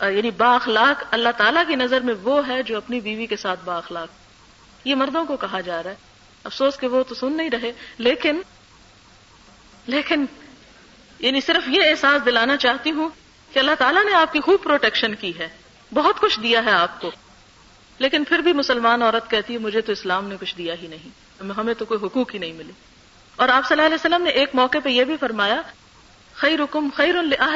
یعنی 0.00 0.30
با 0.30 0.54
اخلاق 0.54 1.04
اللہ 1.10 1.28
تعالیٰ 1.36 1.62
کی 1.68 1.76
نظر 1.76 2.00
میں 2.00 2.14
وہ 2.22 2.48
ہے 2.48 2.62
جو 2.62 2.76
اپنی 2.76 3.00
بیوی 3.00 3.26
کے 3.26 3.36
ساتھ 3.36 3.60
با 3.64 3.76
اخلاق۔ 3.76 4.08
یہ 4.84 4.94
مردوں 4.94 5.24
کو 5.24 5.36
کہا 5.36 5.60
جا 5.60 5.82
رہا 5.82 5.90
ہے۔ 5.90 5.96
افسوس 6.44 6.78
کہ 6.78 6.86
وہ 6.86 7.02
تو 7.02 7.14
سن 7.14 7.36
نہیں 7.36 7.50
رہے۔ 7.50 7.72
لیکن 7.98 8.42
لیکن 9.86 10.26
یعنی 11.18 11.40
صرف 11.40 11.68
یہ 11.68 11.82
احساس 11.90 12.24
دلانا 12.24 12.56
چاہتی 12.56 12.90
ہوں 12.90 13.08
کہ 13.54 13.58
اللہ 13.58 13.74
تعالیٰ 13.78 14.04
نے 14.04 14.14
آپ 14.14 14.32
کی 14.32 14.40
خوب 14.40 14.62
پروٹیکشن 14.62 15.14
کی 15.14 15.38
ہے۔ 15.38 15.48
بہت 15.94 16.20
کچھ 16.20 16.40
دیا 16.40 16.64
ہے 16.64 16.70
آپ 16.70 17.00
کو۔ 17.00 17.10
لیکن 17.98 18.24
پھر 18.24 18.38
بھی 18.38 18.52
مسلمان 18.52 19.02
عورت 19.02 19.30
کہتی 19.30 19.52
ہے، 19.54 19.58
مجھے 19.58 19.80
تو 19.80 19.92
اسلام 19.92 20.28
نے 20.28 20.36
کچھ 20.40 20.56
دیا 20.58 20.74
ہی 20.82 20.86
نہیں۔ 20.86 21.42
ہمیں 21.56 21.74
تو 21.74 21.84
کوئی 21.84 22.06
حقوق 22.06 22.34
ہی 22.34 22.38
نہیں 22.38 22.52
ملی 22.52 22.72
اور 23.36 23.48
آپ 23.48 23.68
صلی 23.68 23.74
اللہ 23.74 23.86
علیہ 23.86 23.94
وسلم 23.94 24.22
نے 24.22 24.30
ایک 24.30 24.50
موقع 24.54 24.78
پہ 24.84 24.88
یہ 24.88 25.04
بھی 25.04 25.16
فرمایا 25.20 25.62
خی 26.34 26.56
رکم 26.56 26.88
خیر 26.94 27.14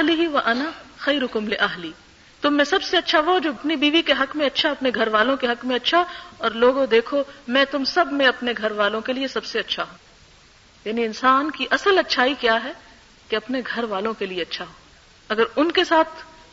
ہی 0.09 0.27
و 0.27 0.39
انا 0.39 0.71
خی 0.99 1.21
رکم 1.21 1.49
لہلی 1.49 1.93
تم 2.41 2.55
میں 2.55 2.65
سب 2.65 2.83
سے 2.83 2.97
اچھا 2.97 3.21
وہ 3.21 3.39
جو 3.39 3.51
اپنی 3.51 3.77
بیوی 3.77 4.03
کے 4.03 4.13
حق 4.13 4.37
میں 4.37 4.47
اچھا 4.47 4.71
اپنے 4.71 4.91
گھر 4.95 5.09
والوں 5.09 5.37
کے 5.37 5.47
حق 5.47 5.67
میں 5.67 5.77
اچھا۔ 5.77 6.05
اور 6.39 6.51
لوگوں، 6.51 6.87
دیکھو، 6.87 7.23
میں 7.49 7.65
تم 7.65 7.85
سب 7.85 8.13
میں 8.13 8.27
اپنے 8.27 8.53
گھر 8.59 8.71
والوں 8.71 9.01
کے 9.01 9.13
لیے 9.13 9.29
سب 9.29 9.45
سے 9.45 9.59
اچھا 9.59 9.83
ہوں۔ 9.83 9.99
یعنی 10.85 11.05
انسان 11.05 11.51
کی 11.51 11.67
اصل 11.71 11.99
اچھائی 11.99 12.35
کیا 12.41 12.65
ہے؟ 12.65 12.73
کہ 13.29 13.37
اپنے 13.37 13.61
گھر 13.75 13.85
والوں 13.85 14.15
کے 14.15 14.27
لیے 14.27 14.43
اچھا 14.43 14.65
ہو۔ 14.65 14.73
اگر 15.29 15.43
ان 15.57 15.73
کے 15.73 15.85
ساتھ 15.85 16.09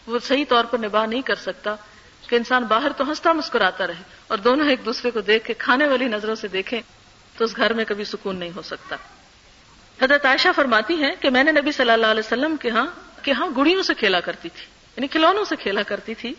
وہ 0.07 0.19
صحیح 0.19 0.45
طور 0.49 0.65
پر 0.65 0.77
نباہ 0.77 1.05
نہیں 1.05 1.21
کر 1.21 1.35
سکتا 1.35 1.75
کہ 2.27 2.35
انسان 2.35 2.63
باہر 2.63 2.91
تو 2.91 3.09
ہنستا 3.09 3.33
مسکراتا 3.33 3.87
رہے 3.87 4.03
اور 4.27 4.37
دونوں 4.37 4.69
ایک 4.69 4.85
دوسرے 4.85 5.11
کو 5.11 5.21
دیکھ 5.21 5.45
کے 5.45 5.53
کھانے 5.53 5.87
والی 5.87 6.05
نظروں 6.05 6.35
سے 6.35 6.47
دیکھیں 6.47 6.81
تو 7.37 7.43
اس 7.43 7.57
گھر 7.57 7.73
میں 7.73 7.85
کبھی 7.85 8.03
سکون 8.03 8.35
نہیں 8.35 8.51
ہو 8.55 8.61
سکتا۔ 8.61 8.95
حضرت 10.01 10.25
عائشہ 10.25 10.47
فرماتی 10.55 11.03
ہیں 11.03 11.15
کہ 11.19 11.29
میں 11.29 11.43
نے 11.43 11.51
نبی 11.51 11.71
صلی 11.71 11.91
اللہ 11.91 12.05
علیہ 12.05 12.21
وسلم 12.25 12.55
کے 12.57 12.69
ہاں 12.69 12.85
کہ 13.21 13.31
ہاں 13.31 13.47
گڑیوں 13.57 13.83
سے 13.83 13.93
کھیلا 13.93 14.19
کرتی 14.19 14.49
تھی 14.49 14.65
یعنی 14.97 15.07
کھلونوں 15.07 15.45
سے 15.45 15.55
کھیلا 15.55 15.83
کرتی 15.83 16.15
تھی 16.15 16.33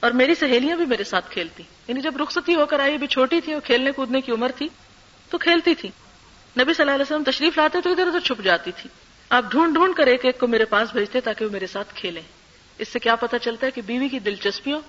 اور 0.00 0.10
میری 0.10 0.34
سہیلیاں 0.34 0.76
بھی 0.76 0.86
میرے 0.86 1.04
ساتھ 1.04 1.30
کھیلتی۔ 1.30 1.62
یعنی 1.88 2.00
جب 2.00 2.16
رخصتی 2.22 2.54
ہو 2.54 2.66
کر 2.66 2.80
آئی 2.80 2.98
بھی 2.98 3.06
چھوٹی 3.06 3.40
تھی 3.40 3.52
اور 3.52 3.60
کھیلنے 3.60 3.90
کودنے 3.90 4.20
کی 4.20 4.32
عمر 4.32 4.50
تھی، 4.56 4.68
تو 5.30 5.38
کھیلتی 5.38 5.74
تھی۔ 5.74 5.88
نبی 6.58 6.74
صلی 6.74 6.82
اللہ 6.82 6.94
علیہ 6.94 7.02
وسلم 7.02 7.22
تشریف 7.22 7.58
لاتے 7.58 7.80
تو 7.80 7.90
ادھر 7.90 8.06
ادھر 8.06 8.20
چھپ 8.20 8.42
جاتی 8.42 8.72
تھی۔ 8.76 8.90
آپ 9.30 9.44
ڈھونڈ 9.50 9.74
ڈھونڈ 9.74 9.94
کر 9.94 10.06
ایک 10.06 10.24
ایک 10.24 10.38
کو 10.38 10.46
میرے 10.46 10.64
پاس 10.64 10.92
بھیجتے 10.92 11.20
تاکہ 11.20 11.44
وہ 11.44 11.50
میرے 11.50 11.66
ساتھ 11.66 11.94
کھیلیں۔ 11.94 12.22
اس 12.78 12.88
سے 12.88 12.98
کیا 12.98 13.14
پتا 13.14 13.38
چلتا 13.38 13.66
ہے 13.66 13.70
کہ 13.70 13.82
بیوی 13.82 14.08
کی 14.08 14.18
دلچسپیوں 14.18 14.80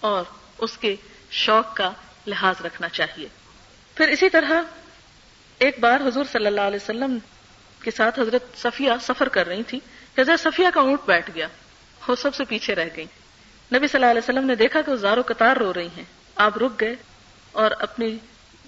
اور 0.00 0.24
اس 0.58 0.78
کے 0.78 0.96
شوق 1.30 1.76
کا 1.76 1.90
لحاظ 2.26 2.54
رکھنا 2.64 2.88
چاہیے۔ 2.88 3.28
پھر 3.94 4.08
اسی 4.08 4.28
طرح 4.28 4.62
ایک 5.58 5.80
بار 5.80 6.00
حضور 6.00 6.24
صلی 6.24 6.46
اللہ 6.46 6.60
علیہ 6.60 6.78
وسلم 6.82 7.18
کے 7.82 7.90
ساتھ 7.90 8.20
حضرت 8.20 8.58
صفیہ 8.58 8.92
سفر 9.02 9.28
کر 9.28 9.46
رہی 9.46 9.62
تھی 9.62 9.80
حضرت 10.18 10.40
صفیہ 10.40 10.66
کا 10.74 10.80
اونٹ 10.80 11.00
بیٹھ 11.06 11.30
گیا۔ 11.34 11.48
وہ 12.08 12.14
سب 12.14 12.34
سے 12.34 12.44
پیچھے 12.44 12.74
رہ 12.74 12.88
گئی 12.96 13.06
نبی 13.74 13.88
صلی 13.88 14.00
اللہ 14.00 14.10
علیہ 14.10 14.20
وسلم 14.24 14.46
نے 14.46 14.54
دیکھا 14.54 14.80
کہ 14.80 14.90
وہ 14.90 14.96
زارو 14.96 15.22
قطار 15.26 15.56
رو 15.56 15.74
رہی 15.74 15.88
ہیں۔ 15.96 16.04
آپ 16.36 16.58
رک 16.58 16.80
گئے 16.80 16.94
اور 17.52 17.70
اپنی 17.70 18.16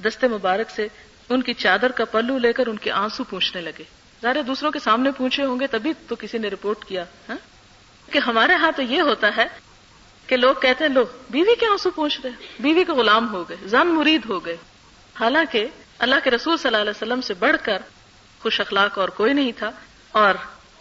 دستے 0.03 0.29
مبارک 0.29 0.71
سے 0.71 0.89
ان 1.29 1.43
کی 1.43 1.55
چادر 1.55 1.93
کا 1.93 2.05
پلو 2.05 2.39
لے 2.39 2.53
کر 2.53 2.67
ان 2.67 2.77
کے 2.77 2.91
آنسو 2.91 3.25
پوچھنے 3.25 3.63
لگے۔ 3.63 4.00
ظاہر 4.23 4.43
دوسروں 4.43 4.71
کے 4.71 4.79
سامنے 4.79 5.11
پوچھے 5.11 5.45
ہوں 5.45 5.61
گے 5.61 5.67
تبھی 5.67 5.93
تو 6.09 6.17
کسی 6.17 6.39
نے 6.39 6.49
رپورٹ 6.49 6.85
کیا 6.85 7.05
ہاں؟ 7.29 7.37
کہ 8.13 8.19
ہمارے 8.19 8.55
ہاں 8.55 8.71
تو 8.77 8.83
یہ 8.83 9.01
ہوتا 9.01 9.37
ہے 9.37 9.47
کہ 10.27 10.37
لوگ 10.37 10.55
کہتے 10.55 10.85
ہیں 10.85 10.93
لو 10.93 11.05
بیوی 11.31 11.55
کے 11.61 11.67
آنسو 11.67 11.91
پوچھ 11.91 12.21
رہے 12.21 12.31
بیوی 12.61 12.85
کے 12.85 12.93
غلام 12.93 13.33
ہو 13.33 13.49
گئے 13.49 13.57
زن 13.65 13.87
مرید 13.87 14.23
ہو 14.29 14.45
گئے۔ 14.47 14.57
حالانکہ 15.21 15.67
اللہ 15.99 16.15
کے 16.25 16.31
رسول 16.31 16.57
صلی 16.57 16.67
اللہ 16.69 16.81
علیہ 16.81 16.91
وسلم 16.91 17.21
سے 17.21 17.35
بڑھ 17.35 17.57
کر 17.63 17.79
خوش 18.43 18.61
اخلاق 18.61 18.99
اور 18.99 19.09
کوئی 19.09 19.33
نہیں 19.33 19.53
تھا 19.59 19.71
اور 20.13 20.35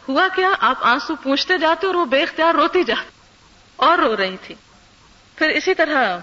ہوا 0.09 0.27
کیا 0.35 0.49
آپ 0.59 0.75
آنسو 0.81 1.15
پوچھتے 1.15 1.57
جاتے 1.57 1.87
اور 1.87 1.95
وہ 1.95 2.05
بے 2.05 2.23
اختیار 2.23 2.53
روتی 2.53 2.83
جاتی 2.83 3.09
اور 3.75 3.97
رو 3.97 4.17
رہی 4.17 4.37
تھی۔ 4.43 4.55
پھر 5.35 5.49
اسی 5.49 5.73
طرح 5.73 6.19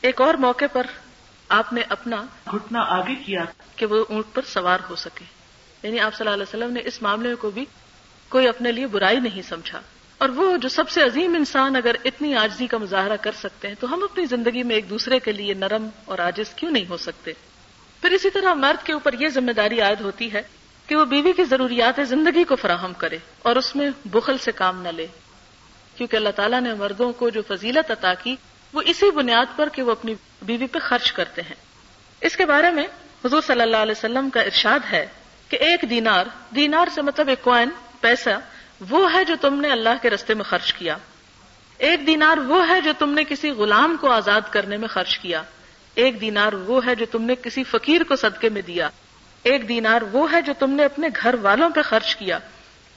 ایک 0.00 0.20
اور 0.20 0.34
موقع 0.34 0.64
پر 0.72 0.86
آپ 1.48 1.72
نے 1.72 1.82
اپنا 1.88 2.22
گھٹنا 2.52 2.80
آگے 2.80 3.14
کیا۔ 3.14 3.44
کہ 3.76 3.86
وہ 3.86 4.04
اونٹ 4.08 4.24
پر 4.34 4.42
سوار 4.42 4.78
ہو 4.90 4.96
سکے۔ 4.96 5.35
یعنی 5.86 6.00
آپ 6.00 6.14
صلی 6.14 6.28
اللہ 6.28 6.42
علیہ 6.42 6.56
وسلم 6.56 6.74
نے 6.74 6.80
اس 6.84 7.02
معاملے 7.02 7.34
کو 7.34 7.50
بھی 7.50 7.64
کوئی 8.28 8.48
اپنے 8.48 8.72
لیے 8.72 8.86
برائی 8.86 9.20
نہیں 9.20 9.42
سمجھا۔ 9.42 9.80
اور 10.18 10.28
وہ 10.28 10.56
جو 10.56 10.68
سب 10.68 10.88
سے 10.88 11.02
عظیم 11.02 11.34
انسان 11.34 11.76
اگر 11.76 11.94
اتنی 12.04 12.34
آجزی 12.34 12.66
کا 12.66 12.78
مظاہرہ 12.78 13.16
کر 13.16 13.32
سکتے 13.32 13.68
ہیں 13.68 13.74
تو 13.80 13.94
ہم 13.94 14.02
اپنی 14.02 14.24
زندگی 14.24 14.62
میں 14.62 14.74
ایک 14.74 14.90
دوسرے 14.90 15.18
کے 15.18 15.32
لیے 15.32 15.54
نرم 15.54 15.88
اور 16.04 16.18
آجز 16.18 16.54
کیوں 16.54 16.70
نہیں 16.70 16.84
ہو 16.88 16.96
سکتے؟ 16.96 17.32
پھر 18.00 18.10
اسی 18.10 18.30
طرح 18.30 18.54
مرد 18.54 18.86
کے 18.86 18.92
اوپر 18.92 19.14
یہ 19.20 19.28
ذمہ 19.28 19.52
داری 19.52 19.80
عائد 19.80 20.00
ہوتی 20.00 20.32
ہے 20.32 20.42
کہ 20.86 20.96
وہ 20.96 21.04
بیوی 21.04 21.32
کی 21.32 21.44
ضروریات 21.44 22.00
زندگی 22.04 22.44
کو 22.44 22.56
فراہم 22.56 22.92
کرے 22.92 23.18
اور 23.42 23.56
اس 23.56 23.76
میں 23.76 23.90
بخل 24.04 24.38
سے 24.38 24.52
کام 24.52 24.82
نہ 24.82 24.88
لے۔ 24.88 25.06
کیونکہ 25.96 26.16
اللہ 26.16 26.28
تعالیٰ 26.36 26.60
نے 26.60 26.74
مردوں 26.74 27.12
کو 27.12 27.28
جو 27.28 27.42
فضیلت 27.48 27.90
عطا 27.90 28.14
کی، 28.14 28.36
وہ 28.72 28.82
اسی 28.86 29.10
بنیاد 29.10 29.56
پر 29.56 29.68
کہ 29.68 29.82
وہ 29.82 29.90
اپنی 29.90 30.14
بیوی 30.42 30.66
پہ 30.66 30.78
خرچ 30.78 31.12
کرتے 31.12 31.42
ہیں۔ 31.42 31.54
اس 32.20 32.36
کے 32.36 32.46
بارے 32.46 32.70
میں 32.70 32.86
حضور 33.24 33.42
صلی 33.46 33.60
اللہ 33.60 33.76
علیہ 33.76 33.94
وسلم 33.98 34.30
کا 34.30 34.40
ارشاد 34.40 34.80
ہے 34.92 35.06
کہ 35.48 35.56
ایک 35.56 35.90
دینار 35.90 36.26
دینار 36.54 36.86
سے 36.94 37.02
مطلب 37.02 37.28
ایک 37.28 37.42
کوائن 37.42 37.68
پیسہ، 38.00 38.30
وہ 38.90 39.12
ہے 39.12 39.24
جو 39.24 39.34
تم 39.40 39.60
نے 39.60 39.72
اللہ 39.72 39.88
کے 40.02 40.10
رستے 40.10 40.34
میں 40.34 40.44
خرچ 40.44 40.72
کیا۔ 40.72 40.96
ایک 41.78 42.06
دینار 42.06 42.36
وہ 42.36 42.68
ہے 42.68 42.80
جو 42.80 42.92
تم 42.98 43.10
نے 43.10 43.24
کسی 43.24 43.50
غلام 43.50 43.96
کو 44.00 44.10
آزاد 44.10 44.40
کرنے 44.50 44.76
میں 44.76 44.88
خرچ 44.88 45.18
کیا۔ 45.18 45.42
ایک 45.94 46.20
دینار 46.20 46.52
وہ 46.52 46.86
ہے 46.86 46.94
جو 46.94 47.06
تم 47.10 47.22
نے 47.22 47.34
کسی 47.34 47.64
فقیر 47.64 48.02
کو 48.02 48.16
صدقے 48.16 48.48
میں 48.48 48.62
دیا۔ 48.62 48.88
ایک 49.42 49.68
دینار 49.68 50.02
وہ 50.02 50.32
ہے 50.32 50.42
جو 50.42 50.52
تم 50.58 50.70
نے 50.70 50.84
اپنے 50.84 51.08
گھر 51.22 51.34
والوں 51.34 51.70
پہ 51.70 51.82
خرچ 51.82 52.16
کیا۔ 52.16 52.38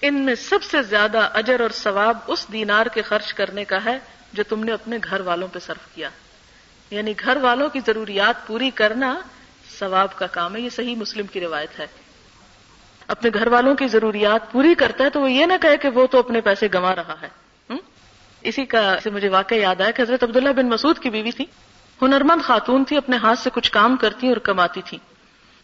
ان 0.02 0.16
میں 0.16 0.36
سب 0.36 0.64
سے 0.64 0.82
زیادہ 0.82 1.30
اجر 1.34 1.60
اور 1.60 1.70
ثواب 1.70 2.18
اس 2.28 2.48
دینار 2.54 2.86
کے 2.86 3.02
خرچ 3.02 3.34
کرنے 3.34 3.66
کا 3.66 3.78
ہے 3.86 4.00
جو 4.34 4.44
تم 4.44 4.64
نے 4.64 4.72
اپنے 4.72 4.98
گھر 5.10 5.20
والوں 5.20 5.48
پہ 5.48 5.60
صرف 5.60 5.96
کیا۔ 5.96 6.10
یعنی 6.90 7.14
گھر 7.20 7.38
والوں 7.38 7.70
کی 7.70 7.80
ضروریات 7.86 8.48
پوری 8.48 8.70
کرنا 8.70 9.20
ثواب 9.80 10.16
کا 10.16 10.28
کام 10.28 10.56
ہے، 10.56 10.62
یہ 10.62 10.70
صحیح 10.70 10.96
مسلم 10.96 11.28
کی 11.28 11.40
روایت 11.40 11.80
ہے۔ 11.80 11.88
اپنے 13.10 13.30
گھر 13.34 13.48
والوں 13.48 13.76
کی 13.76 13.88
ضروریات 13.88 14.52
پوری 14.52 14.76
کرتا 14.76 15.04
ہے 15.04 15.10
تو 15.10 15.22
وہ 15.22 15.32
یہ 15.32 15.46
نہ 15.46 15.54
کہے 15.62 15.78
کہ 15.78 15.90
وہ 15.90 16.08
تو 16.08 16.20
اپنے 16.20 16.42
پیسے 16.42 16.68
گما 16.74 16.96
رہا 16.96 17.16
ہے۔ 17.22 17.30
اسی 18.42 18.66
کا 18.66 18.96
سے 19.04 19.10
مجھے 19.10 19.30
واقع 19.30 19.56
یاد 19.56 19.82
آیا 19.82 19.92
کہ 19.92 20.02
حضرت 20.02 20.24
عبداللہ 20.24 20.50
بن 20.50 20.70
مسعود 20.70 21.00
کی 21.00 21.10
بیوی 21.10 21.32
تھی۔ 21.32 21.46
ہنرمند 22.02 22.42
خاتون 22.42 22.84
تھی، 22.84 22.98
اپنے 22.98 23.18
ہاتھ 23.18 23.40
سے 23.40 23.50
کچھ 23.54 23.72
کام 23.72 23.96
کرتی 23.96 24.28
اور 24.28 24.38
کماتی 24.38 24.82
تھی۔ 24.86 24.98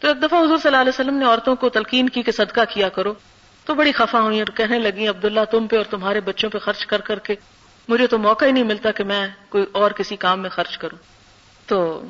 تو 0.00 0.08
ایک 0.08 0.22
دفعہ 0.22 0.40
حضور 0.40 0.58
صلی 0.58 0.68
اللہ 0.68 0.80
علیہ 0.80 0.92
وسلم 0.94 1.14
نے 1.14 1.24
عورتوں 1.24 1.56
کو 1.56 1.68
تلقین 1.68 2.08
کی 2.08 2.22
کہ 2.22 2.32
صدقہ 2.32 2.60
کیا 2.68 2.88
کرو۔ 2.88 3.14
تو 3.64 3.74
بڑی 3.74 3.92
خفا 3.92 4.20
ہوئی 4.20 4.38
اور 4.38 4.56
کہنے 4.56 4.78
لگی، 4.78 5.08
عبداللہ، 5.08 5.40
تم 5.50 5.66
پہ 5.66 5.76
اور 5.76 5.84
تمہارے 5.84 6.20
بچوں 6.20 6.50
پہ 6.50 6.58
خرچ 6.58 6.86
کر 6.86 7.00
کر 7.00 7.18
کے 7.18 7.34
مجھے 7.88 8.06
تو 8.06 8.18
موقع 8.18 8.44
ہی 8.44 8.52
نہیں 8.52 8.64
ملتا 8.64 8.90
کہ 8.90 9.04
میں 9.04 9.28
کوئی 9.48 9.64
اور 9.72 9.90
کسی 9.90 10.16
کام 10.16 10.42
میں 10.42 10.50
خرچ 10.50 10.78
کروں۔ 10.78 10.98
تو 11.66 12.02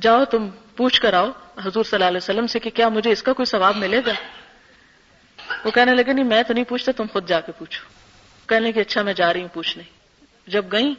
جاؤ 0.00 0.24
تم 0.24 0.48
پوچھ 0.76 1.00
کر 1.00 1.12
آؤ 1.12 1.30
حضور 1.64 1.84
صلی 1.84 1.96
اللہ 1.96 2.04
علیہ 2.04 2.16
وسلم 2.16 2.46
سے 2.46 2.58
کہ 2.58 2.70
کیا 2.70 2.88
مجھے 2.88 3.10
اس 3.10 3.22
کا 3.22 3.32
کوئی 3.32 3.46
ثواب 3.46 3.76
ملے 3.76 4.00
گا؟ 4.06 4.12
وہ 5.64 5.70
کہنے 5.70 5.94
لگے، 5.94 6.12
نہیں، 6.12 6.24
میں 6.24 6.42
تو 6.42 6.54
نہیں 6.54 6.64
پوچھتا، 6.64 6.92
تم 6.92 7.04
خود 7.12 7.28
جا 7.28 7.40
کے 7.40 7.52
پوچھو۔ 7.58 7.84
کہنے 8.48 8.72
کہ 8.72 8.80
اچھا 8.80 9.02
میں 9.02 9.12
جا 9.12 9.32
رہی 9.32 9.40
ہوں 9.40 9.48
پوچھنے 9.52 9.84
جب 10.46 10.64
گئی 10.72 10.94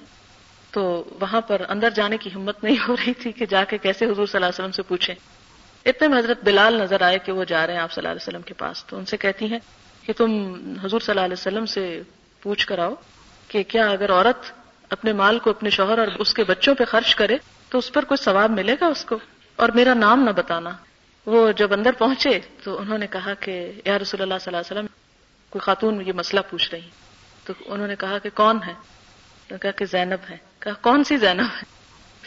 تو 0.71 1.03
وہاں 1.19 1.41
پر 1.41 1.61
اندر 1.69 1.89
جانے 1.89 2.17
کی 2.17 2.29
ہمت 2.35 2.63
نہیں 2.63 2.75
ہو 2.87 2.95
رہی 2.95 3.13
تھی 3.13 3.31
کہ 3.31 3.45
جا 3.45 3.63
کے 3.63 3.77
کیسے 3.77 4.05
حضور 4.05 4.15
صلی 4.15 4.35
اللہ 4.35 4.45
علیہ 4.45 4.59
وسلم 4.59 4.71
سے 4.71 4.81
پوچھیں۔ 4.81 5.15
اتنے 5.85 6.07
میں 6.07 6.17
حضرت 6.17 6.43
بلال 6.43 6.73
نظر 6.73 7.01
آئے 7.01 7.19
کہ 7.19 7.31
وہ 7.31 7.43
جا 7.43 7.67
رہے 7.67 7.73
ہیں 7.73 7.81
آپ 7.81 7.91
صلی 7.91 8.01
اللہ 8.01 8.11
علیہ 8.11 8.27
وسلم 8.27 8.41
کے 8.41 8.53
پاس۔ 8.53 8.85
تو 8.85 8.97
ان 8.97 9.05
سے 9.05 9.17
کہتی 9.17 9.45
ہیں 9.45 9.59
کہ 10.05 10.13
تم 10.13 10.53
حضور 10.83 10.99
صلی 10.99 11.11
اللہ 11.11 11.25
علیہ 11.25 11.35
وسلم 11.39 11.65
سے 11.65 12.01
پوچھ 12.41 12.67
کر 12.67 12.79
آؤ 12.79 12.93
کہ 13.47 13.63
کیا 13.63 13.87
اگر 13.87 14.11
عورت 14.11 14.51
اپنے 14.89 15.13
مال 15.13 15.39
کو 15.39 15.49
اپنے 15.49 15.69
شوہر 15.69 15.99
اور 15.99 16.07
اس 16.19 16.33
کے 16.33 16.43
بچوں 16.43 16.75
پہ 16.75 16.85
خرچ 16.85 17.15
کرے 17.15 17.37
تو 17.69 17.77
اس 17.77 17.91
پر 17.91 18.05
کوئی 18.05 18.23
ثواب 18.23 18.51
ملے 18.51 18.75
گا 18.81 18.85
اس 18.85 19.05
کو؟ 19.05 19.19
اور 19.55 19.69
میرا 19.69 19.93
نام 19.93 20.23
نہ 20.23 20.29
بتانا۔ 20.29 20.69
وہ 21.25 21.51
جب 21.51 21.73
اندر 21.73 21.91
پہنچے 21.91 22.39
تو 22.63 22.79
انہوں 22.79 22.97
نے 22.97 23.07
کہا 23.07 23.33
کہ 23.33 23.71
یا 23.85 23.99
رسول 23.99 24.21
اللہ 24.21 24.33
صلی 24.41 24.55
اللہ 24.55 24.57
علیہ 24.57 24.79
وسلم، 24.79 24.85
کوئی 25.49 25.59
خاتون 25.59 26.07
یہ 26.07 26.13
مسئلہ 26.13 26.39
پوچھ 26.49 26.69
رہی۔ 26.71 26.89
تو 27.45 27.53
انہوں 27.65 27.87
نے 27.87 27.95
کہا 27.95 28.17
کہ 28.17 28.29
کون 28.33 28.59
ہے؟ 28.67 28.73
تو 29.47 29.57
کہا 29.57 29.71
کہ 29.71 29.85
زینب 29.85 30.29
ہے۔ 30.29 30.37
کہا، 30.59 30.73
کون 30.73 31.03
سی 31.03 31.17
زینب 31.17 31.41
ہے؟ 31.41 31.63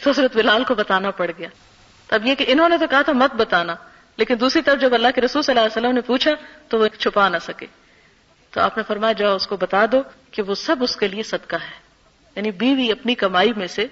تو 0.03 0.09
حضرت 0.09 0.35
بلال 0.35 0.63
کو 0.63 0.75
بتانا 0.75 1.11
پڑ 1.11 1.31
گیا۔ 1.37 1.49
اب 2.09 2.25
یہ 2.25 2.35
کہ 2.35 2.45
انہوں 2.47 2.69
نے 2.69 2.77
تو 2.77 2.87
کہا 2.87 3.01
تھا 3.01 3.13
مت 3.13 3.35
بتانا، 3.35 3.75
لیکن 4.17 4.35
دوسری 4.39 4.61
طرف 4.61 4.81
جب 4.81 4.93
اللہ 4.93 5.07
کے 5.15 5.21
رسول 5.21 5.41
صلی 5.41 5.57
اللہ 5.57 5.67
علیہ 5.67 5.81
وسلم 5.81 5.95
نے 5.95 6.01
پوچھا 6.01 6.31
تو 6.67 6.79
وہ 6.79 6.87
چھپا 6.87 7.29
نہ 7.29 7.37
سکے۔ 7.41 7.65
تو 8.49 8.61
آپ 8.61 8.77
نے 8.77 8.83
فرمایا، 8.83 9.13
جاؤ 9.13 9.35
اس 9.35 9.47
کو 9.47 9.57
بتا 9.57 9.85
دو 9.91 10.01
کہ 10.31 10.41
وہ 10.41 10.55
سب 10.55 10.75
اس 10.81 10.95
کے 10.95 11.07
لیے 11.07 11.23
صدقہ 11.23 11.55
ہے۔ 11.55 11.79
یعنی 12.35 12.51
بیوی 12.51 12.91
اپنی 12.91 13.15
کمائی 13.15 13.53
میں 13.53 13.67
سے، 13.67 13.87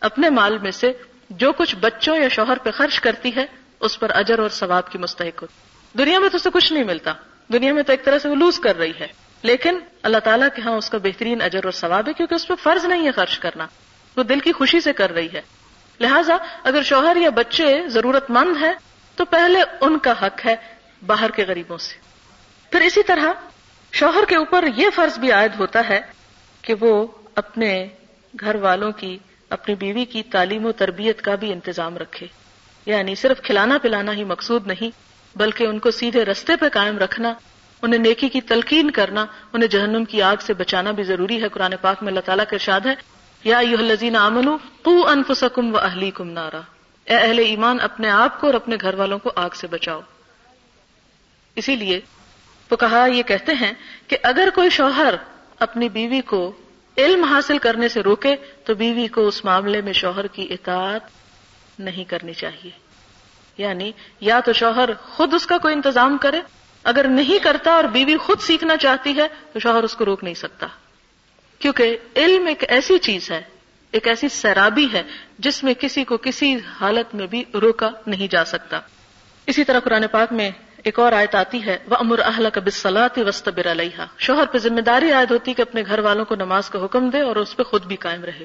اپنے 0.00 0.30
مال 0.30 0.58
میں 0.58 0.70
سے 0.70 0.92
جو 1.32 1.52
کچھ 1.52 1.76
بچوں 1.76 2.16
یا 2.16 2.28
شوہر 2.28 2.58
پہ 2.58 2.70
خرچ 2.70 3.00
کرتی 3.00 3.36
ہے، 3.36 3.46
اس 3.80 4.00
پر 4.00 4.10
اجر 4.10 4.38
اور 4.38 4.48
ثواب 4.48 4.90
کی 4.90 4.98
مستحق 4.98 5.42
ہو۔ 5.42 5.46
دنیا 5.98 6.18
میں 6.18 6.28
تو 6.28 6.36
اسے 6.36 6.50
کچھ 6.52 6.72
نہیں 6.72 6.84
ملتا۔ 6.84 7.12
دنیا 7.52 7.72
میں 7.72 7.82
تو 7.82 7.92
ایک 7.92 8.04
طرح 8.04 8.18
سے 8.18 8.28
وہ 8.28 8.34
لوز 8.34 8.60
کر 8.60 8.76
رہی 8.76 8.92
ہے۔ 9.00 9.06
لیکن 9.42 9.78
اللہ 10.02 10.18
تعالیٰ 10.18 10.48
کے 10.56 10.62
ہاں 10.62 10.72
اس 10.72 10.90
کا 10.90 10.98
بہترین 10.98 11.42
اجر 11.42 11.60
اور 11.64 11.72
ثواب 11.72 12.08
ہے، 12.08 12.12
کیونکہ 12.12 12.34
اس 12.34 12.48
پہ 12.48 12.54
فرض 12.62 12.84
نہیں 12.84 13.06
ہے 13.06 13.12
خرچ 13.12 13.38
کرنا۔ 13.38 13.66
وہ 14.16 14.22
دل 14.22 14.40
کی 14.40 14.52
خوشی 14.52 14.80
سے 14.80 14.92
کر 14.92 15.12
رہی 15.12 15.28
ہے۔ 15.32 15.42
لہذا 16.00 16.36
اگر 16.64 16.82
شوہر 16.82 17.16
یا 17.16 17.30
بچے 17.30 17.88
ضرورت 17.88 18.30
مند 18.30 18.62
ہیں، 18.62 18.72
تو 19.16 19.24
پہلے 19.24 19.60
ان 19.80 19.98
کا 19.98 20.26
حق 20.26 20.46
ہے 20.46 20.56
باہر 21.06 21.30
کے 21.30 21.44
غریبوں 21.48 21.78
سے۔ 21.78 21.94
پھر 22.70 22.80
اسی 22.80 23.02
طرح 23.02 23.32
شوہر 23.92 24.24
کے 24.28 24.36
اوپر 24.36 24.64
یہ 24.76 24.86
فرض 24.94 25.18
بھی 25.18 25.32
عائد 25.32 25.60
ہوتا 25.60 25.88
ہے 25.88 26.00
کہ 26.62 26.74
وہ 26.80 27.06
اپنے 27.34 27.88
گھر 28.40 28.54
والوں 28.54 28.92
کی 28.92 29.18
اپنی 29.52 29.74
بیوی 29.74 30.04
کی 30.04 30.22
تعلیم 30.22 30.66
و 30.66 30.72
تربیت 30.72 31.22
کا 31.22 31.34
بھی 31.34 31.52
انتظام 31.52 31.96
رکھے۔ 31.96 32.26
یعنی 32.86 33.14
صرف 33.14 33.42
کھلانا 33.42 33.78
پلانا 33.82 34.12
ہی 34.12 34.24
مقصود 34.24 34.66
نہیں، 34.66 34.90
بلکہ 35.38 35.64
ان 35.64 35.78
کو 35.78 35.90
سیدھے 35.90 36.24
رستے 36.24 36.56
پہ 36.56 36.68
قائم 36.68 36.98
رکھنا، 36.98 37.32
انہیں 37.82 38.00
نیکی 38.00 38.28
کی 38.28 38.40
تلقین 38.40 38.90
کرنا، 38.90 39.26
انہیں 39.52 39.68
جہنم 39.68 40.04
کی 40.04 40.22
آگ 40.22 40.36
سے 40.40 40.54
بچانا 40.54 40.90
بھی 40.90 41.02
ضروری 41.02 41.42
ہے۔ 41.42 41.48
قرآن 41.48 41.74
پاک 41.80 42.02
میں 42.02 42.08
اللہ 42.08 42.20
تعالیٰ 42.20 42.44
کا 42.44 42.54
ارشاد 42.54 42.80
ہے، 42.80 42.94
یا 43.44 43.58
الذین 43.58 44.16
آمنو 44.16 44.56
قو 44.82 45.08
انفسکم 45.08 45.74
و 45.74 45.78
اہلیکم 45.78 46.30
نارا۔ 46.30 46.60
اے 47.04 47.16
اہل 47.16 47.38
ایمان، 47.38 47.80
اپنے 47.80 48.10
آپ 48.10 48.40
کو 48.40 48.46
اور 48.46 48.54
اپنے 48.54 48.76
گھر 48.80 48.94
والوں 48.94 49.18
کو 49.18 49.32
آگ 49.36 49.50
سے 49.54 49.66
بچاؤ۔ 49.66 50.00
اسی 51.56 51.76
لیے 51.76 52.00
وہ 52.70 52.76
کہا 52.76 53.06
یہ 53.06 53.22
کہتے 53.22 53.52
ہیں 53.52 53.72
کہ 54.08 54.16
اگر 54.22 54.48
کوئی 54.54 54.70
شوہر 54.70 55.14
اپنی 55.58 55.88
بیوی 55.88 56.20
کو 56.20 56.52
علم 56.98 57.24
حاصل 57.24 57.58
کرنے 57.58 57.88
سے 57.88 58.00
روکے 58.00 58.36
تو 58.64 58.74
بیوی 58.74 59.08
کو 59.08 59.28
اس 59.28 59.44
معاملے 59.44 59.80
میں 59.80 59.92
شوہر 59.92 60.26
کی 60.26 60.46
اطاعت 60.50 61.00
نہیں 61.78 62.04
کرنی 62.04 62.34
چاہیے۔ 62.34 62.70
یعنی 63.58 63.92
یا 64.20 64.40
تو 64.40 64.52
شوہر 64.52 64.94
خود 64.94 65.34
اس 65.34 65.46
کا 65.46 65.58
کوئی 65.58 65.74
انتظام 65.74 66.18
کرے، 66.18 66.40
اگر 66.84 67.06
نہیں 67.08 67.44
کرتا 67.44 67.70
اور 67.72 67.84
بیوی 67.84 68.16
خود 68.16 68.40
سیکھنا 68.40 68.76
چاہتی 68.76 69.16
ہے 69.16 69.28
تو 69.52 69.58
شوہر 69.58 69.82
اس 69.82 69.94
کو 69.94 70.04
روک 70.04 70.24
نہیں 70.24 70.34
سکتا۔ 70.34 70.66
کیونکہ 71.58 71.96
علم 72.16 72.46
ایک 72.46 72.64
ایسی 72.68 72.98
چیز 72.98 73.30
ہے، 73.30 73.42
ایک 73.90 74.08
ایسی 74.08 74.28
سیرابی 74.28 74.88
ہے 74.92 75.02
جس 75.38 75.64
میں 75.64 75.74
کسی 75.74 76.04
کو 76.04 76.16
کسی 76.16 76.56
حالت 76.80 77.14
میں 77.14 77.26
بھی 77.26 77.44
روکا 77.54 77.90
نہیں 78.06 78.28
جا 78.28 78.44
سکتا۔ 78.44 78.80
اسی 79.46 79.64
طرح 79.64 79.80
قرآن 79.80 80.04
پاک 80.06 80.32
میں 80.32 80.50
ایک 80.84 80.98
اور 80.98 81.12
آیت 81.12 81.34
آتی 81.34 81.66
ہے 81.66 81.78
وہ 81.88 81.96
امر 81.96 82.18
اہل 82.18 82.48
کا 82.52 82.60
بسلاط 82.64 83.18
وسط 83.18 83.48
علیہ 83.66 84.04
شوہر 84.18 84.46
پہ 84.46 84.58
ذمہ 84.58 84.80
داری 84.80 85.12
عائد 85.12 85.30
ہوتی 85.30 85.54
کہ 85.54 85.62
اپنے 85.62 85.82
گھر 85.86 85.98
والوں 85.98 86.24
کو 86.24 86.34
نماز 86.34 86.70
کا 86.70 86.84
حکم 86.84 87.10
دے 87.10 87.20
اور 87.20 87.36
اس 87.36 87.56
پہ 87.56 87.62
خود 87.62 87.84
بھی 87.84 87.96
قائم 87.96 88.24
رہے۔ 88.24 88.44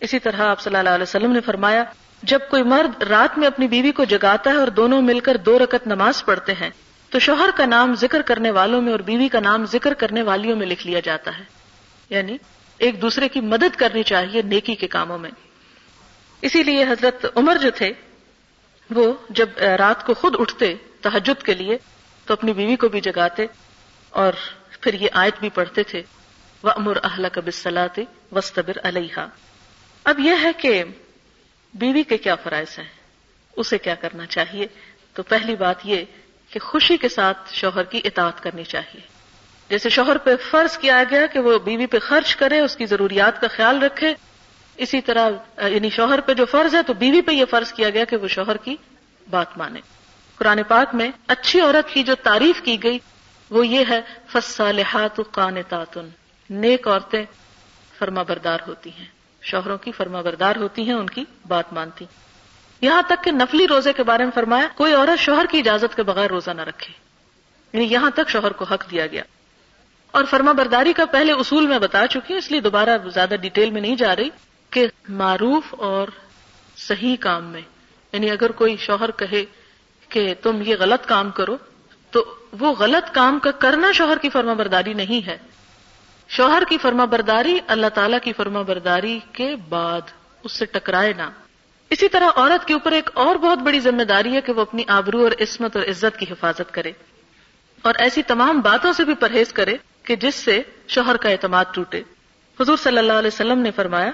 اسی 0.00 0.18
طرح 0.18 0.42
آپ 0.42 0.60
صلی 0.60 0.76
اللہ 0.76 0.90
علیہ 0.90 1.02
وسلم 1.02 1.32
نے 1.32 1.40
فرمایا، 1.40 1.84
جب 2.22 2.38
کوئی 2.50 2.62
مرد 2.62 3.02
رات 3.02 3.38
میں 3.38 3.46
اپنی 3.46 3.68
بیوی 3.68 3.92
کو 3.92 4.04
جگاتا 4.04 4.50
ہے 4.50 4.56
اور 4.56 4.68
دونوں 4.68 5.02
مل 5.02 5.20
کر 5.20 5.36
دو 5.36 5.58
رکت 5.58 5.86
نماز 5.86 6.24
پڑھتے 6.24 6.52
ہیں، 6.52 6.70
تو 7.10 7.18
شوہر 7.18 7.50
کا 7.56 7.66
نام 7.66 7.94
ذکر 7.94 8.22
کرنے 8.22 8.50
والوں 8.50 8.82
میں 8.82 8.92
اور 8.92 9.00
بیوی 9.00 9.28
کا 9.28 9.40
نام 9.40 9.64
ذکر 9.64 9.94
کرنے 9.94 10.22
والیوں 10.22 10.56
میں 10.56 10.66
لکھ 10.66 10.86
لیا 10.86 11.00
جاتا 11.00 11.38
ہے۔ 11.38 11.44
یعنی 12.10 12.36
ایک 12.78 13.02
دوسرے 13.02 13.28
کی 13.28 13.40
مدد 13.40 13.76
کرنی 13.76 14.02
چاہیے 14.02 14.42
نیکی 14.42 14.74
کے 14.74 14.86
کاموں 14.86 15.18
میں۔ 15.18 15.30
اسی 16.42 16.62
لیے 16.62 16.84
حضرت 16.84 17.26
عمر 17.36 17.56
جو 17.62 17.70
تھے، 17.70 17.92
وہ 18.90 19.12
جب 19.30 19.48
رات 19.58 20.06
کو 20.06 20.14
خود 20.14 20.36
اٹھتے 20.38 20.74
تحجد 21.02 21.42
کے 21.42 21.54
لیے 21.54 21.78
تو 22.26 22.32
اپنی 22.32 22.52
بیوی 22.52 22.76
کو 22.76 22.88
بھی 22.88 23.00
جگاتے 23.00 23.46
اور 24.10 24.32
پھر 24.80 24.94
یہ 24.94 25.08
آیت 25.12 25.34
بھی 25.40 25.48
پڑھتے 25.48 25.82
تھے 25.82 26.02
وہ 26.62 26.70
امر 26.70 26.96
اہل 27.04 27.26
کب 27.32 27.50
سلاط 27.50 27.98
وسطبر 28.32 28.78
علیہ 28.82 29.26
اب 30.04 30.20
یہ 30.20 30.32
ہے 30.42 30.52
کہ 30.52 30.84
بیوی 31.74 32.02
کے 32.02 32.18
کیا 32.18 32.34
فرائض 32.34 32.78
ہیں؟ 32.78 32.88
اسے 33.56 33.78
کیا 33.78 33.94
کرنا 33.94 34.26
چاہیے؟ 34.26 34.66
تو 35.14 35.22
پہلی 35.22 35.56
بات 35.56 35.76
یہ 35.84 36.04
کہ 36.50 36.60
خوشی 36.60 36.96
کے 36.96 37.08
ساتھ 37.08 37.54
شوہر 37.54 37.82
کی 37.82 38.00
اطاعت 38.04 38.42
کرنی 38.42 38.64
چاہیے۔ 38.64 39.00
جیسے 39.68 39.88
شوہر 39.88 40.18
پہ 40.18 40.30
فرض 40.50 40.78
کیا 40.78 41.04
گیا 41.10 41.26
کہ 41.26 41.38
وہ 41.38 41.58
بیوی 41.58 41.86
پہ 41.86 41.98
خرچ 41.98 42.36
کرے، 42.36 42.60
اس 42.60 42.76
کی 42.76 42.86
ضروریات 42.86 43.40
کا 43.40 43.48
خیال 43.48 43.82
رکھے، 43.82 44.14
اسی 44.76 45.00
طرح 45.00 45.30
یعنی 45.66 45.90
شوہر 45.90 46.20
پہ 46.20 46.34
جو 46.34 46.44
فرض 46.44 46.74
ہے 46.74 46.82
تو 46.82 46.94
بیوی 46.94 47.20
پہ 47.20 47.32
یہ 47.32 47.44
فرض 47.44 47.72
کیا 47.72 47.90
گیا 47.90 48.04
کہ 48.04 48.16
وہ 48.16 48.28
شوہر 48.28 48.56
کی 48.56 48.76
بات 49.30 49.58
مانے۔ 49.58 49.80
قرآن 50.40 50.62
پاک 50.68 50.94
میں 50.94 51.10
اچھی 51.26 51.60
عورت 51.60 51.94
کی 51.94 52.02
جو 52.02 52.14
تعریف 52.14 52.62
کی 52.62 52.82
گئی، 52.82 52.98
وہ 53.50 53.66
یہ 53.66 53.84
ہے 53.88 54.00
فصالحات 54.28 55.20
قانتاتن 55.30 56.08
نیک 56.50 56.88
عورتیں 56.88 57.24
فرما 57.98 58.22
بردار 58.22 58.58
ہوتی 58.66 58.90
ہیں۔ 58.90 59.04
شوہروں 59.42 59.78
کی 59.78 59.92
فرما 59.92 60.20
بردار 60.20 60.56
ہوتی 60.56 60.82
ہیں، 60.82 60.92
ان 60.92 61.06
کی 61.10 61.24
بات 61.48 61.72
مانتی۔ 61.72 62.04
یہاں 62.80 63.02
تک 63.08 63.24
کہ 63.24 63.30
نفلی 63.30 63.68
روزے 63.68 63.92
کے 63.92 64.02
بارے 64.02 64.24
میں 64.24 64.32
فرمایا، 64.34 64.68
کوئی 64.74 64.94
عورت 64.94 65.18
شوہر 65.18 65.46
کی 65.50 65.58
اجازت 65.58 65.96
کے 65.96 66.02
بغیر 66.02 66.30
روزہ 66.30 66.50
نہ 66.50 66.62
رکھے۔ 66.62 66.92
یعنی 67.72 67.92
یہاں 67.92 68.10
تک 68.14 68.28
شوہر 68.28 68.52
کو 68.52 68.64
حق 68.64 68.90
دیا 68.90 69.06
گیا۔ 69.06 69.22
اور 70.10 70.24
فرما 70.24 70.52
برداری 70.52 70.92
کا 70.92 71.04
پہلے 71.04 71.32
اصول 71.32 71.66
میں 71.66 71.78
بتا 71.78 72.06
چکی 72.06 72.32
ہوں، 72.32 72.38
اس 72.38 72.50
لیے 72.50 72.60
دوبارہ 72.60 72.98
زیادہ 73.14 73.34
ڈیٹیل 73.40 73.70
میں 73.70 73.80
نہیں 73.80 73.96
جا 73.96 74.16
رہی 74.16 74.28
کہ 74.70 74.86
معروف 75.08 75.74
اور 75.78 76.08
صحیح 76.76 77.16
کام 77.20 77.44
میں 77.44 77.62
یعنی 78.12 78.30
اگر 78.30 78.52
کوئی 78.52 78.76
شوہر 78.76 79.10
کہے 79.10 79.44
کہ 80.10 80.34
تم 80.42 80.62
یہ 80.66 80.76
غلط 80.78 81.06
کام 81.06 81.30
کرو، 81.30 81.56
تو 82.10 82.34
وہ 82.60 82.72
غلط 82.72 83.14
کام 83.14 83.38
کا 83.38 83.50
کرنا 83.50 83.92
شوہر 83.92 84.18
کی 84.18 84.28
فرما 84.28 84.52
برداری 84.52 84.94
نہیں 84.94 85.26
ہے۔ 85.26 85.38
شوہر 86.28 86.62
کی 86.68 86.78
فرما 86.78 87.04
برداری 87.04 87.58
اللہ 87.66 87.86
تعالی 87.94 88.16
کی 88.22 88.32
فرما 88.32 88.62
برداری 88.62 89.18
کے 89.32 89.54
بعد 89.68 90.00
اس 90.42 90.52
سے 90.52 90.64
ٹکرائے 90.64 91.12
نہ۔ 91.16 91.30
اسی 91.90 92.08
طرح 92.08 92.28
عورت 92.36 92.66
کے 92.66 92.72
اوپر 92.72 92.92
ایک 92.92 93.10
اور 93.14 93.36
بہت 93.36 93.58
بڑی 93.58 93.80
ذمہ 93.80 94.02
داری 94.02 94.34
ہے 94.34 94.40
کہ 94.40 94.52
وہ 94.52 94.60
اپنی 94.60 94.82
آبرو 94.86 95.22
اور 95.22 95.32
عصمت 95.40 95.76
اور 95.76 95.84
عزت 95.84 96.18
کی 96.18 96.26
حفاظت 96.30 96.74
کرے۔ 96.74 96.92
اور 97.82 97.94
ایسی 97.98 98.22
تمام 98.22 98.60
باتوں 98.60 98.92
سے 98.92 99.04
بھی 99.04 99.14
پرہیز 99.14 99.52
کرے 99.52 99.76
کہ 100.02 100.16
جس 100.16 100.34
سے 100.34 100.62
شوہر 100.88 101.16
کا 101.16 101.28
اعتماد 101.28 101.64
ٹوٹے۔ 101.72 102.02
حضور 102.60 102.76
صلی 102.76 102.98
اللہ 102.98 103.12
علیہ 103.12 103.30
وسلم 103.32 103.58
نے 103.58 103.70
فرمایا، 103.70 104.10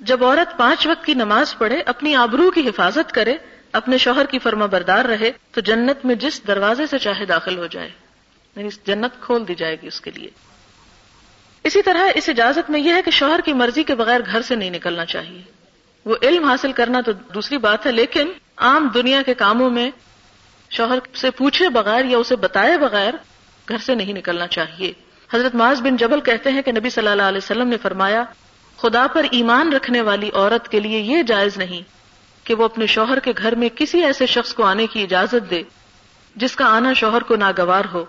جب 0.00 0.24
عورت 0.24 0.58
پانچ 0.58 0.86
وقت 0.86 1.04
کی 1.04 1.14
نماز 1.14 1.58
پڑھے، 1.58 1.82
اپنی 1.86 2.14
آبرو 2.14 2.50
کی 2.50 2.68
حفاظت 2.68 3.12
کرے 3.12 3.36
اپنے 3.74 3.98
شوہر 3.98 4.26
کی 4.26 4.38
فرما 4.38 4.66
بردار 4.66 5.04
رہے 5.04 5.30
تو 5.52 5.60
جنت 5.60 6.06
میں 6.06 6.14
جس 6.14 6.46
دروازے 6.46 6.86
سے 6.86 6.98
چاہے 6.98 7.24
داخل 7.24 7.58
ہو 7.58 7.66
جائے۔ 7.66 7.90
یعنی 8.56 8.68
جنت 8.84 9.22
کھول 9.22 9.48
دی 9.48 9.54
جائے 9.54 9.76
گی 9.82 9.86
اس 9.86 10.00
کے 10.00 10.10
لیے۔ 10.10 10.30
اسی 11.64 11.82
طرح 11.82 12.02
اس 12.14 12.28
اجازت 12.28 12.70
میں 12.70 12.80
یہ 12.80 12.94
ہے 12.94 13.02
کہ 13.02 13.10
شوہر 13.10 13.40
کی 13.44 13.52
مرضی 13.52 13.82
کے 13.82 13.94
بغیر 13.94 14.20
گھر 14.32 14.42
سے 14.42 14.54
نہیں 14.54 14.70
نکلنا 14.70 15.04
چاہیے۔ 15.04 15.42
وہ 16.04 16.16
علم 16.22 16.44
حاصل 16.44 16.72
کرنا 16.72 17.00
تو 17.00 17.12
دوسری 17.12 17.58
بات 17.58 17.86
ہے، 17.86 17.92
لیکن 17.92 18.32
عام 18.56 18.88
دنیا 18.94 19.22
کے 19.22 19.34
کاموں 19.34 19.70
میں 19.70 19.90
شوہر 20.70 20.98
سے 21.14 21.30
پوچھے 21.30 21.68
بغیر 21.68 22.04
یا 22.04 22.18
اسے 22.18 22.36
بتائے 22.36 22.78
بغیر 22.78 23.14
گھر 23.68 23.78
سے 23.78 23.94
نہیں 23.94 24.12
نکلنا 24.12 24.46
چاہیے۔ 24.46 24.92
حضرت 25.34 25.54
معاذ 25.54 25.82
بن 25.82 25.96
جبل 25.96 26.20
کہتے 26.20 26.50
ہیں 26.50 26.62
کہ 26.62 26.72
نبی 26.72 26.90
صلی 26.90 27.08
اللہ 27.08 27.22
علیہ 27.22 27.38
وسلم 27.38 27.68
نے 27.68 27.76
فرمایا، 27.76 28.24
خدا 28.76 29.06
پر 29.12 29.26
ایمان 29.30 29.72
رکھنے 29.72 30.00
والی 30.00 30.30
عورت 30.34 30.68
کے 30.68 30.80
لیے 30.80 30.98
یہ 30.98 31.22
جائز 31.22 31.56
نہیں۔ 31.56 31.93
کہ 32.44 32.54
وہ 32.54 32.64
اپنے 32.64 32.86
شوہر 32.86 33.18
کے 33.18 33.32
گھر 33.38 33.54
میں 33.54 33.68
کسی 33.68 34.02
ایسے 34.02 34.26
شخص 34.26 34.54
کو 34.54 34.62
آنے 34.62 34.86
کی 34.86 35.02
اجازت 35.02 35.50
دے 35.50 35.62
جس 36.36 36.56
کا 36.56 36.66
آنا 36.66 36.92
شوہر 36.92 37.22
کو 37.22 37.36
ناگوار 37.36 37.84
ہو 37.92 38.04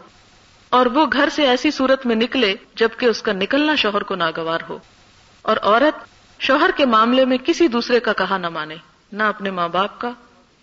اور 0.69 0.86
وہ 0.86 1.06
گھر 1.13 1.30
سے 1.32 1.48
ایسی 1.48 1.71
صورت 1.71 2.06
میں 2.06 2.15
نکلے 2.15 2.56
جبکہ 2.76 3.06
اس 3.06 3.21
کا 3.21 3.34
نکلنا 3.34 3.76
شوہر 3.76 4.04
کو 4.04 4.15
ناگوار 4.15 4.60
ہو 4.69 4.78
اور 5.41 5.58
عورت 5.62 6.06
شوہر 6.41 6.69
کے 6.76 6.86
معاملے 6.86 7.26
میں 7.26 7.38
کسی 7.38 7.67
دوسرے 7.67 8.00
کا 8.00 8.13
کہا 8.13 8.38
نہ 8.38 8.50
مانے، 8.50 8.76
نہ 9.12 9.24
اپنے 9.24 9.52
ماں 9.52 9.69
باپ 9.69 10.00
کا 10.00 10.12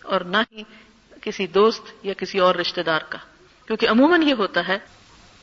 اور 0.03 0.21
نہ 0.21 0.37
ہی 0.53 0.63
کسی 1.23 1.47
دوست 1.47 1.83
یا 2.03 2.13
کسی 2.13 2.39
اور 2.39 2.55
رشتے 2.55 2.83
دار 2.83 3.01
کا۔ 3.09 3.19
کیونکہ 3.67 3.89
عموماً 3.89 4.23
یہ 4.23 4.35
ہوتا 4.35 4.69
ہے 4.69 4.79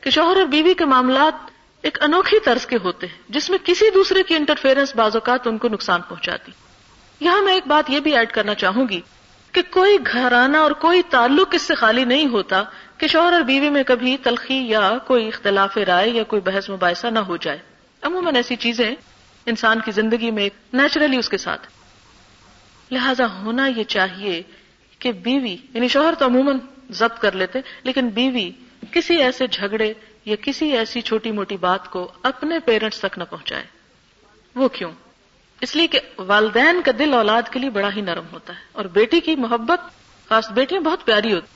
کہ 0.02 0.10
شوہر 0.10 0.38
اور 0.38 0.46
بیوی 0.46 0.74
کے 0.74 0.86
معاملات 0.86 1.52
ایک 1.82 2.04
انوکھی 2.04 2.40
طرز 2.40 2.66
کے 2.66 2.78
ہوتے 2.84 3.08
ہیں، 3.08 3.18
جس 3.30 3.50
میں 3.50 3.58
کسی 3.64 3.90
دوسرے 3.90 4.24
کی 4.24 4.36
انٹرفیئرنس 4.36 4.96
بعض 4.96 5.16
اوقات 5.16 5.48
ان 5.48 5.58
کو 5.58 5.68
نقصان 5.68 6.02
پہنچاتی۔ 6.02 6.52
یہاں 7.20 7.42
میں 7.42 7.54
ایک 7.54 7.68
بات 7.68 7.90
یہ 7.90 8.00
بھی 8.00 8.18
ایڈ 8.18 8.32
کرنا 8.32 8.56
چاہوں 8.56 8.90
گی 8.90 9.02
کہ 9.52 9.62
کوئی 9.70 9.98
گھرانہ 10.12 10.58
اور 10.58 10.72
کوئی 10.72 11.02
تعلق 11.10 11.48
اس 11.52 11.62
سے 11.62 11.76
خالی 11.76 12.06
نہیں 12.06 12.26
ہوتا 12.26 12.64
کہ 12.98 13.08
شوہر 13.08 13.34
اور 13.34 13.42
بیوی 13.42 13.70
میں 13.70 13.84
کبھی 13.84 14.18
تلخی 14.18 14.68
یا 14.68 14.98
کوئی 15.08 15.28
اختلاف 15.28 15.78
رائے 15.78 16.10
یا 16.10 16.24
کوئی 16.24 16.42
بحث 16.42 16.70
مباحثہ 16.70 17.08
نہ 17.08 17.20
ہو 17.20 17.38
جائے۔ 17.38 17.58
عموماً 18.02 18.36
ایسی 18.36 18.56
چیزیں 18.56 18.96
انسان 19.46 19.80
کی 19.86 19.92
زندگی 19.92 20.32
میں 20.32 20.50
نیچرلی 20.74 21.18
اس 21.18 21.30
کے 21.30 21.38
ساتھ۔ 21.38 21.68
لہذا 22.92 23.26
ہونا 23.34 23.68
یہ 23.68 23.84
چاہیے 23.84 24.44
کہ 25.00 25.12
بیوی 25.12 25.58
یعنی 25.74 25.88
شوہر 25.88 26.14
تو 26.20 26.26
عموماً 26.26 26.58
ضبط 26.90 27.20
کر 27.20 27.32
لیتے، 27.32 27.60
لیکن 27.84 28.10
بیوی 28.10 28.52
کسی 28.92 29.16
ایسے 29.16 29.48
جھگڑے 29.48 29.94
یا 30.26 30.36
کسی 30.42 30.78
ایسی 30.78 31.02
چھوٹی 31.02 31.32
موٹی 31.32 31.58
بات 31.58 31.92
کو 31.92 32.12
اپنے 32.24 32.60
پیرنٹس 32.60 33.00
تک 33.00 33.18
نہ 33.18 33.24
پہنچائے۔ 33.30 33.64
وہ 34.56 34.68
کیوں؟ 34.68 34.92
اس 35.62 35.76
لیے 35.76 35.88
کہ 35.88 36.00
والدین 36.18 36.82
کا 36.82 36.92
دل 37.00 37.14
اولاد 37.14 37.42
کے 37.52 37.60
لیے 37.60 37.70
بڑا 37.70 37.90
ہی 37.96 38.02
نرم 38.02 38.26
ہوتا 38.32 38.54
ہے 38.54 38.60
اور 38.72 38.86
بیٹی 38.86 39.20
کی 39.20 39.36
محبت، 39.36 39.80
خاص 40.30 40.52
بیٹیاں 40.52 40.82
بہت 40.82 41.06
پیاری 41.06 41.34
ہوتی 41.34 41.48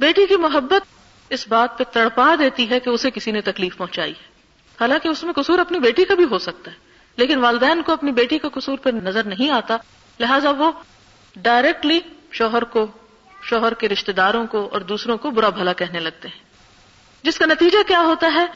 بیٹی 0.00 0.26
کی 0.26 0.36
محبت 0.36 0.86
اس 1.30 1.48
بات 1.48 1.78
پہ 1.78 1.84
تڑپا 1.84 2.34
دیتی 2.38 2.70
ہے 2.70 2.80
کہ 2.80 2.90
اسے 2.90 3.10
کسی 3.10 3.30
نے 3.30 3.40
تکلیف 3.40 3.76
پہنچائی 3.76 4.12
ہے۔ 4.12 4.28
حالانکہ 4.80 5.08
اس 5.08 5.24
میں 5.24 5.32
قصور 5.32 5.58
اپنی 5.58 5.78
بیٹی 5.78 6.04
کا 6.04 6.14
بھی 6.14 6.24
ہو 6.24 6.38
سکتا 6.38 6.70
ہے، 6.70 6.76
لیکن 7.16 7.38
والدین 7.38 7.82
کو 7.82 7.92
اپنی 7.92 8.12
بیٹی 8.12 8.38
کا 8.38 8.48
قصور 8.48 8.78
پہ 8.78 8.90
نظر 8.90 9.24
نہیں 9.24 9.50
آتا۔ 9.50 9.76
لہٰذا 10.20 10.50
وہ 10.50 10.72
ڈائریکٹلی 11.36 12.00
شوہر 12.32 12.64
کو، 12.64 12.86
شوہر 13.42 13.74
کے 13.74 13.88
رشتے 13.88 14.12
داروں 14.12 14.46
کو 14.46 14.68
اور 14.72 14.80
دوسروں 14.80 15.18
کو 15.18 15.30
برا 15.30 15.48
بھلا 15.48 15.72
کہنے 15.72 16.00
لگتے 16.00 16.28
ہیں۔ 16.28 16.44
جس 17.22 17.38
کا 17.38 17.46
نتیجہ 17.46 17.88
کیا 17.88 18.00
ہوتا 18.00 18.30
ہے؟ 18.34 18.46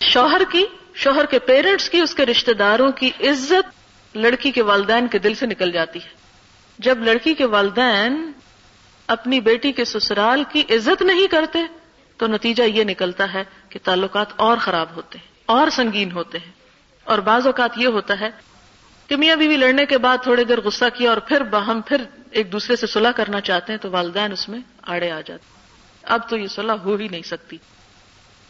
شوہر 0.00 0.42
کی، 0.50 0.66
شوہر 0.94 1.26
کے 1.26 1.38
پیرنٹس 1.38 1.90
کی، 1.90 2.00
اس 2.00 2.14
کے 2.14 2.26
رشتے 2.26 2.52
داروں 2.52 2.92
کی 2.92 3.10
عزت 3.20 3.83
لڑکی 4.14 4.50
کے 4.50 4.62
والدین 4.62 5.08
کے 5.08 5.18
دل 5.18 5.34
سے 5.34 5.46
نکل 5.46 5.72
جاتی 5.72 5.98
ہے۔ 5.98 6.08
جب 6.78 6.98
لڑکی 6.98 7.34
کے 7.34 7.44
والدین 7.44 8.32
اپنی 9.06 9.40
بیٹی 9.40 9.72
کے 9.72 9.84
سسرال 9.84 10.44
کی 10.48 10.60
عزت 10.70 11.02
نہیں 11.02 11.26
کرتے، 11.26 11.58
تو 12.16 12.26
نتیجہ 12.26 12.62
یہ 12.62 12.84
نکلتا 12.84 13.32
ہے 13.34 13.44
کہ 13.68 13.78
تعلقات 13.82 14.26
اور 14.36 14.56
خراب 14.56 14.86
ہوتے 14.96 15.18
ہیں، 15.18 15.26
اور 15.46 15.70
سنگین 15.70 16.12
ہوتے 16.12 16.38
ہیں۔ 16.38 16.52
اور 17.04 17.18
بعض 17.18 17.46
اوقات 17.46 17.70
یہ 17.76 17.86
ہوتا 17.86 18.20
ہے 18.20 18.30
کہ 19.06 19.16
میاں 19.16 19.36
بیوی 19.36 19.56
لڑنے 19.56 19.86
کے 19.86 19.98
بعد 19.98 20.18
تھوڑی 20.22 20.44
دیر 20.44 20.60
غصہ 20.60 20.84
کیا 20.94 21.10
اور 21.10 21.18
پھر 21.18 21.40
ہم 21.40 21.80
پھر 21.80 22.04
ایک 22.30 22.52
دوسرے 22.52 22.76
سے 22.76 22.86
صلح 22.86 23.10
کرنا 23.10 23.40
چاہتے 23.40 23.72
ہیں 23.72 23.78
تو 23.78 23.90
والدین 23.90 24.32
اس 24.32 24.48
میں 24.48 24.58
آڑے 24.82 25.10
آ 25.10 25.20
جاتے 25.20 25.44
اب 26.02 26.28
تو 26.28 26.36
یہ 26.36 26.46
صلح 26.46 26.72
ہو 26.72 26.96
ہی 26.96 27.08
نہیں 27.08 27.22
سکتی۔ 27.22 27.56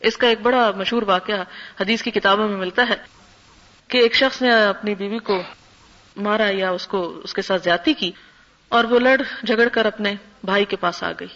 اس 0.01 0.17
کا 0.17 0.27
ایک 0.27 0.41
بڑا 0.41 0.71
مشہور 0.77 1.03
واقعہ 1.03 1.45
حدیث 1.81 2.03
کی 2.03 2.11
کتابوں 2.11 2.49
میں 2.49 2.57
ملتا 2.57 2.83
ہے۔ 2.89 3.24
کہ 3.89 3.99
ایک 3.99 4.15
شخص 4.15 4.43
نے 4.43 4.65
اپنی 4.65 4.95
بیوی 4.95 5.19
کو 5.19 5.43
مارا 6.17 6.51
یا 6.51 6.71
اس 6.71 6.87
کو 6.87 7.21
اس 7.25 7.35
کے 7.35 7.43
ساتھ 7.43 7.63
زیادتی 7.63 7.93
کی 7.93 8.13
اور 8.69 8.85
وہ 8.85 8.99
لڑ 8.99 9.21
جھگڑ 9.47 9.69
کر 9.69 9.87
اپنے 9.87 10.15
بھائی 10.45 10.65
کے 10.65 10.77
پاس 10.77 11.03
آ 11.03 11.13
گئی۔ 11.21 11.29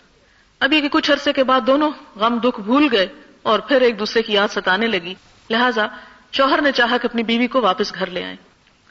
اب 0.60 0.72
یہ 0.72 0.80
کہ 0.80 0.88
کچھ 0.88 1.10
عرصے 1.10 1.32
کے 1.32 1.44
بعد 1.44 1.60
دونوں 1.66 1.90
غم 2.16 2.38
دکھ 2.38 2.60
بھول 2.60 2.88
گئے 2.92 3.06
اور 3.42 3.58
پھر 3.58 3.80
ایک 3.80 3.98
دوسرے 3.98 4.22
کی 4.22 4.32
یاد 4.32 4.48
ستانے 4.48 4.86
لگی۔ 4.86 5.14
لہذا 5.50 5.86
شوہر 6.32 6.62
نے 6.62 6.72
چاہا 6.72 6.96
کہ 6.96 7.06
اپنی 7.06 7.22
بیوی 7.22 7.46
کو 7.46 7.60
واپس 7.60 7.94
گھر 7.94 8.06
لے 8.06 8.24
آئیں۔ 8.24 8.36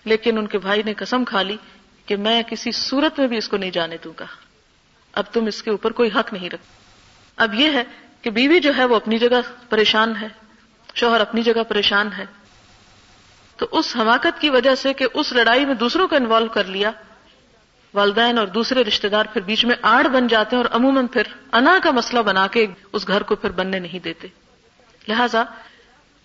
لیکن 0.06 0.38
ان 0.38 0.48
کے 0.48 0.58
بھائی 0.58 0.84
نے 0.84 0.93
قسم 0.93 1.26
کھا 1.26 1.41
لی 1.41 1.58
کہ 2.06 2.15
میں 2.15 2.43
کسی 2.43 2.72
صورت 2.72 3.20
میں 3.20 3.28
بھی 3.28 3.38
اس 3.38 3.50
کو 3.50 3.58
نہیں 3.58 3.72
جانے 3.72 3.98
دوں 4.04 4.13
گا۔ 4.20 4.26
اب 5.13 5.24
تم 5.34 5.46
اس 5.46 5.63
کے 5.63 5.72
اوپر 5.72 5.91
کوئی 5.91 6.10
حق 6.15 6.34
نہیں 6.34 6.50
رکھ 6.50 6.62
اب 7.38 7.54
یہ 7.54 7.72
ہے 7.72 7.84
کہ 8.22 8.30
بیوی 8.30 8.60
جو 8.60 8.72
ہے 8.78 8.86
وہ 8.86 8.96
اپنی 8.96 9.17
جگہ 9.17 9.41
پریشان 9.70 10.13
ہے، 10.22 10.28
شوہر 10.96 11.20
اپنی 11.20 11.41
جگہ 11.41 11.63
پریشان 11.67 12.10
ہے۔ 12.17 12.26
تو 13.58 13.65
اس 13.72 13.96
حماقت 13.96 14.41
کی 14.41 14.50
وجہ 14.50 14.76
سے 14.76 14.93
کہ 14.93 15.08
اس 15.13 15.34
لڑائی 15.34 15.65
میں 15.65 15.74
دوسروں 15.74 16.08
کو 16.08 16.15
انوالو 16.15 16.48
کر 16.48 16.63
لیا۔ 16.63 16.91
والدین 17.93 18.38
اور 18.38 18.48
دوسرے 18.48 18.84
رشتہ 18.84 19.08
دار 19.08 19.26
پھر 19.34 19.41
بیچ 19.41 19.65
میں 19.65 19.76
آڑ 19.82 20.08
بن 20.08 20.28
جاتے 20.28 20.56
ہیں 20.56 20.63
اور 20.63 20.76
عموماً 20.76 21.08
پھر 21.08 21.24
انا 21.52 21.80
کا 21.84 21.91
مسئلہ 21.91 22.22
بنا 22.22 22.48
کے 22.48 22.67
اس 22.93 23.08
گھر 23.08 23.24
کو 23.24 23.36
پھر 23.36 23.50
بننے 23.50 23.80
نہیں 23.80 24.00
دیتے۔ 24.00 24.28
لہذا 25.08 25.43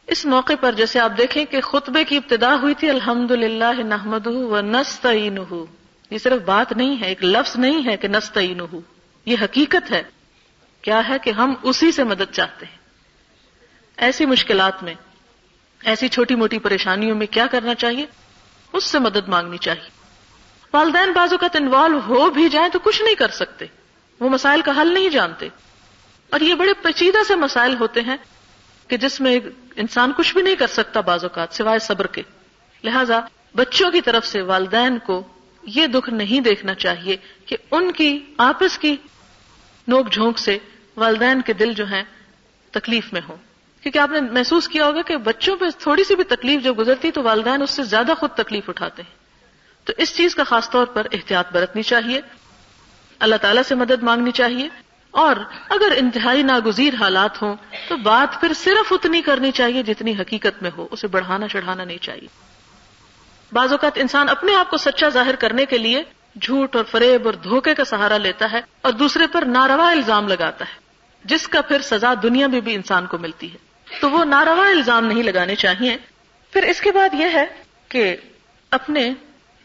اس 0.06 0.26
موقع 0.26 0.52
پر 0.60 0.72
جیسے 0.72 1.00
آپ 1.00 1.12
دیکھیں 1.18 1.44
کہ 1.44 1.60
خطبے 1.60 2.04
کی 2.04 2.16
ابتدا 2.16 2.54
ہوئی 2.54 2.74
تھی 2.74 2.90
الحمد 2.90 3.30
للہ 3.30 3.82
نحمد 3.82 4.26
و 4.26 4.60
نست 4.60 5.06
یہ 6.10 6.18
صرف 6.18 6.42
بات 6.42 6.72
نہیں 6.72 7.00
ہے، 7.00 7.06
ایک 7.06 7.24
لفظ 7.24 7.56
نہیں 7.56 7.86
ہے 7.86 7.96
کہ 7.96 8.08
نست 8.08 8.38
یہ 9.26 9.36
حقیقت 9.42 9.92
ہے۔ 9.92 10.02
کیا 10.82 11.08
ہے 11.08 11.18
کہ 11.18 11.30
ہم 11.30 11.54
اسی 11.62 11.92
سے 11.92 12.04
مدد 12.04 12.32
چاہتے 12.32 12.66
ہیں۔ 12.66 12.76
ایسی 13.96 14.26
مشکلات 14.26 14.82
میں 14.82 14.94
ایسی 15.82 16.08
چھوٹی 16.08 16.34
موٹی 16.34 16.58
پریشانیوں 16.58 17.16
میں 17.16 17.26
کیا 17.26 17.46
کرنا 17.46 17.74
چاہیے؟ 17.74 18.06
اس 18.72 18.84
سے 18.84 18.98
مدد 18.98 19.28
مانگنی 19.28 19.58
چاہیے۔ 19.58 19.90
والدین 20.72 21.12
بازو 21.12 21.38
کا 21.38 21.46
انوالو 21.54 21.98
ہو 21.98 22.30
بھی 22.30 22.48
جائیں 22.48 22.68
تو 22.68 22.78
کچھ 22.78 23.02
نہیں 23.02 23.14
کر 23.14 23.28
سکتے۔ 23.28 23.66
وہ 24.20 24.28
مسائل 24.28 24.60
کا 24.60 24.72
حل 24.80 24.94
نہیں 24.94 25.08
جانتے۔ 25.08 25.48
اور 26.30 26.40
یہ 26.40 26.54
بڑے 26.54 26.72
پیچیدہ 26.82 27.18
سے 27.28 27.36
مسائل 27.36 27.76
ہوتے 27.80 28.00
ہیں 28.00 28.16
کہ 28.88 28.96
جس 28.96 29.20
میں 29.20 29.40
انسان 29.76 30.12
کچھ 30.16 30.34
بھی 30.34 30.42
نہیں 30.42 30.56
کر 30.56 30.66
سکتا 30.66 31.00
بعض 31.00 31.24
اوقات 31.24 31.54
سوائے 31.54 31.78
صبر 31.78 32.06
کے۔ 32.06 32.22
لہذا 32.84 33.20
بچوں 33.54 33.90
کی 33.90 34.00
طرف 34.00 34.26
سے 34.26 34.42
والدین 34.42 34.98
کو 34.98 35.22
یہ 35.62 35.86
دکھ 35.86 36.10
نہیں 36.10 36.40
دیکھنا 36.40 36.74
چاہیے 36.74 37.16
کہ 37.46 37.56
ان 37.70 37.92
کی 37.92 38.34
آپس 38.38 38.78
کی 38.78 38.96
نوک 39.88 40.12
جھونک 40.12 40.38
سے 40.38 40.58
والدین 40.96 41.40
کے 41.40 41.52
دل 41.52 41.72
جو 41.72 41.86
ہیں 41.86 42.02
تکلیف 42.70 43.12
میں 43.12 43.20
ہوں۔ 43.28 43.36
کیونکہ 43.82 43.98
آپ 43.98 44.10
نے 44.10 44.20
محسوس 44.20 44.68
کیا 44.68 44.86
ہوگا 44.86 45.02
کہ 45.02 45.16
بچوں 45.16 45.56
پہ 45.56 45.64
تھوڑی 45.78 46.04
سی 46.04 46.14
بھی 46.14 46.24
تکلیف 46.24 46.62
جو 46.62 46.74
گزرتی 46.74 47.10
تو 47.10 47.22
والدین 47.22 47.62
اس 47.62 47.70
سے 47.70 47.82
زیادہ 47.82 48.12
خود 48.18 48.30
تکلیف 48.30 48.68
اٹھاتے 48.68 49.02
ہیں۔ 49.02 49.22
تو 49.86 49.92
اس 49.96 50.16
چیز 50.16 50.34
کا 50.34 50.44
خاص 50.44 50.70
طور 50.70 50.86
پر 50.86 51.06
احتیاط 51.12 51.52
برتنی 51.52 51.82
چاہیے۔ 51.82 52.20
اللہ 53.18 53.36
تعالیٰ 53.36 53.62
سے 53.62 53.74
مدد 53.74 54.02
مانگنی 54.02 54.30
چاہیے۔ 54.30 54.68
اور 55.10 55.36
اگر 55.68 55.92
انتہائی 55.96 56.42
ناگزیر 56.42 56.94
حالات 56.94 57.42
ہوں 57.42 57.56
تو 57.88 57.96
بات 57.96 58.40
پھر 58.40 58.52
صرف 58.52 58.92
اتنی 58.92 59.22
کرنی 59.22 59.50
چاہیے 59.50 59.82
جتنی 59.82 60.12
حقیقت 60.12 60.62
میں 60.62 60.70
ہو، 60.76 60.88
اسے 60.90 61.06
بڑھانا 61.06 61.48
چڑھانا 61.48 61.84
نہیں 61.84 61.98
چاہیے۔ 61.98 62.28
بعض 63.52 63.70
اوقات 63.70 63.92
انسان 63.94 64.28
اپنے 64.28 64.54
آپ 64.54 64.70
کو 64.70 64.76
سچا 64.76 65.08
ظاہر 65.08 65.34
کرنے 65.36 65.66
کے 65.66 65.78
لیے 65.78 66.02
جھوٹ 66.40 66.76
اور 66.76 66.84
فریب 66.84 67.26
اور 67.26 67.34
دھوکے 67.34 67.74
کا 67.74 67.84
سہارا 67.84 68.18
لیتا 68.18 68.52
ہے 68.52 68.60
اور 68.82 68.92
دوسرے 68.92 69.26
پر 69.26 69.42
ناروا 69.42 69.90
الزام 69.90 70.28
لگاتا 70.28 70.64
ہے، 70.64 70.74
جس 71.24 71.48
کا 71.48 71.60
پھر 71.60 71.80
سزا 71.80 72.14
دنیا 72.22 72.46
میں 72.46 72.60
بھی 72.60 72.74
انسان 72.74 73.06
کو 73.06 73.18
ملتی 73.18 73.52
ہے۔ 73.52 73.71
تو 74.00 74.10
وہ 74.10 74.24
ناروا 74.24 74.68
الزام 74.68 75.06
نہیں 75.06 75.22
لگانے 75.22 75.54
چاہیے۔ 75.54 75.96
پھر 76.52 76.62
اس 76.62 76.80
کے 76.80 76.92
بعد 76.92 77.14
یہ 77.14 77.26
ہے 77.32 77.46
کہ 77.88 78.16
اپنے 78.70 79.12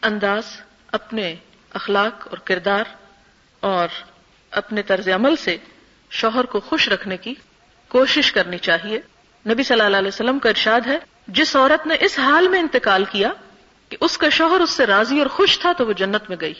انداز، 0.02 0.60
اپنے 0.92 1.34
اخلاق 1.74 2.28
اور 2.30 2.38
کردار 2.38 2.84
اور 3.60 3.88
اپنے 4.50 4.82
طرز 4.82 5.08
عمل 5.08 5.36
سے 5.36 5.56
شوہر 6.10 6.44
کو 6.44 6.60
خوش 6.60 6.88
رکھنے 6.88 7.16
کی 7.16 7.34
کوشش 7.88 8.32
کرنی 8.32 8.58
چاہیے۔ 8.58 9.00
نبی 9.48 9.62
صلی 9.62 9.80
اللہ 9.80 9.96
علیہ 9.96 10.08
وسلم 10.08 10.38
کا 10.38 10.48
ارشاد 10.48 10.80
ہے، 10.86 10.98
جس 11.28 11.56
عورت 11.56 11.86
نے 11.86 11.96
اس 12.00 12.18
حال 12.18 12.48
میں 12.48 12.60
انتقال 12.60 13.04
کیا 13.04 13.28
کہ 13.88 13.96
اس 14.00 14.18
کا 14.18 14.28
شوہر 14.28 14.60
اس 14.60 14.70
سے 14.70 14.86
راضی 14.86 15.18
اور 15.18 15.26
خوش 15.26 15.58
تھا 15.58 15.72
تو 15.72 15.86
وہ 15.86 15.92
جنت 15.92 16.28
میں 16.28 16.36
گئی۔ 16.40 16.54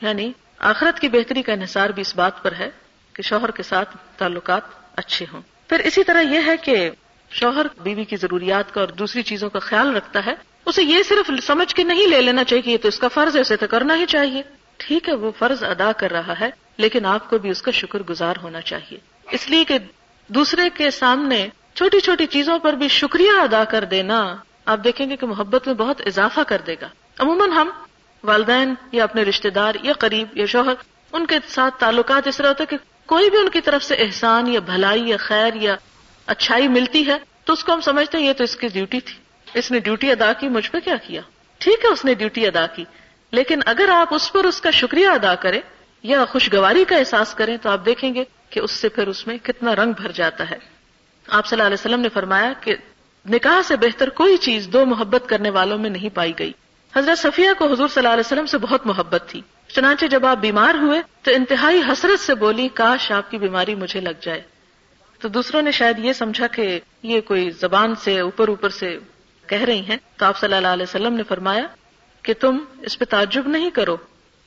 یعنی 0.00 0.32
آخرت 0.58 1.00
کی 1.00 1.08
بہتری 1.08 1.42
کا 1.42 1.52
انحصار 1.52 1.90
بھی 1.90 2.00
اس 2.00 2.16
بات 2.16 2.42
پر 2.42 2.52
ہے 2.52 2.70
کہ 3.12 3.22
شوہر 3.22 3.50
کے 3.50 3.62
ساتھ 3.62 3.96
تعلقات 4.16 4.62
اچھے 4.96 5.26
ہوں۔ 5.32 5.42
پھر 5.68 5.78
اسی 5.78 6.04
طرح 6.04 6.20
یہ 6.20 6.40
ہے 6.46 6.56
کہ 6.56 6.90
شوہر 7.34 7.66
بیوی 7.82 8.04
کی 8.04 8.16
ضروریات 8.16 8.74
کا 8.74 8.80
اور 8.80 8.88
دوسری 8.88 9.22
چیزوں 9.22 9.50
کا 9.50 9.58
خیال 9.58 9.96
رکھتا 9.96 10.26
ہے، 10.26 10.34
اسے 10.66 10.82
یہ 10.82 11.02
صرف 11.02 11.30
سمجھ 11.42 11.74
کے 11.74 11.82
نہیں 11.82 12.06
لے 12.06 12.20
لینا 12.20 12.44
چاہیے 12.44 12.62
کہ 12.62 12.70
یہ 12.70 12.76
تو 12.82 12.88
اس 12.88 12.98
کا 12.98 13.08
فرض 13.08 13.36
ہے، 13.36 13.40
اسے 13.40 13.56
تو 13.56 13.66
کرنا 13.66 13.96
ہی 13.96 14.06
چاہیے۔ 14.06 14.42
ٹھیک 14.76 15.08
ہے، 15.08 15.14
وہ 15.14 15.30
فرض 15.38 15.64
ادا 15.64 15.92
کر 15.92 16.10
رہا 16.10 16.34
ہے، 16.40 16.50
لیکن 16.76 17.06
آپ 17.06 17.30
کو 17.30 17.38
بھی 17.38 17.50
اس 17.50 17.62
کا 17.62 17.70
شکر 17.70 18.02
گزار 18.02 18.34
ہونا 18.42 18.60
چاہیے۔ 18.60 18.98
اس 19.30 19.50
لیے 19.50 19.64
کہ 19.64 19.78
دوسرے 20.28 20.68
کے 20.74 20.90
سامنے 20.90 21.48
چھوٹی 21.74 22.00
چھوٹی 22.00 22.26
چیزوں 22.26 22.58
پر 22.58 22.72
بھی 22.72 22.88
شکریہ 22.88 23.40
ادا 23.40 23.64
کر 23.64 23.84
دینا 23.84 24.36
آپ 24.64 24.84
دیکھیں 24.84 25.10
گے 25.10 25.16
کہ 25.16 25.26
محبت 25.26 25.66
میں 25.66 25.74
بہت 25.74 26.00
اضافہ 26.06 26.40
کر 26.48 26.62
دے 26.66 26.74
گا۔ 26.80 26.88
عموماً 27.18 27.50
ہم 27.50 27.70
والدین 28.24 28.74
یا 28.92 29.04
اپنے 29.04 29.22
رشتے 29.22 29.50
دار 29.50 29.74
یا 29.82 29.92
قریب 29.92 30.36
یا 30.36 30.46
شوہر، 30.46 30.74
ان 31.12 31.26
کے 31.26 31.38
ساتھ 31.48 31.74
تعلقات 31.78 32.26
اس 32.26 32.36
طرح 32.36 32.48
ہوتے 32.48 32.66
کہ 32.66 32.76
کوئی 33.06 33.30
بھی 33.30 33.38
ان 33.38 33.48
کی 33.48 33.60
طرف 33.60 33.84
سے 33.84 33.94
احسان 33.94 34.46
یا 34.46 34.60
بھلائی 34.60 35.08
یا 35.08 35.16
خیر 35.16 35.54
یا 35.54 35.76
اچھائی 36.26 36.68
ملتی 36.68 37.06
ہے 37.06 37.16
تو 37.44 37.52
اس 37.52 37.64
کو 37.64 37.74
ہم 37.74 37.80
سمجھتے 37.80 38.18
ہیں 38.18 38.26
یہ 38.26 38.32
تو 38.32 38.44
اس 38.44 38.56
کی 38.56 38.68
ڈیوٹی 38.68 39.00
تھی۔ 39.00 39.14
اس 39.58 39.70
نے 39.70 39.78
ڈیوٹی 39.78 40.10
ادا 40.10 40.32
کی، 40.32 40.48
مجھ 40.48 40.70
پہ 40.70 40.78
کیا 40.80 40.96
کیا؟ 40.96 41.20
ٹھیک 41.58 41.84
ہے، 41.84 41.88
اس 41.88 42.04
نے 42.04 42.14
ڈیوٹی 42.14 42.46
ادا 42.46 42.66
کی۔ 42.66 42.84
لیکن 43.30 43.60
اگر 43.66 43.88
آپ 43.88 44.14
اس 44.14 44.32
پر 44.32 44.44
اس 44.44 44.60
کا 44.60 44.70
شکریہ 44.70 45.08
ادا 45.08 45.34
کریں 45.34 45.60
یا 46.02 46.24
خوشگواری 46.24 46.84
کا 46.84 46.96
احساس 46.96 47.34
کریں 47.34 47.56
تو 47.56 47.70
آپ 47.70 47.86
دیکھیں 47.86 48.14
گے 48.14 48.24
کہ 48.50 48.60
اس 48.60 48.70
سے 48.70 48.88
پھر 48.88 49.08
اس 49.08 49.26
میں 49.26 49.38
کتنا 49.42 49.74
رنگ 49.74 49.92
بھر 49.92 50.12
جاتا 50.12 50.50
ہے۔ 50.50 50.58
آپ 51.28 51.46
صلی 51.46 51.56
اللہ 51.56 51.66
علیہ 51.66 51.80
وسلم 51.80 52.00
نے 52.00 52.08
فرمایا 52.08 52.52
کہ 52.60 52.74
نکاح 53.30 53.62
سے 53.62 53.76
بہتر 53.76 54.08
کوئی 54.08 54.36
چیز 54.36 54.68
دو 54.72 54.86
محبت 54.86 55.28
کرنے 55.28 55.50
والوں 55.50 55.78
میں 55.78 55.90
نہیں 55.90 56.16
پائی 56.16 56.32
گئی۔ 56.38 56.52
حضرت 56.96 57.18
صفیہ 57.18 57.48
کو 57.58 57.72
حضور 57.72 57.88
صلی 57.88 58.00
اللہ 58.00 58.08
علیہ 58.08 58.26
وسلم 58.26 58.46
سے 58.46 58.58
بہت 58.58 58.86
محبت 58.86 59.22
تھی۔ 59.28 59.42
چنانچہ 59.68 60.06
جب 60.06 60.26
آپ 60.26 60.36
بیمار 60.36 60.74
ہوئے 60.74 61.02
تو 61.22 61.30
انتہائی 61.30 61.82
حسرت 61.88 62.20
سے 62.20 62.34
بولی، 62.34 62.68
کاش 62.74 63.12
آپ 63.12 63.30
کی 63.30 63.38
بیماری 63.38 63.74
مجھے 63.74 64.00
لگ 64.00 64.20
جائے۔ 64.20 64.42
تو 65.24 65.28
دوسروں 65.28 65.62
نے 65.62 65.70
شاید 65.70 65.98
یہ 65.98 66.12
سمجھا 66.12 66.46
کہ 66.46 66.80
یہ 67.02 67.20
کوئی 67.20 67.50
زبان 67.50 67.94
سے 67.94 68.20
اوپر 68.20 68.48
اوپر 68.48 68.68
سے 68.68 68.98
کہہ 69.46 69.62
رہی 69.62 69.80
ہیں۔ 69.80 69.96
تو 70.16 70.24
آپ 70.24 70.38
صلی 70.38 70.54
اللہ 70.54 70.68
علیہ 70.68 70.82
وسلم 70.82 71.14
نے 71.14 71.22
فرمایا 71.22 71.66
کہ 72.22 72.34
تم 72.40 72.58
اس 72.82 72.98
پہ 72.98 73.04
تعجب 73.04 73.48
نہیں 73.48 73.70
کرو۔ 73.70 73.96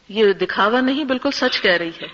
یہ 0.09 0.33
دکھاوا 0.33 0.81
نہیں، 0.81 1.03
بالکل 1.03 1.31
سچ 1.33 1.61
کہہ 1.61 1.71
رہی 1.71 1.89
ہے۔ 1.89 2.07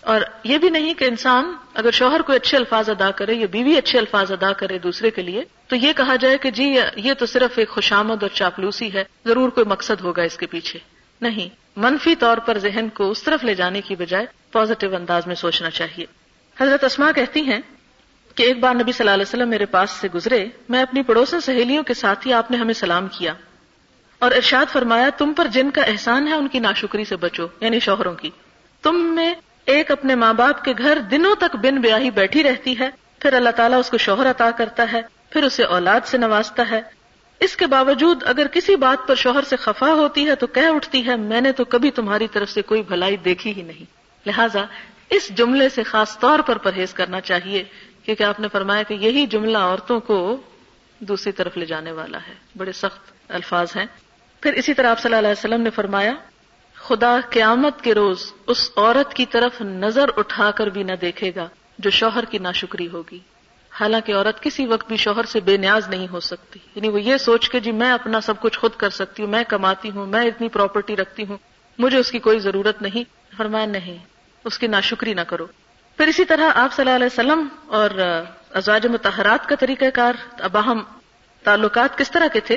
اور 0.00 0.20
یہ 0.44 0.58
بھی 0.58 0.70
نہیں 0.70 0.94
کہ 0.94 1.04
انسان 1.04 1.52
اگر 1.74 1.90
شوہر 1.90 2.22
کوئی 2.22 2.36
اچھے 2.36 2.58
الفاظ 2.58 2.90
ادا 2.90 3.10
کرے، 3.10 3.34
یا 3.34 3.46
بیوی 3.50 3.76
اچھے 3.76 3.98
الفاظ 3.98 4.32
ادا 4.32 4.52
کرے 4.52 4.78
دوسرے 4.78 5.10
کے 5.10 5.22
لیے، 5.22 5.44
تو 5.66 5.76
یہ 5.76 5.92
کہا 5.96 6.16
جائے 6.16 6.38
کہ 6.38 6.50
جی 6.50 6.76
یہ 6.96 7.14
تو 7.14 7.26
صرف 7.26 7.58
ایک 7.58 7.68
خوشامد 7.68 8.22
اور 8.22 8.30
چاپلوسی 8.34 8.92
ہے، 8.92 9.04
ضرور 9.24 9.48
کوئی 9.48 9.66
مقصد 9.66 10.00
ہوگا 10.00 10.22
اس 10.22 10.36
کے 10.36 10.46
پیچھے۔ 10.46 10.78
نہیں، 11.20 11.48
منفی 11.76 12.14
طور 12.14 12.36
پر 12.36 12.58
ذہن 12.58 12.88
کو 12.94 13.10
اس 13.10 13.22
طرف 13.22 13.44
لے 13.44 13.54
جانے 13.54 13.80
کی 13.80 13.96
بجائے 13.96 14.26
پازیٹو 14.52 14.96
انداز 14.96 15.26
میں 15.26 15.34
سوچنا 15.34 15.70
چاہیے۔ 15.70 16.06
حضرت 16.60 16.84
اسما 16.84 17.12
کہتی 17.12 17.40
ہیں 17.40 17.58
کہ 18.38 18.42
ایک 18.42 18.60
بار 18.60 18.74
نبی 18.74 18.92
صلی 18.92 19.04
اللہ 19.04 19.14
علیہ 19.14 19.22
وسلم 19.22 19.48
میرے 19.48 19.66
پاس 19.66 19.90
سے 19.90 20.08
گزرے، 20.14 20.46
میں 20.68 20.82
اپنی 20.82 21.02
پڑوسن 21.02 21.40
سہیلیوں 21.40 21.82
کے 21.82 21.94
ساتھ 21.94 22.26
ہی 22.26 22.32
آپ 22.32 22.50
نے 22.50 22.56
ہمیں 22.56 22.74
سلام 22.74 23.08
کیا۔ 23.08 23.34
اور 24.18 24.32
ارشاد 24.32 24.72
فرمایا، 24.72 25.08
تم 25.18 25.32
پر 25.32 25.46
جن 25.46 25.70
کا 25.70 25.82
احسان 25.82 26.28
ہے، 26.28 26.34
ان 26.34 26.48
کی 26.48 26.58
ناشکری 26.58 27.04
سے 27.04 27.16
بچو 27.16 27.46
یعنی 27.60 27.80
شوہروں 27.80 28.14
کی۔ 28.14 28.30
تم 28.82 28.96
میں 29.14 29.34
ایک 29.64 29.90
اپنے 29.90 30.14
ماں 30.14 30.34
باپ 30.34 30.64
کے 30.64 30.72
گھر 30.78 30.98
دنوں 31.10 31.34
تک 31.34 31.56
بن 31.56 31.80
بیاہی 31.80 32.10
بیٹھی 32.10 32.42
رہتی 32.42 32.78
ہے، 32.78 32.90
پھر 33.18 33.32
اللہ 33.32 33.50
تعالیٰ 33.50 33.78
اس 33.78 33.90
کو 33.90 33.98
شوہر 33.98 34.30
عطا 34.30 34.50
کرتا 34.50 34.92
ہے، 34.92 35.00
پھر 35.30 35.42
اسے 35.42 35.64
اولاد 35.64 36.00
سے 36.04 36.18
نوازتا 36.18 36.70
ہے۔ 36.70 36.80
اس 37.40 37.56
کے 37.56 37.66
باوجود 37.66 38.22
اگر 38.26 38.46
کسی 38.46 38.76
بات 38.76 39.08
پر 39.08 39.14
شوہر 39.14 39.42
سے 39.42 39.56
خفا 39.56 39.92
ہوتی 39.92 40.26
ہے 40.26 40.34
تو 40.34 40.46
کہہ 40.46 40.68
اٹھتی 40.68 41.06
ہے، 41.06 41.16
میں 41.16 41.40
نے 41.40 41.52
تو 41.52 41.64
کبھی 41.64 41.90
تمہاری 41.90 42.28
طرف 42.32 42.50
سے 42.50 42.62
کوئی 42.62 42.82
بھلائی 42.82 43.16
دیکھی 43.16 43.54
ہی 43.56 43.62
نہیں۔ 43.62 43.84
لہٰذا 44.26 44.64
اس 45.10 45.28
جملے 45.28 45.68
سے 45.68 45.82
خاص 45.82 46.18
طور 46.18 46.38
پر 46.38 46.58
پرہیز 46.58 46.92
کرنا 46.92 47.20
چاہیے 47.20 47.64
کیونکہ 48.08 48.22
آپ 48.22 48.40
نے 48.40 48.48
فرمایا 48.48 48.82
کہ 48.82 48.94
یہی 48.94 49.26
جملہ 49.26 49.58
عورتوں 49.58 50.00
کو 50.00 50.36
دوسری 50.98 51.32
طرف 51.32 51.56
لے 51.56 51.66
جانے 51.66 51.92
والا 51.92 52.18
ہے۔ 52.28 52.34
بڑے 52.56 52.72
سخت 52.72 53.12
الفاظ 53.28 53.76
ہیں۔ 53.76 53.84
پھر 54.40 54.52
اسی 54.52 54.74
طرح 54.74 54.90
آپ 54.90 54.98
صلی 54.98 55.14
اللہ 55.14 55.28
علیہ 55.28 55.38
وسلم 55.38 55.60
نے 55.60 55.70
فرمایا، 55.70 56.12
خدا 56.74 57.16
قیامت 57.30 57.80
کے 57.80 57.94
روز 57.94 58.32
اس 58.46 58.70
عورت 58.76 59.14
کی 59.14 59.26
طرف 59.26 59.60
نظر 59.60 60.10
اٹھا 60.16 60.50
کر 60.50 60.66
بھی 60.66 60.82
نہ 60.82 60.92
دیکھے 61.00 61.32
گا 61.36 61.48
جو 61.78 61.90
شوہر 61.90 62.24
کی 62.24 62.38
ناشکری 62.38 62.88
ہوگی۔ 62.88 63.18
حالانکہ 63.80 64.14
عورت 64.14 64.42
کسی 64.42 64.66
وقت 64.66 64.88
بھی 64.88 64.96
شوہر 64.96 65.24
سے 65.24 65.40
بے 65.40 65.56
نیاز 65.56 65.88
نہیں 65.88 66.08
ہو 66.08 66.20
سکتی۔ 66.20 66.58
یعنی 66.74 66.88
وہ 66.88 67.00
یہ 67.00 67.16
سوچ 67.16 67.48
کے 67.48 67.60
جی 67.60 67.72
میں 67.72 67.90
اپنا 67.90 68.20
سب 68.20 68.40
کچھ 68.40 68.58
خود 68.58 68.70
کر 68.76 68.90
سکتی 68.90 69.22
ہوں، 69.22 69.30
میں 69.30 69.44
کماتی 69.48 69.90
ہوں، 69.90 70.06
میں 70.06 70.22
اتنی 70.22 70.48
پراپرٹی 70.48 70.96
رکھتی 70.96 71.26
ہوں، 71.26 71.36
مجھے 71.78 71.98
اس 71.98 72.10
کی 72.10 72.18
کوئی 72.18 72.38
ضرورت 72.38 72.82
نہیں۔ 72.82 73.34
فرمایا، 73.36 73.66
نہیں، 73.66 73.98
اس 74.44 74.58
کی 74.58 74.66
ناشکری 74.66 75.14
نہ 75.14 75.20
کرو۔ 75.20 75.46
پھر 75.98 76.06
اسی 76.06 76.24
طرح 76.24 76.50
آپ 76.54 76.72
صلی 76.72 76.90
اللہ 76.90 76.96
علیہ 76.96 77.06
وسلم 77.06 77.48
اور 77.66 77.90
ازواج 78.50 78.86
متحرات 78.86 79.48
کا 79.48 79.54
طریقہ 79.54 79.84
کار، 79.94 80.12
اباہم 80.40 80.82
تعلقات 81.44 81.98
کس 81.98 82.10
طرح 82.10 82.26
کے 82.26 82.40
تھے؟ 82.40 82.56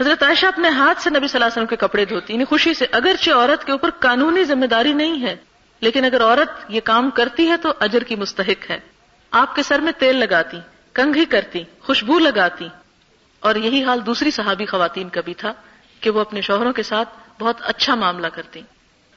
حضرت 0.00 0.22
عائشہ 0.22 0.46
اپنے 0.46 0.68
ہاتھ 0.68 1.02
سے 1.02 1.10
نبی 1.10 1.18
صلی 1.18 1.30
اللہ 1.32 1.44
علیہ 1.44 1.52
وسلم 1.52 1.66
کے 1.66 1.76
کپڑے 1.76 2.04
دھوتی 2.04 2.32
یعنی 2.32 2.44
خوشی 2.44 2.74
سے، 2.74 2.86
اگرچہ 2.92 3.30
عورت 3.30 3.64
کے 3.64 3.72
اوپر 3.72 3.90
قانونی 3.90 4.44
ذمہ 4.44 4.66
داری 4.66 4.92
نہیں 4.92 5.22
ہے، 5.22 5.36
لیکن 5.80 6.04
اگر 6.04 6.22
عورت 6.22 6.64
یہ 6.68 6.80
کام 6.84 7.10
کرتی 7.10 7.50
ہے 7.50 7.56
تو 7.56 7.72
اجر 7.80 8.02
کی 8.02 8.16
مستحق 8.16 8.70
ہے۔ 8.70 8.78
آپ 9.30 9.54
کے 9.54 9.62
سر 9.62 9.78
میں 9.78 9.92
تیل 9.98 10.16
لگاتی 10.16 10.60
کنگھی 10.92 11.24
کرتی، 11.24 11.62
خوشبو 11.80 12.18
لگاتی۔ 12.18 12.68
اور 13.40 13.54
یہی 13.54 13.84
حال 13.84 14.06
دوسری 14.06 14.30
صحابی 14.30 14.66
خواتین 14.66 15.08
کا 15.08 15.20
بھی 15.20 15.34
تھا 15.34 15.52
کہ 16.00 16.10
وہ 16.10 16.20
اپنے 16.20 16.40
شوہروں 16.40 16.72
کے 16.72 16.82
ساتھ 16.82 17.08
بہت 17.38 17.56
اچھا 17.62 17.94
معاملہ 17.94 18.26
کرتی۔ 18.26 18.60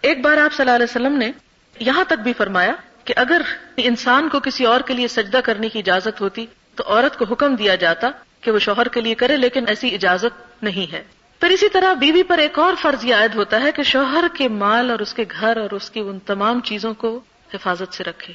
ایک 0.01 0.21
بار 0.21 0.37
آپ 0.37 0.53
صلی 0.53 0.63
اللہ 0.63 0.75
علیہ 0.75 0.89
وسلم 0.89 1.17
نے 1.17 1.31
یہاں 1.79 2.03
تک 2.03 2.19
بھی 2.23 2.33
فرمایا 2.33 2.71
کہ 3.05 3.13
اگر 3.17 3.41
انسان 3.77 4.29
کو 4.29 4.39
کسی 4.39 4.65
اور 4.65 4.81
کے 4.81 4.93
لیے 4.93 5.07
سجدہ 5.07 5.39
کرنے 5.43 5.69
کی 5.69 5.79
اجازت 5.79 6.21
ہوتی، 6.21 6.45
تو 6.75 6.83
عورت 6.87 7.17
کو 7.17 7.25
حکم 7.25 7.55
دیا 7.55 7.75
جاتا 7.75 8.09
کہ 8.41 8.51
وہ 8.51 8.59
شوہر 8.59 8.87
کے 8.87 9.01
لیے 9.01 9.15
کرے، 9.15 9.37
لیکن 9.37 9.63
ایسی 9.67 9.95
اجازت 9.95 10.63
نہیں 10.63 10.91
ہے۔ 10.91 11.03
پھر 11.39 11.49
اسی 11.49 11.69
طرح 11.69 11.93
بیوی 11.93 12.23
پر 12.23 12.37
ایک 12.37 12.59
اور 12.59 12.73
فرض 12.81 13.05
یہ 13.05 13.15
عائد 13.15 13.35
ہوتا 13.35 13.61
ہے 13.61 13.71
کہ 13.71 13.83
شوہر 13.83 14.23
کے 14.33 14.47
مال 14.47 14.91
اور 14.91 14.99
اس 14.99 15.13
کے 15.13 15.25
گھر 15.39 15.57
اور 15.57 15.69
اس 15.71 15.89
کی 15.89 15.99
ان 15.99 16.19
تمام 16.19 16.59
چیزوں 16.59 16.93
کو 16.93 17.19
حفاظت 17.53 17.93
سے 17.93 18.03
رکھے، 18.03 18.33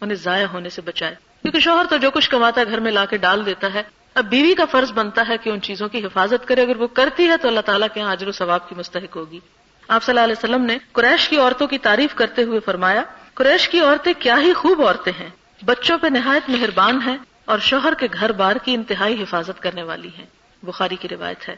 انہیں 0.00 0.16
ضائع 0.16 0.46
ہونے 0.46 0.68
سے 0.68 0.82
بچائے۔ 0.82 1.14
کیونکہ 1.42 1.58
شوہر 1.58 1.86
تو 1.90 1.96
جو 1.96 2.10
کچھ 2.10 2.30
کماتا 2.30 2.60
ہے، 2.60 2.66
گھر 2.70 2.80
میں 2.80 2.92
لا 2.92 3.04
کے 3.04 3.16
ڈال 3.16 3.46
دیتا 3.46 3.74
ہے۔ 3.74 3.82
اب 4.14 4.24
بیوی 4.24 4.54
کا 4.54 4.64
فرض 4.70 4.92
بنتا 4.92 5.24
ہے 5.28 5.38
کہ 5.38 5.50
ان 5.50 5.60
چیزوں 5.60 5.88
کی 5.88 5.98
حفاظت 5.98 6.48
کرے۔ 6.48 6.62
اگر 6.62 6.76
وہ 6.76 6.86
کرتی 6.86 7.28
ہے، 7.28 7.36
تو 7.36 7.48
اللہ 7.48 7.60
تعالیٰ 7.60 7.88
کے 7.94 8.00
یہاں 8.00 8.16
و 8.26 8.32
ثواب 8.32 8.68
کی 8.68 8.74
مستحق 8.78 9.16
ہوگی۔ 9.16 9.40
آپ 9.88 10.02
صلی 10.02 10.12
اللہ 10.12 10.24
علیہ 10.24 10.44
وسلم 10.44 10.64
نے 10.64 10.78
قریش 10.92 11.28
کی 11.28 11.36
عورتوں 11.36 11.66
کی 11.66 11.78
تعریف 11.78 12.14
کرتے 12.14 12.42
ہوئے 12.42 12.60
فرمایا 12.60 13.02
قریش 13.40 13.68
کی 13.68 13.80
عورتیں 13.80 14.12
کیا 14.18 14.38
ہی 14.40 14.52
خوب 14.52 14.82
عورتیں 14.82 15.12
ہیں۔ 15.20 15.28
بچوں 15.64 15.98
پہ 15.98 16.06
نہایت 16.06 16.48
مہربان 16.48 17.00
ہیں 17.06 17.16
اور 17.44 17.58
شوہر 17.58 17.94
کے 17.94 18.08
گھر 18.12 18.32
بار 18.32 18.56
کی 18.56 18.74
انتہائی 18.74 19.22
حفاظت 19.22 19.62
کرنے 19.62 19.82
والی 19.82 20.08
ہیں۔ 20.18 20.26
بخاری 20.62 20.96
کی 20.96 21.08
روایت 21.08 21.48
ہے۔ 21.48 21.56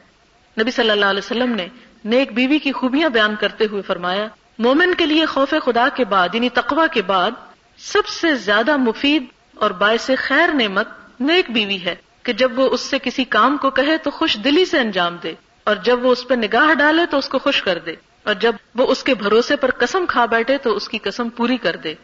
نبی 0.60 0.70
صلی 0.70 0.90
اللہ 0.90 1.04
علیہ 1.04 1.18
وسلم 1.18 1.54
نے 1.54 1.66
نیک 2.04 2.32
بیوی 2.32 2.58
کی 2.58 2.72
خوبیاں 2.72 3.08
بیان 3.08 3.34
کرتے 3.40 3.66
ہوئے 3.70 3.82
فرمایا، 3.82 4.28
مومن 4.58 4.94
کے 4.94 5.06
لیے 5.06 5.26
خوف 5.26 5.54
خدا 5.64 5.88
کے 5.94 6.04
بعد 6.04 6.34
یعنی 6.34 6.48
تقوا 6.48 6.86
کے 6.86 7.02
بعد، 7.02 7.30
سب 7.78 8.06
سے 8.06 8.34
زیادہ 8.34 8.76
مفید 8.76 9.24
اور 9.54 9.70
باعث 9.70 10.10
خیر 10.18 10.48
نعمت 10.48 10.88
نیک 11.20 11.50
بیوی 11.50 11.78
ہے 11.84 11.94
کہ 12.22 12.32
جب 12.32 12.58
وہ 12.58 12.68
اس 12.70 12.80
سے 12.80 12.98
کسی 13.02 13.24
کام 13.24 13.56
کو 13.56 13.70
کہے 13.70 13.96
تو 13.96 14.10
خوش 14.10 14.38
دلی 14.44 14.64
سے 14.64 14.78
انجام 14.78 15.16
دے 15.22 15.34
اور 15.64 15.76
جب 15.76 16.04
وہ 16.04 16.12
اس 16.12 16.28
پہ 16.28 16.34
نگاہ 16.34 16.74
ڈالے 16.74 17.06
تو 17.10 17.18
اس 17.18 17.28
کو 17.28 17.38
خوش 17.38 17.62
کر 17.62 17.78
دے۔ 17.78 17.94
اور 18.22 18.34
جب 18.34 18.52
وہ 18.74 18.86
اس 18.86 19.04
کے 19.04 19.14
بھروسے 19.14 19.56
پر 19.56 19.70
قسم 19.78 20.04
کھا 20.08 20.26
بیٹھے 20.26 20.58
تو 20.58 20.76
اس 20.76 20.88
کی 20.88 20.98
قسم 20.98 21.28
پوری 21.28 21.56
کر 21.56 21.76
دے۔ 21.76 21.94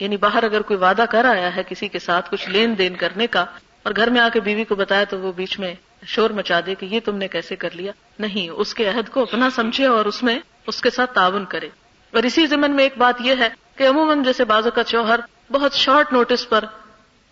یعنی 0.00 0.16
باہر 0.16 0.42
اگر 0.42 0.62
کوئی 0.62 0.78
وعدہ 0.78 1.04
کر 1.10 1.24
آیا 1.24 1.56
ہے 1.56 1.62
کسی 1.68 1.88
کے 1.88 1.98
ساتھ 1.98 2.30
کچھ 2.30 2.50
لین 2.50 2.78
دین 2.78 2.94
کرنے 2.94 3.26
کا 3.26 3.44
اور 3.82 3.92
گھر 3.96 4.10
میں 4.10 4.20
آ 4.20 4.28
کے 4.32 4.40
بیوی 4.40 4.64
کو 4.64 4.74
بتایا 4.74 5.04
تو 5.04 5.18
وہ 5.18 5.32
بیچ 5.32 5.58
میں 5.58 5.74
شور 6.06 6.30
مچا 6.30 6.60
دے 6.66 6.74
کہ 6.74 6.86
یہ 6.86 7.00
تم 7.04 7.16
نے 7.16 7.28
کیسے 7.28 7.56
کر 7.56 7.70
لیا؟ 7.74 7.92
نہیں، 8.18 8.48
اس 8.48 8.74
کے 8.74 8.88
عہد 8.88 9.08
کو 9.08 9.22
اپنا 9.22 9.48
سمجھے 9.50 9.86
اور 9.86 10.04
اس 10.04 10.22
میں 10.22 10.38
اس 10.66 10.80
کے 10.80 10.90
ساتھ 10.90 11.14
تعاون 11.14 11.44
کرے۔ 11.44 11.68
اور 12.10 12.22
اسی 12.22 12.46
زمن 12.46 12.70
میں 12.70 12.84
ایک 12.84 12.98
بات 12.98 13.14
یہ 13.20 13.34
ہے 13.38 13.48
کہ 13.76 13.88
عموماً 13.88 14.22
جیسے 14.22 14.44
بازو 14.44 14.70
کا 14.70 14.82
شوہر 14.86 15.20
بہت 15.50 15.72
شارٹ 15.72 16.12
نوٹس 16.12 16.48
پر 16.48 16.64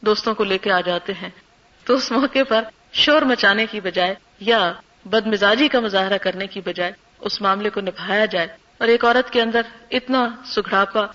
دوستوں 0.00 0.34
کو 0.34 0.44
لے 0.44 0.58
کے 0.58 0.72
آ 0.72 0.80
جاتے 0.80 1.12
ہیں، 1.22 1.30
تو 1.84 1.94
اس 1.94 2.12
موقع 2.12 2.38
پر 2.48 2.62
شور 2.92 3.22
مچانے 3.22 3.66
کی 3.70 3.80
بجائے 3.80 4.14
یا 4.40 4.72
بد 5.04 5.26
مزاجی 5.26 5.68
کا 5.68 5.80
مظاہرہ 5.80 6.18
کرنے 6.18 6.46
کی 6.46 6.60
بجائے 6.60 6.92
اس 7.22 7.40
معاملے 7.40 7.70
کو 7.70 7.80
نبھایا 7.80 8.24
جائے 8.24 8.46
اور 8.78 8.88
ایک 8.88 9.04
عورت 9.04 9.30
کے 9.30 9.42
اندر 9.42 9.60
اتنا 9.90 10.28
سگڑاپا 10.44 11.06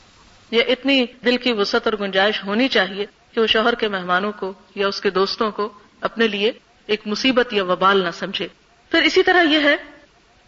یا 0.51 0.63
اتنی 0.67 1.05
دل 1.25 1.37
کی 1.37 1.51
وسط 1.51 1.87
اور 1.87 1.93
گنجائش 1.99 2.43
ہونی 2.43 2.67
چاہیے 2.67 3.05
کہ 3.31 3.41
وہ 3.41 3.47
شوہر 3.47 3.75
کے 3.75 3.87
مہمانوں 3.87 4.31
کو 4.31 4.53
یا 4.75 4.87
اس 4.87 5.01
کے 5.01 5.09
دوستوں 5.09 5.51
کو 5.51 5.73
اپنے 6.01 6.27
لیے 6.27 6.51
ایک 6.85 7.01
مصیبت 7.05 7.53
یا 7.53 7.63
وبال 7.63 8.03
نہ 8.03 8.09
سمجھے۔ 8.13 8.47
پھر 8.91 9.01
اسی 9.01 9.23
طرح 9.23 9.41
یہ 9.41 9.59
ہے 9.59 9.75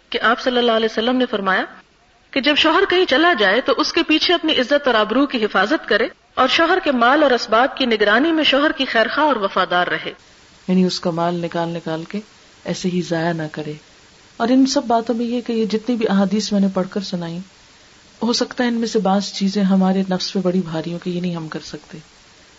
کہ 0.09 0.19
آپ 0.21 0.39
صلی 0.39 0.57
اللہ 0.57 0.71
علیہ 0.71 0.87
وسلم 0.91 1.15
نے 1.15 1.25
فرمایا 1.25 1.65
کہ 2.31 2.41
جب 2.41 2.55
شوہر 2.55 2.83
کہیں 2.89 3.05
چلا 3.05 3.33
جائے 3.39 3.61
تو 3.61 3.73
اس 3.77 3.93
کے 3.93 4.03
پیچھے 4.03 4.33
اپنی 4.33 4.53
عزت 4.53 4.87
اور 4.87 4.95
آبرو 4.95 5.25
کی 5.25 5.45
حفاظت 5.45 5.89
کرے 5.89 6.07
اور 6.33 6.47
شوہر 6.47 6.77
کے 6.83 6.91
مال 6.91 7.23
اور 7.23 7.31
اسباب 7.31 7.77
کی 7.77 7.85
نگرانی 7.85 8.31
میں 8.31 8.43
شوہر 8.43 8.71
کی 8.71 8.85
خیرخواہ 8.85 9.27
اور 9.27 9.35
وفادار 9.35 9.87
رہے۔ 9.87 10.11
یعنی 10.67 10.83
اس 10.85 10.99
کا 10.99 11.09
مال 11.11 11.35
نکال 11.35 11.69
نکال 11.69 12.03
کے 12.03 12.19
ایسے 12.63 12.89
ہی 12.89 13.01
ضائع 13.01 13.33
نہ 13.33 13.43
کرے۔ 13.51 13.73
اور 14.39 14.47
ان 14.47 14.65
سب 14.65 14.81
باتوں 14.87 15.15
میں 15.15 15.25
یہ 15.25 15.41
کہ 15.41 15.53
یہ 15.53 15.65
جتنی 15.65 15.95
بھی 15.95 16.05
احادیث 16.09 16.51
میں 16.51 16.59
نے 16.59 16.67
پڑھ 16.73 16.87
کر 16.89 17.01
سنائی، 17.01 17.37
ہو 18.23 18.33
سکتا 18.33 18.63
ہے 18.63 18.69
ان 18.69 18.75
میں 18.75 18.87
سے 18.87 18.99
بعض 18.99 19.25
چیزیں 19.33 19.63
ہمارے 19.63 20.03
نفس 20.11 20.33
پہ 20.33 20.39
بڑی 20.43 20.61
بھاری 20.61 20.91
ہوں 20.91 20.99
کہ 21.03 21.09
یہ 21.09 21.21
نہیں 21.21 21.35
ہم 21.35 21.47
کر 21.47 21.59
سکتے۔ 21.65 21.97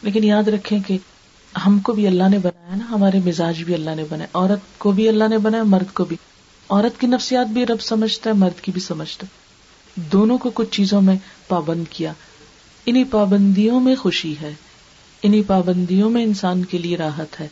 لیکن 0.03 0.25
یاد 0.25 0.49
رکھیں 0.49 0.79
کہ 0.87 0.99
ہم 1.67 1.79
کو 1.79 1.93
بھی 1.93 2.07
اللہ 2.07 2.29
نے 2.29 2.39
بنایا 2.39 2.77
نا، 2.77 2.85
ہمارے 2.91 3.21
مزاج 3.25 3.63
بھی 3.63 3.75
اللہ 3.75 3.91
نے 3.95 4.05
بنایا 4.11 4.27
عورت 4.35 4.79
کو 4.79 4.93
بھی 4.93 5.09
اللہ 5.09 5.29
نے 5.29 5.39
بنایا، 5.39 5.63
مرد 5.63 5.95
کو 5.95 6.05
بھی۔ 6.05 6.17
عورت 6.69 7.01
کی 7.01 7.07
نفسیات 7.07 7.47
بھی 7.47 7.67
رب 7.67 7.81
سمجھتا 7.81 8.31
ہے، 8.31 8.35
مرد 8.35 8.61
کی 8.61 8.73
بھی 8.73 8.81
سمجھتا 8.81 9.27
ہے۔ 9.27 9.41
دونوں 10.13 10.39
کو 10.39 10.51
کچھ 10.55 10.71
چیزوں 10.71 11.03
میں 11.03 11.17
پابند 11.49 11.85
کیا۔ 11.91 12.13
انہیں 12.87 13.05
پابندیوں 13.11 13.81
میں 13.81 13.95
خوشی 13.95 14.35
ہے 14.43 14.53
انہیں 15.23 15.43
پابندیوں 15.47 16.11
میں 16.11 16.23
انسان 16.23 16.65
کے 16.65 16.79
لیے 16.79 16.97
راحت 16.97 17.41
ہے۔ 17.41 17.49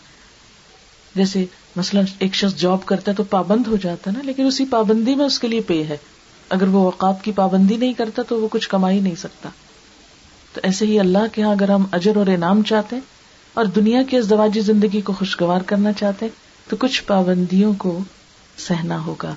جیسے 1.14 1.44
مثلاً 1.76 2.04
ایک 2.18 2.34
شخص 2.34 2.56
جاب 2.56 2.86
کرتا 2.86 3.10
ہے 3.10 3.16
تو 3.16 3.24
پابند 3.24 3.66
ہو 3.66 3.76
جاتا 3.76 4.10
ہے 4.10 4.16
نا، 4.16 4.22
لیکن 4.24 4.46
اسی 4.46 4.64
پابندی 4.64 5.14
میں 5.14 5.26
اس 5.26 5.38
کے 5.38 5.48
لیے 5.48 5.60
پے 5.60 5.84
ہے۔ 5.84 5.96
اگر 6.48 6.68
وہ 6.68 6.84
اوقات 6.84 7.24
کی 7.24 7.32
پابندی 7.32 7.76
نہیں 7.76 7.92
کرتا 7.92 8.22
تو 8.22 8.40
وہ 8.40 8.48
کچھ 8.50 8.68
کما 8.68 8.90
ہی 8.90 9.00
نہیں 9.00 9.14
سکتا۔ 9.14 9.48
تو 10.54 10.60
ایسے 10.62 10.86
ہی 10.86 11.00
اللہ 11.00 11.18
کے 11.32 11.40
یہاں 11.40 11.52
اگر 11.52 11.68
ہم 11.68 11.84
اجر 11.92 12.16
اور 12.16 12.26
انعام 12.26 12.62
چاہتے 12.62 12.96
ہیں 12.96 13.02
اور 13.54 13.64
دنیا 13.64 14.02
کی 14.02 14.16
ازدواجی 14.16 14.60
زندگی 14.60 15.00
کو 15.00 15.12
خوشگوار 15.12 15.60
کرنا 15.60 15.92
چاہتے 15.92 16.26
ہیں، 16.26 16.32
تو 16.70 16.76
کچھ 16.76 17.02
پابندیوں 17.04 17.72
کو 17.78 17.98
سہنا 18.58 19.04
ہوگا۔ 19.04 19.34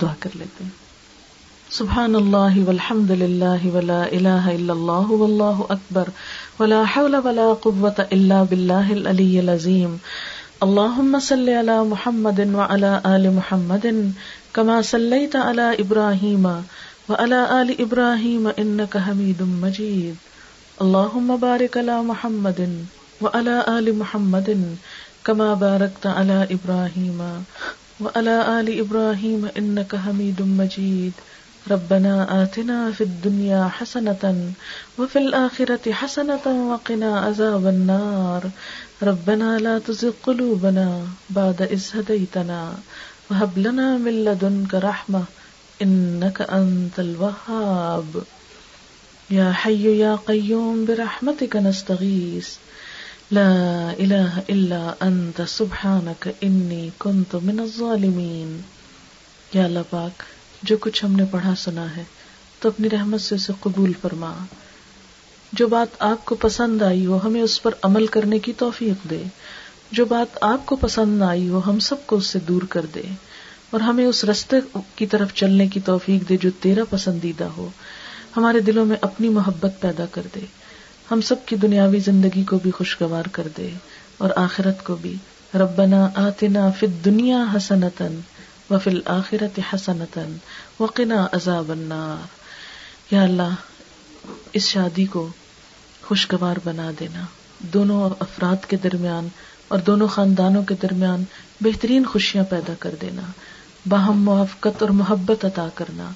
دعا 0.00 0.14
کر 0.18 0.30
لیتے 0.34 0.64
ہیں۔ 0.64 0.70
سبحان 1.70 2.14
اللہ 2.14 2.64
والحمد 2.66 3.10
للہ 3.10 3.66
ولا 3.66 4.02
الہ 4.02 4.28
الا 4.28 4.72
اللہ 4.72 5.12
واللہ 5.12 5.60
اکبر۔ 5.68 6.08
ولا 6.60 6.82
حول 6.96 7.14
ولا 7.14 7.54
قوة 7.60 8.02
الا 8.10 8.42
باللہ 8.42 8.90
العلی 8.90 9.38
العظیم۔ 9.38 9.96
اللہم 10.64 11.16
صلی 11.22 11.54
علی 11.54 11.88
محمد 11.88 12.40
وعلى 12.54 12.88
آل 13.04 13.28
محمد 13.28 13.86
كما 14.52 14.82
صلیت 14.82 15.36
علی 15.36 15.68
ابراہیم 15.78 16.46
وعلى 17.08 17.38
آل 17.48 17.70
ابراہیم 17.78 18.48
انکا 18.56 18.98
حمید 19.06 19.40
مجید. 19.40 20.14
اللہم 20.80 21.36
بارک 21.40 21.78
علی 21.78 21.92
محمد 22.04 22.60
وعلى 23.20 23.56
آل 23.66 23.90
محمد 23.92 24.50
كما 25.22 25.54
بارکت 25.54 26.06
علی 26.06 26.54
ابراہیم 26.54 27.22
وعلى 28.00 28.38
آل 28.58 28.80
ابراہیم 28.80 29.46
انکا 29.54 29.96
حمید 30.06 30.40
مجید. 30.40 31.12
ربنا 31.70 32.26
آتنا 32.28 32.90
في 32.98 33.04
الدنيا 33.04 33.66
حسنة 33.78 34.34
وفي 34.98 35.18
الآخرة 35.18 35.92
حسنة 35.92 36.46
وقنا 36.46 37.20
عذاب 37.20 37.66
النار. 37.66 38.46
ربنا 39.02 39.58
لا 39.58 39.78
تزغ 39.78 40.10
قلوبنا 40.22 41.04
بعد 41.30 41.62
إذ 41.62 41.82
هديتنا 41.94 42.74
وهب 43.30 43.58
لنا 43.58 43.96
من 43.96 44.24
لدنك 44.24 44.74
رحمة 44.74 45.22
إنك 45.82 46.42
أنت 46.42 47.00
الوهاب. 47.00 48.22
يا 49.30 49.52
حي 49.52 49.98
يا 49.98 50.16
قيوم، 50.24 50.84
برحمتك 50.88 51.56
نستغيث. 51.56 52.48
لا 53.30 53.50
إله 53.98 54.40
إلا 54.48 54.94
أنت، 55.02 55.40
سبحانك 55.48 56.28
إني 56.44 56.88
كنت 56.98 57.34
من 57.34 57.60
الظالمين. 57.60 58.60
يا 59.54 59.64
الله 59.64 59.82
پاک، 59.90 60.22
جو 60.62 60.76
کچھ 60.76 61.04
ہم 61.04 61.12
نے 61.12 61.24
پڑھا 61.30 61.54
سنا 61.56 61.96
ہے، 61.96 62.04
تو 62.60 62.68
اپنی 62.68 62.90
رحمت 62.90 63.20
سے 63.20 63.34
اسے 63.34 63.52
قبول 63.60 63.92
فرما۔ 64.00 64.34
جو 65.52 65.66
بات 65.68 65.96
آپ 65.98 66.24
کو 66.24 66.34
پسند 66.34 66.82
آئی 66.82 67.06
وہ 67.06 67.24
ہمیں 67.24 67.42
اس 67.42 67.62
پر 67.62 67.70
عمل 67.82 68.06
کرنے 68.06 68.38
کی 68.38 68.52
توفیق 68.52 69.10
دے۔ 69.10 69.22
جو 69.92 70.04
بات 70.04 70.38
آپ 70.40 70.66
کو 70.66 70.76
پسند 70.76 71.18
نہ 71.18 71.24
آئی 71.24 71.48
وہ 71.48 71.66
ہم 71.66 71.78
سب 71.78 72.06
کو 72.06 72.16
اس 72.16 72.26
سے 72.26 72.38
دور 72.38 72.62
کر 72.62 72.86
دے۔ 72.94 73.02
اور 73.70 73.80
ہمیں 73.80 74.06
اس 74.06 74.24
رستے 74.24 74.78
کی 74.94 75.06
طرف 75.06 75.34
چلنے 75.34 75.68
کی 75.68 75.80
توفیق 75.80 76.28
دے 76.28 76.36
جو 76.36 76.50
تیرا 76.60 76.82
پسندیدہ 76.90 77.44
ہو۔ 77.44 77.68
ہمارے 78.36 78.60
دلوں 78.60 78.86
میں 78.86 78.96
اپنی 79.00 79.28
محبت 79.28 79.70
پیدا 79.80 80.04
کر 80.10 80.22
دے۔ 80.34 80.40
ہم 81.10 81.20
سب 81.20 81.46
کی 81.46 81.56
دنیاوی 81.56 81.98
زندگی 81.98 82.44
کو 82.44 82.58
بھی 82.58 82.70
خوشگوار 82.70 83.22
کر 83.32 83.48
دے۔ 83.56 83.70
اور 84.18 84.30
آخرت 84.36 84.84
کو 84.84 84.94
بھی۔ 84.94 85.16
ربنا 85.54 86.08
آتنا 86.14 86.70
فی 86.70 86.86
الدنیا 86.86 87.44
حسنتن 87.56 88.20
وفل 88.70 89.00
آخرت 89.04 89.60
حسنتن 89.74 90.36
وقنا 90.80 91.26
عذاب 91.32 91.70
النار۔ 91.70 92.26
یا 93.14 93.22
اللہ، 93.22 93.54
اس 94.52 94.62
شادی 94.62 95.04
کو 95.04 95.28
خوشگوار 96.10 96.56
بنا 96.64 96.90
دینا۔ 97.00 97.24
دونوں 97.58 98.10
افراد 98.20 98.66
کے 98.66 98.76
درمیان 98.76 99.28
اور 99.68 99.78
دونوں 99.78 100.08
خاندانوں 100.08 100.62
کے 100.62 100.74
درمیان 100.82 101.24
بہترین 101.60 102.04
خوشیاں 102.04 102.44
پیدا 102.44 102.72
کر 102.78 102.94
دینا۔ 103.00 103.22
باہم 103.88 104.22
موافقت 104.22 104.82
اور 104.82 104.90
محبت 104.90 105.44
عطا 105.44 105.68
کرنا۔ 105.74 106.10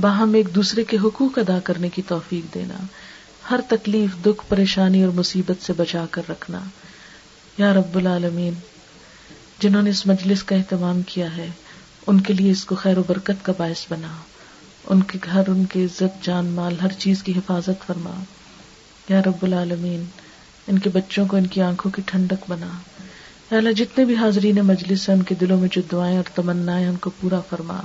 باہم 0.00 0.34
ایک 0.34 0.54
دوسرے 0.54 0.84
کے 0.84 0.96
حقوق 1.04 1.38
ادا 1.38 1.58
کرنے 1.64 1.88
کی 1.88 2.02
توفیق 2.08 2.54
دینا۔ 2.54 2.74
ہر 3.50 3.60
تکلیف، 3.68 4.22
دکھ، 4.22 4.44
پریشانی 4.48 5.04
اور 5.04 5.12
مصیبت 5.12 5.66
سے 5.66 5.72
بچا 5.72 6.04
کر 6.10 6.22
رکھنا۔ 6.28 6.60
یا 7.58 7.74
رب 7.74 7.96
العالمین، 7.96 8.54
جنہوں 9.58 9.82
نے 9.82 9.90
اس 9.90 10.06
مجلس 10.06 10.42
کا 10.42 10.56
اہتمام 10.56 11.02
کیا 11.02 11.36
ہے، 11.36 11.50
ان 12.06 12.20
کے 12.20 12.32
لیے 12.32 12.50
اس 12.50 12.64
کو 12.64 12.74
خیر 12.74 12.98
و 12.98 13.02
برکت 13.06 13.44
کا 13.44 13.52
باعث 13.58 13.86
بنا۔ 13.88 14.16
ان 14.86 15.02
کے 15.02 15.18
گھر، 15.24 15.42
ان 15.48 15.64
کی 15.64 15.84
عزت، 15.84 16.24
جان، 16.24 16.46
مال، 16.46 16.74
ہر 16.82 16.92
چیز 16.98 17.22
کی 17.22 17.32
حفاظت 17.32 17.86
فرما۔ 17.86 18.10
یا 19.08 19.20
رب 19.22 19.42
العالمین، 19.42 20.04
ان 20.66 20.78
کے 20.78 20.90
بچوں 20.90 21.26
کو 21.26 21.36
ان 21.36 21.46
کی 21.46 21.62
آنکھوں 21.62 21.92
کی 21.92 22.02
ٹھنڈک 22.06 22.44
بنا۔ 22.48 22.68
یا 23.50 23.58
اللہ، 23.58 23.72
جتنے 23.72 24.04
بھی 24.04 24.16
حاضرین 24.16 24.58
مجلس 24.60 25.08
ہیں، 25.08 25.16
ان 25.16 25.22
کے 25.22 25.34
دلوں 25.34 25.58
میں 25.58 25.68
جو 25.72 25.82
دعائیں 25.92 26.16
اور 26.16 26.24
تمنا 26.34 26.76
ان 26.76 26.96
کو 26.96 27.10
پورا 27.20 27.40
فرما۔ 27.40 27.80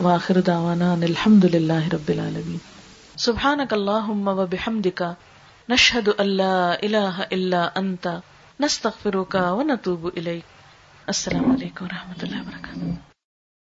واخر 0.00 0.40
دعوانا 0.40 0.92
ان 0.92 1.02
الحمد 1.02 1.44
للہ 1.44 1.88
رب 1.92 2.08
العالمین۔ 2.08 2.56
سبحانک 3.16 3.72
اللہم 3.72 4.28
و 4.28 4.46
بحمدکا 4.46 5.14
نشہد 5.68 6.08
اللہ 6.18 6.74
الہ 6.82 7.22
الا 7.30 7.68
انت، 7.74 8.08
نستغفرک 8.60 9.36
و 9.40 9.62
نتوب 9.62 10.08
الیک۔ 10.16 10.44
السلام 11.06 11.50
علیکم 11.50 11.84
و 11.84 11.88
رحمۃ 11.88 12.22
اللہ 12.22 12.40
وبرکاتہ۔ 12.40 13.13